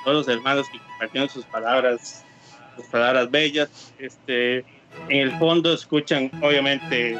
[0.05, 2.25] todos los hermanos que compartieron sus palabras,
[2.77, 3.93] sus palabras bellas.
[3.99, 4.59] Este,
[5.09, 7.19] en el fondo escuchan, obviamente,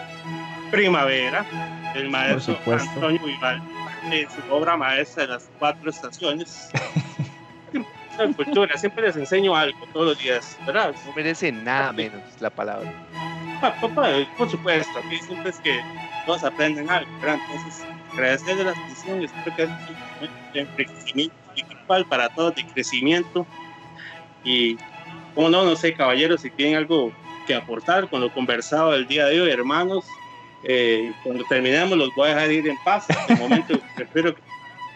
[0.71, 1.45] Primavera,
[1.95, 3.63] del maestro Antonio Vival,
[4.11, 6.71] en su obra maestra de las cuatro estaciones.
[8.37, 10.95] cultura, siempre les enseño algo todos los días, ¿verdad?
[11.05, 12.93] No merece nada menos la palabra.
[14.37, 15.81] Por supuesto, aquí siempre es que
[16.27, 17.39] todos aprenden algo, ¿verdad?
[17.49, 23.47] Entonces, agradecer de la atención espero que es un crecimiento principal para todos, de crecimiento.
[24.43, 24.77] Y,
[25.35, 27.13] como no, no sé, caballeros, si tienen algo
[27.47, 30.05] que aportar con lo conversado del día de hoy, hermanos,
[30.65, 33.07] eh, cuando terminemos los voy a dejar ir en paz.
[33.29, 34.43] De momento, espero que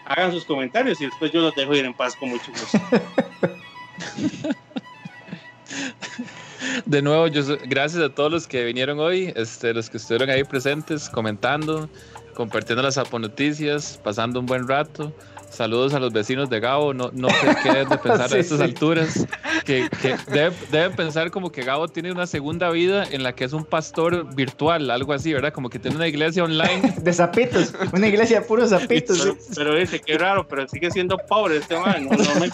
[0.05, 2.79] hagan sus comentarios y después yo los dejo ir en paz con mucho gusto.
[6.85, 7.25] De nuevo,
[7.67, 11.89] gracias a todos los que vinieron hoy, este, los que estuvieron ahí presentes, comentando,
[12.33, 15.13] compartiendo las noticias, pasando un buen rato.
[15.49, 16.93] Saludos a los vecinos de Gabo.
[16.93, 19.27] No, no sé qué deben de pensar a estas alturas.
[19.65, 19.89] Que,
[20.71, 24.33] deben, pensar como que Gabo tiene una segunda vida en la que es un pastor
[24.35, 25.53] virtual, algo así, ¿verdad?
[25.53, 26.95] Como que tiene una iglesia online.
[27.01, 29.35] De zapitos, una iglesia de puros zapitos.
[29.55, 32.05] Pero, dice, qué raro, pero sigue siendo pobre este man.
[32.05, 32.49] No, no me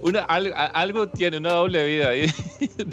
[0.00, 2.26] una, algo, tiene una doble vida ahí,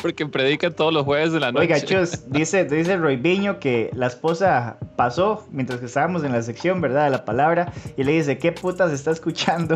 [0.01, 1.65] porque predica todos los jueves de la noche.
[1.65, 6.41] Oiga, Chus, dice, dice Roy Viño que la esposa pasó mientras que estábamos en la
[6.41, 7.05] sección, ¿verdad?
[7.05, 9.75] De la palabra, y le dice, ¿qué putas está escuchando?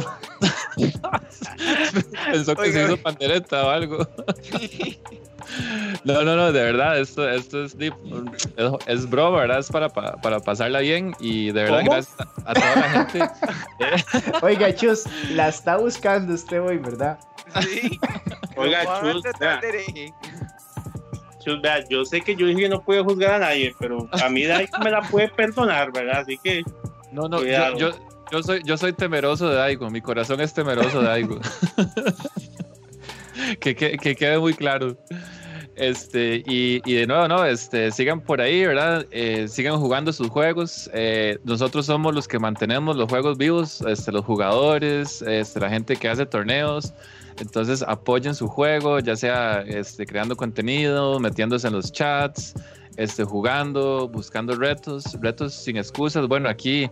[2.31, 4.07] Pensó que se hizo pandereta o algo.
[6.03, 7.75] No, no, no, de verdad, esto, esto es,
[8.85, 9.59] es, bro, ¿verdad?
[9.59, 12.15] Es para, para, pasarla bien y de verdad, gracias
[12.45, 13.31] a, toda la gente.
[14.43, 17.17] Oiga, Chus, la está buscando usted hoy, ¿verdad?
[17.61, 17.99] Sí.
[18.57, 19.23] Oiga, Chus,
[21.39, 24.45] Chus, vea, yo sé que yo dije no puedo juzgar a nadie, pero a mí
[24.45, 26.19] Daigo me la puede perdonar, ¿verdad?
[26.19, 26.63] Así que.
[27.11, 27.91] No, no, yo, yo,
[28.43, 31.39] soy, yo soy temeroso de Daigo, mi corazón es temeroso de Daigo.
[33.59, 34.97] que, que, que quede muy claro.
[35.79, 37.45] Este, y, y, de nuevo, ¿no?
[37.45, 39.05] Este, sigan por ahí, ¿verdad?
[39.11, 40.89] Eh, sigan jugando sus juegos.
[40.93, 45.95] Eh, nosotros somos los que mantenemos los juegos vivos, este, los jugadores, este, la gente
[45.95, 46.93] que hace torneos.
[47.39, 52.53] Entonces apoyen su juego, ya sea este, creando contenido, metiéndose en los chats,
[52.97, 56.27] este, jugando, buscando retos, retos sin excusas.
[56.27, 56.89] Bueno, aquí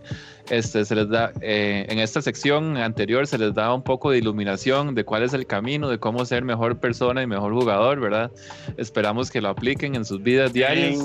[0.48, 4.18] este, se les da, eh, en esta sección anterior se les da un poco de
[4.18, 8.30] iluminación de cuál es el camino, de cómo ser mejor persona y mejor jugador, ¿verdad?
[8.78, 11.04] Esperamos que lo apliquen en sus vidas diarias.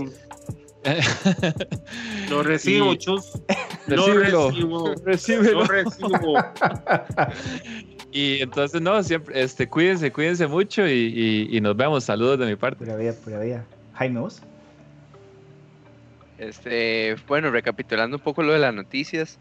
[2.30, 3.40] Lo recibo, chus.
[3.88, 4.88] Lo recibo.
[4.88, 6.34] Lo recibo.
[8.14, 12.04] y entonces, no, siempre, este, cuídense, cuídense mucho y, nos vemos.
[12.04, 12.78] Saludos de mi parte.
[12.78, 13.66] Pura vida, pura vida.
[13.96, 14.42] Jaime, ¿vos?
[16.38, 19.40] Este, bueno, recapitulando un poco lo de las noticias,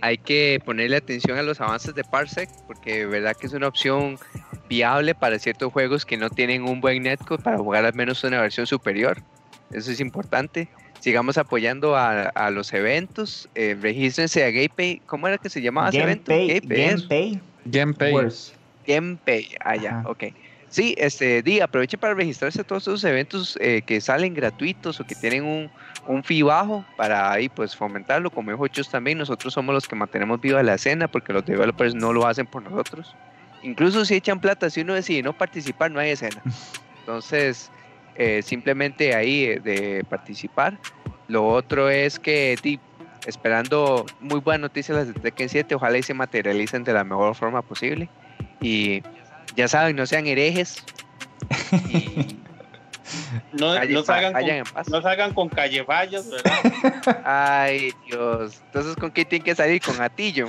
[0.00, 3.68] hay que ponerle atención a los avances de Parsec, porque de verdad que es una
[3.68, 4.18] opción
[4.68, 8.40] viable para ciertos juegos que no tienen un buen netcode para jugar al menos una
[8.40, 9.18] versión superior.
[9.70, 10.68] Eso es importante
[11.04, 13.46] sigamos apoyando a, los eventos.
[13.54, 15.02] Eh, regístrense a GamePay.
[15.04, 16.32] ¿Cómo era que se llamaba ese evento?
[17.64, 18.12] GamePay.
[18.12, 18.32] GamePay.
[18.86, 19.48] GamePay.
[19.60, 20.24] Ah, ya, ok.
[20.68, 25.06] Sí, este, di, aproveche para registrarse a todos esos eventos eh, que salen gratuitos o
[25.06, 25.70] que tienen un,
[26.08, 28.30] un fee bajo para ahí pues fomentarlo.
[28.30, 31.94] Como dijo Chus también, nosotros somos los que mantenemos viva la escena porque los developers
[31.94, 33.14] no lo hacen por nosotros.
[33.62, 36.42] Incluso si echan plata, si uno decide no participar, no hay escena.
[37.00, 37.70] Entonces,
[38.16, 40.76] eh, simplemente ahí eh, de participar.
[41.28, 42.56] Lo otro es que
[43.26, 47.34] esperando muy buenas noticias las de Tekken 7, ojalá y se materialicen de la mejor
[47.34, 48.08] forma posible.
[48.60, 49.02] Y
[49.56, 50.84] ya saben, no sean herejes.
[51.88, 52.38] Y
[53.52, 54.42] no, no, salgan con,
[54.88, 57.22] no, salgan con, ¿verdad?
[57.24, 58.60] Ay, Dios.
[58.66, 59.80] Entonces, ¿con qué tienen que salir?
[59.82, 60.46] Con atillo.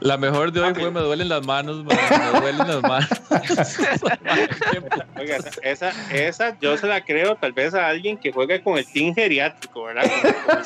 [0.00, 1.94] La mejor de hoy fue me duelen las manos, me
[2.40, 3.08] duelen las manos.
[5.18, 8.86] Oiga, esa, esa yo se la creo tal vez a alguien que juegue con el
[8.86, 10.04] team geriátrico, ¿verdad?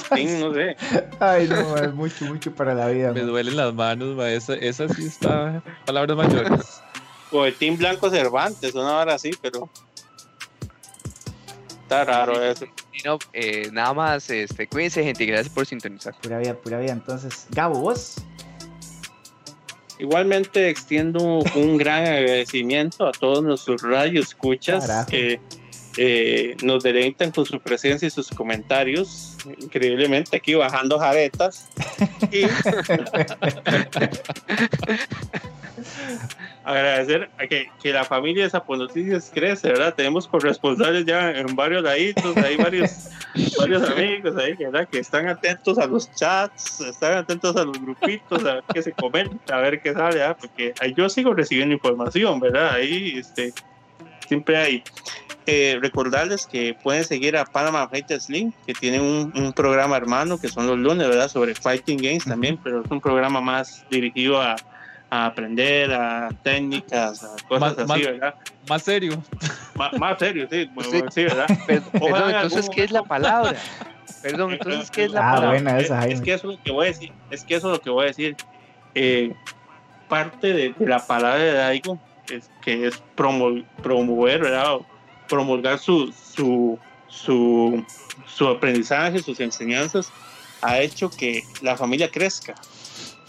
[0.08, 0.76] Con el team, no sé.
[1.20, 3.12] Ay, no, es mucho, mucho para la vida.
[3.12, 5.62] Me duelen las manos, esa, esa sí está.
[5.84, 6.82] Palabras mayores.
[7.30, 9.68] O el team Blanco Cervantes, una hora así, pero.
[11.86, 12.66] Está raro eso.
[13.04, 16.16] no, eh, nada más, este, cuídense, gente, gracias por sintonizar.
[16.20, 16.92] Pura vida, pura vida.
[16.92, 18.16] Entonces, Gabo, vos.
[20.00, 21.22] Igualmente extiendo
[21.54, 25.38] un gran agradecimiento a todos nuestros radios escuchas que
[25.96, 29.36] eh, nos deleitan con su presencia y sus comentarios.
[29.58, 31.68] Increíblemente aquí bajando jaretas.
[32.30, 32.42] y
[36.66, 39.94] agradecer a que, que, la familia de Sapo Noticias crece, ¿verdad?
[39.94, 43.08] Tenemos corresponsales ya en varios laditos, hay varios,
[43.56, 44.88] varios amigos ahí, ¿verdad?
[44.88, 48.92] Que están atentos a los chats, están atentos a los grupitos, a ver qué se
[48.92, 50.36] comenta, a ver qué sale, ¿verdad?
[50.40, 52.72] Porque yo sigo recibiendo información, ¿verdad?
[52.72, 53.52] Ahí, este,
[54.26, 54.82] siempre hay.
[55.48, 60.40] Eh, recordarles que pueden seguir a Panama Fighters Link, que tiene un, un, programa hermano
[60.40, 61.28] que son los lunes, ¿verdad?
[61.28, 64.56] Sobre Fighting Games también, pero es un programa más dirigido a,
[65.10, 68.34] a aprender, a técnicas, a cosas así, ¿verdad?
[68.68, 69.22] Más serio.
[69.74, 70.68] más serio, sí,
[71.10, 71.24] sí.
[71.24, 71.46] ¿verdad?
[71.92, 73.54] Perdón, entonces, ¿qué es la palabra?
[74.22, 75.50] Perdón, entonces, ¿qué es la ah, palabra?
[75.50, 77.78] Buena esa, es, que eso es lo que voy a decir, es que eso es
[77.78, 78.36] lo que voy a decir.
[78.94, 79.32] Eh,
[80.08, 82.00] parte de, de, la palabra de Daigo
[82.30, 84.78] es que es promover, ¿verdad?
[85.28, 86.78] promulgar su, su,
[87.08, 87.84] su,
[88.26, 90.10] su aprendizaje, sus enseñanzas,
[90.62, 92.54] ha hecho que la familia crezca.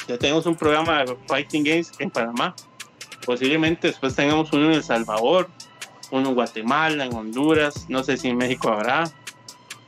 [0.07, 2.55] Ya tenemos un programa de Fighting Games en Panamá.
[3.25, 5.49] Posiblemente después tengamos uno en El Salvador,
[6.11, 9.11] uno en Guatemala, en Honduras, no sé si en México habrá.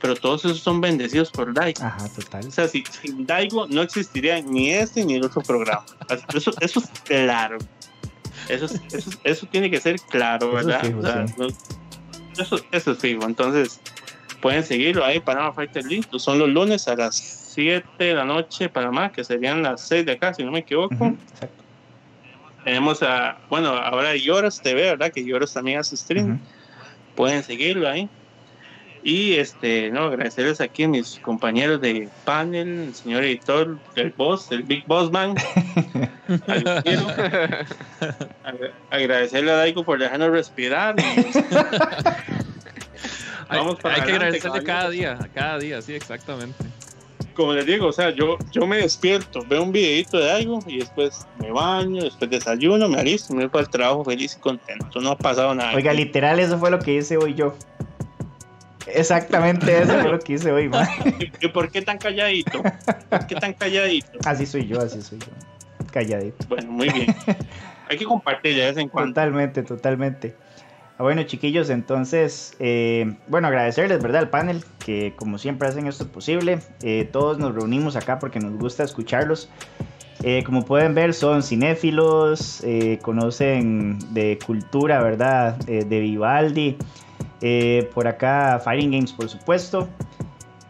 [0.02, 1.84] Pero todos esos son bendecidos por Daigo.
[1.84, 2.46] Ajá, total.
[2.46, 5.84] O sea, si, sin Daigo no existiría ni este ni el otro programa.
[6.34, 7.58] Eso, eso es claro.
[8.50, 10.84] Eso, eso, eso, tiene que ser claro, ¿verdad?
[12.38, 13.24] eso, eso, es fijo.
[13.24, 13.80] Entonces,
[14.40, 16.06] pueden seguirlo ahí, Panama Fighter League.
[16.18, 20.12] Son los lunes a las 7 de la noche, Panamá, que serían las 6 de
[20.12, 21.16] acá, si no me equivoco.
[22.64, 25.10] Tenemos a, bueno, ahora Lloros TV, ¿verdad?
[25.12, 26.40] Que Lloros también hace stream.
[27.16, 28.08] Pueden seguirlo ahí.
[29.02, 34.52] Y este, no, agradecerles aquí a mis compañeros de panel, el señor editor, el boss,
[34.52, 35.34] el Big Boss Man.
[38.90, 40.96] agradecerle a Daiko por dejarnos respirar.
[43.48, 46.62] Vamos para hay, que agradecerle cada día, cada día, sí, exactamente.
[47.34, 50.78] Como les digo, o sea, yo, yo me despierto, veo un videito de algo y
[50.80, 55.00] después me baño, después desayuno, me alisto, me voy para el trabajo feliz y contento.
[55.00, 55.74] No ha pasado nada.
[55.74, 57.56] Oiga, literal, eso fue lo que hice hoy yo.
[58.94, 60.86] Exactamente eso es lo que hice hoy, man.
[61.40, 62.62] ¿Y por qué tan calladito?
[63.08, 64.18] ¿Por qué tan calladito?
[64.24, 65.26] Así soy yo, así soy yo.
[65.92, 66.46] Calladito.
[66.48, 67.14] Bueno, muy bien.
[67.88, 69.12] Hay que compartir de vez en cuando.
[69.12, 70.34] Totalmente, totalmente.
[71.00, 74.20] Ah, bueno, chiquillos, entonces, eh, bueno, agradecerles, ¿verdad?
[74.20, 76.58] Al panel que como siempre hacen esto posible.
[76.82, 79.48] Eh, todos nos reunimos acá porque nos gusta escucharlos.
[80.22, 82.62] Eh, como pueden ver, son cinéfilos,
[83.00, 85.56] conocen de cultura, ¿verdad?
[85.64, 86.76] de Vivaldi.
[87.42, 89.88] Eh, por acá Fighting Games, por supuesto.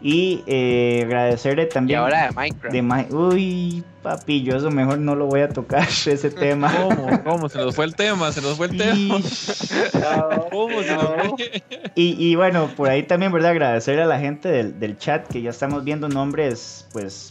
[0.02, 1.98] Y eh, agradecerle también.
[1.98, 2.30] Y ahora
[2.70, 3.12] de Minecraft.
[3.12, 6.72] Uy, papillo, eso mejor no lo voy a tocar, ese tema.
[6.74, 7.22] ¿Cómo?
[7.22, 7.48] ¿Cómo?
[7.50, 9.16] Se nos fue el tema, se nos fue el tema.
[10.50, 11.62] ¿Cómo se nos fue?
[11.94, 13.50] Y, y, bueno, por ahí también, ¿verdad?
[13.50, 17.28] Agradecerle a la gente del, del chat que ya estamos viendo nombres, pues,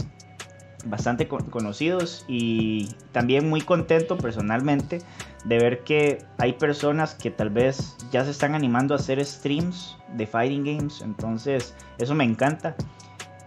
[0.85, 5.01] bastante conocidos y también muy contento personalmente
[5.45, 9.97] de ver que hay personas que tal vez ya se están animando a hacer streams
[10.15, 12.75] de fighting games, entonces eso me encanta.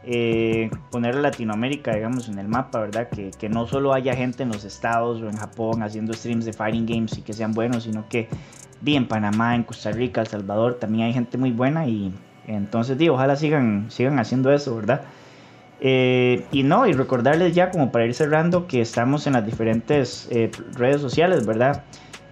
[0.05, 3.09] Eh, poner a Latinoamérica, digamos, en el mapa, ¿verdad?
[3.09, 6.86] Que, no solo haya gente en los estados o en Japón haciendo streams de fighting
[6.86, 8.28] games y que sean buenos, sino que
[8.81, 12.12] vi en Panamá, en Costa Rica, El Salvador, también hay gente muy buena y
[12.47, 15.02] entonces, digo, ojalá sigan, sigan haciendo eso, ¿verdad?
[15.85, 20.29] Eh, y no, y recordarles ya como para ir cerrando que estamos en las diferentes
[20.31, 21.83] eh, redes sociales, ¿verdad?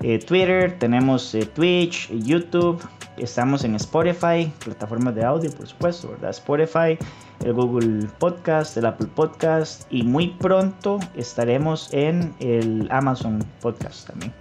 [0.03, 2.81] Eh, Twitter, tenemos Twitch, YouTube,
[3.17, 6.31] estamos en Spotify, plataformas de audio, por supuesto, ¿verdad?
[6.31, 6.97] Spotify,
[7.45, 14.33] el Google Podcast, el Apple Podcast y muy pronto estaremos en el Amazon Podcast también.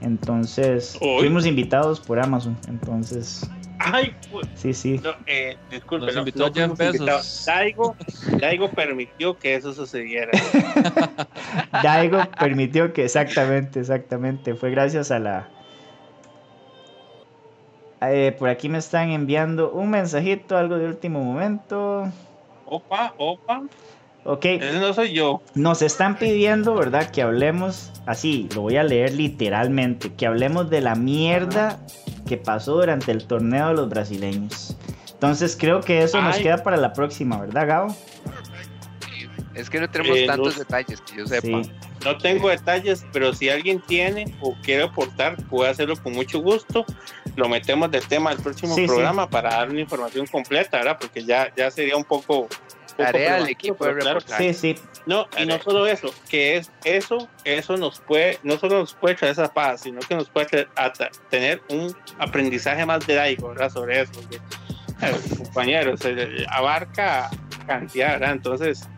[0.00, 3.46] Entonces, fuimos invitados por Amazon, entonces
[3.84, 4.46] Ay, pues.
[4.54, 5.00] Sí, sí.
[5.02, 7.96] No, eh, disculpe, Nos invitó no, no Daigo,
[8.40, 10.30] Daigo permitió que eso sucediera.
[11.82, 14.54] Daigo permitió que, exactamente, exactamente.
[14.54, 15.48] Fue gracias a la.
[18.02, 22.10] Eh, por aquí me están enviando un mensajito, algo de último momento.
[22.66, 23.62] Opa, opa.
[24.24, 24.44] Ok.
[24.44, 25.42] Ese no soy yo.
[25.54, 27.10] Nos están pidiendo, ¿verdad?
[27.10, 31.80] Que hablemos, así, lo voy a leer literalmente, que hablemos de la mierda
[32.26, 34.76] que pasó durante el torneo de los brasileños.
[35.12, 37.96] Entonces creo que eso nos queda para la próxima, ¿verdad, Gabo?
[39.54, 41.62] Es que no tenemos eh, tantos detalles que yo sepa.
[42.04, 46.84] No tengo detalles, pero si alguien tiene o quiere aportar, puede hacerlo con mucho gusto.
[47.36, 50.98] Lo metemos del tema del próximo programa para dar una información completa, ¿verdad?
[51.00, 52.48] Porque ya, ya sería un poco
[52.96, 54.74] tarea al equipo de Sí, sí.
[55.06, 59.14] No, y no solo eso, que es eso, eso nos puede, no solo nos puede
[59.16, 60.68] traer esa paz, sino que nos puede
[61.30, 63.70] tener un aprendizaje más de Daigo, ¿verdad?
[63.70, 64.12] Sobre eso.
[65.02, 66.00] Eh, compañeros,
[66.48, 67.30] abarca
[67.66, 68.32] cantidad, ¿verdad?
[68.32, 68.88] Entonces,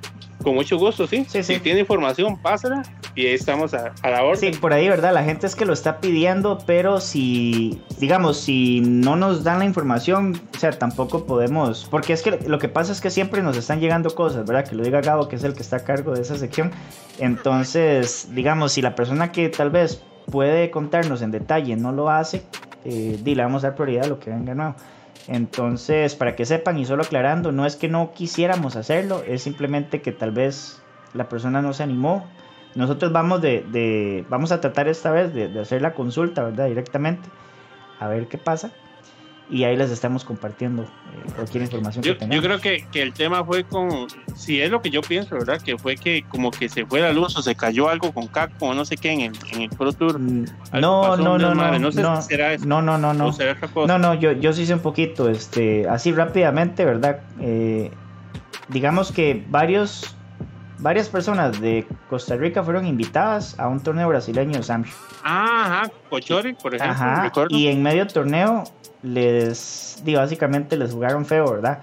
[0.42, 1.24] con mucho gusto, sí.
[1.28, 2.82] sí, Si tiene información, pásala
[3.14, 4.52] y ahí estamos a, la orden.
[4.52, 5.14] Sí, por ahí, ¿verdad?
[5.14, 9.64] La gente es que lo está pidiendo, pero si, digamos, si no nos dan la
[9.64, 13.56] información, o sea, tampoco podemos, porque es que lo que pasa es que siempre nos
[13.56, 14.68] están llegando cosas, ¿verdad?
[14.68, 16.72] Que lo diga Gabo, que es el que está a cargo de esa sección.
[17.18, 22.42] Entonces, digamos, si la persona que tal vez puede contarnos en detalle no lo hace,
[22.84, 24.74] eh, le vamos a dar prioridad a lo que venga nuevo.
[25.28, 30.02] Entonces, para que sepan y solo aclarando, no es que no quisiéramos hacerlo, es simplemente
[30.02, 30.82] que tal vez
[31.14, 32.26] la persona no se animó.
[32.74, 36.66] Nosotros vamos de, vamos a tratar esta vez de, de hacer la consulta, ¿verdad?
[36.66, 37.28] Directamente,
[38.00, 38.70] a ver qué pasa
[39.50, 40.86] y ahí les estamos compartiendo eh,
[41.34, 42.42] cualquier información yo, que tengamos.
[42.42, 45.60] Yo creo que, que, el tema fue con, si es lo que yo pienso, ¿verdad?
[45.60, 48.70] Que fue que como que se fue la luz o se cayó algo con Capcom
[48.70, 50.18] o no sé qué en el, en el Pro Tour.
[50.18, 50.46] Mm,
[50.80, 53.32] no, no, no, no, no, sé no, si será eso, no, no, no, no,
[53.86, 57.20] no, no, yo, yo sí sé un poquito, este, así rápidamente, ¿verdad?
[57.40, 57.90] Eh,
[58.68, 60.16] digamos que varios
[60.84, 64.94] varias personas de Costa Rica fueron invitadas a un torneo brasileño de Samsung.
[65.22, 66.94] Ajá, Cochori, por ejemplo.
[66.94, 68.64] Ajá, y en medio torneo
[69.02, 71.80] les, digo, básicamente les jugaron feo, ¿verdad?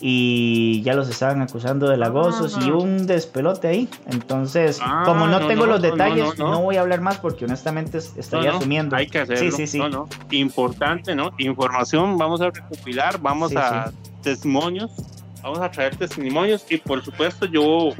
[0.00, 3.88] Y ya los estaban acusando de lagosos y un despelote ahí.
[4.06, 8.50] Entonces, ah, como no, tengo los detalles, no, voy a hablar más porque honestamente estaría
[8.50, 8.96] asumiendo.
[8.96, 9.52] Hay que hacerlo.
[9.52, 10.36] Sí, sí, sí.
[10.36, 11.30] Importante, ¿no?
[11.38, 14.90] Información, vamos a recopilar, vamos a testimonios,
[15.44, 17.94] vamos a traer testimonios y por supuesto yo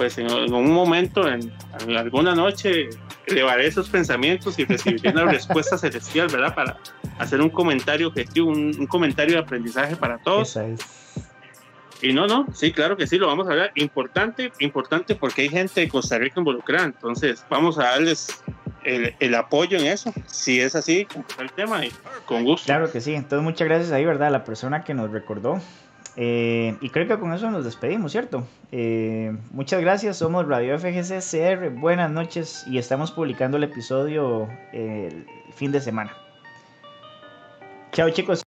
[0.00, 1.52] pues en, un momento, en,
[1.94, 2.88] alguna noche,
[3.26, 6.54] elevaré esos pensamientos y recibiré una respuesta celestial, ¿verdad?
[6.54, 6.78] Para
[7.18, 10.58] hacer un comentario objetivo, un, comentario de aprendizaje para todos.
[12.00, 13.72] Y no, no, sí, claro que sí, lo vamos a ver.
[13.74, 18.42] Importante, importante porque hay gente de Costa Rica involucrada, entonces vamos a darles
[18.84, 20.14] el, el, apoyo en eso.
[20.24, 21.06] Si es así,
[21.38, 21.92] el tema, y
[22.24, 22.64] con gusto.
[22.64, 24.32] Claro que sí, entonces muchas gracias ahí, ¿verdad?
[24.32, 25.60] La persona que nos recordó
[26.16, 28.44] eh, y creo que con eso nos despedimos, ¿cierto?
[28.72, 35.72] Eh, muchas gracias, somos Radio FGCCR, buenas noches y estamos publicando el episodio el fin
[35.72, 36.16] de semana.
[37.92, 38.49] Chao chicos.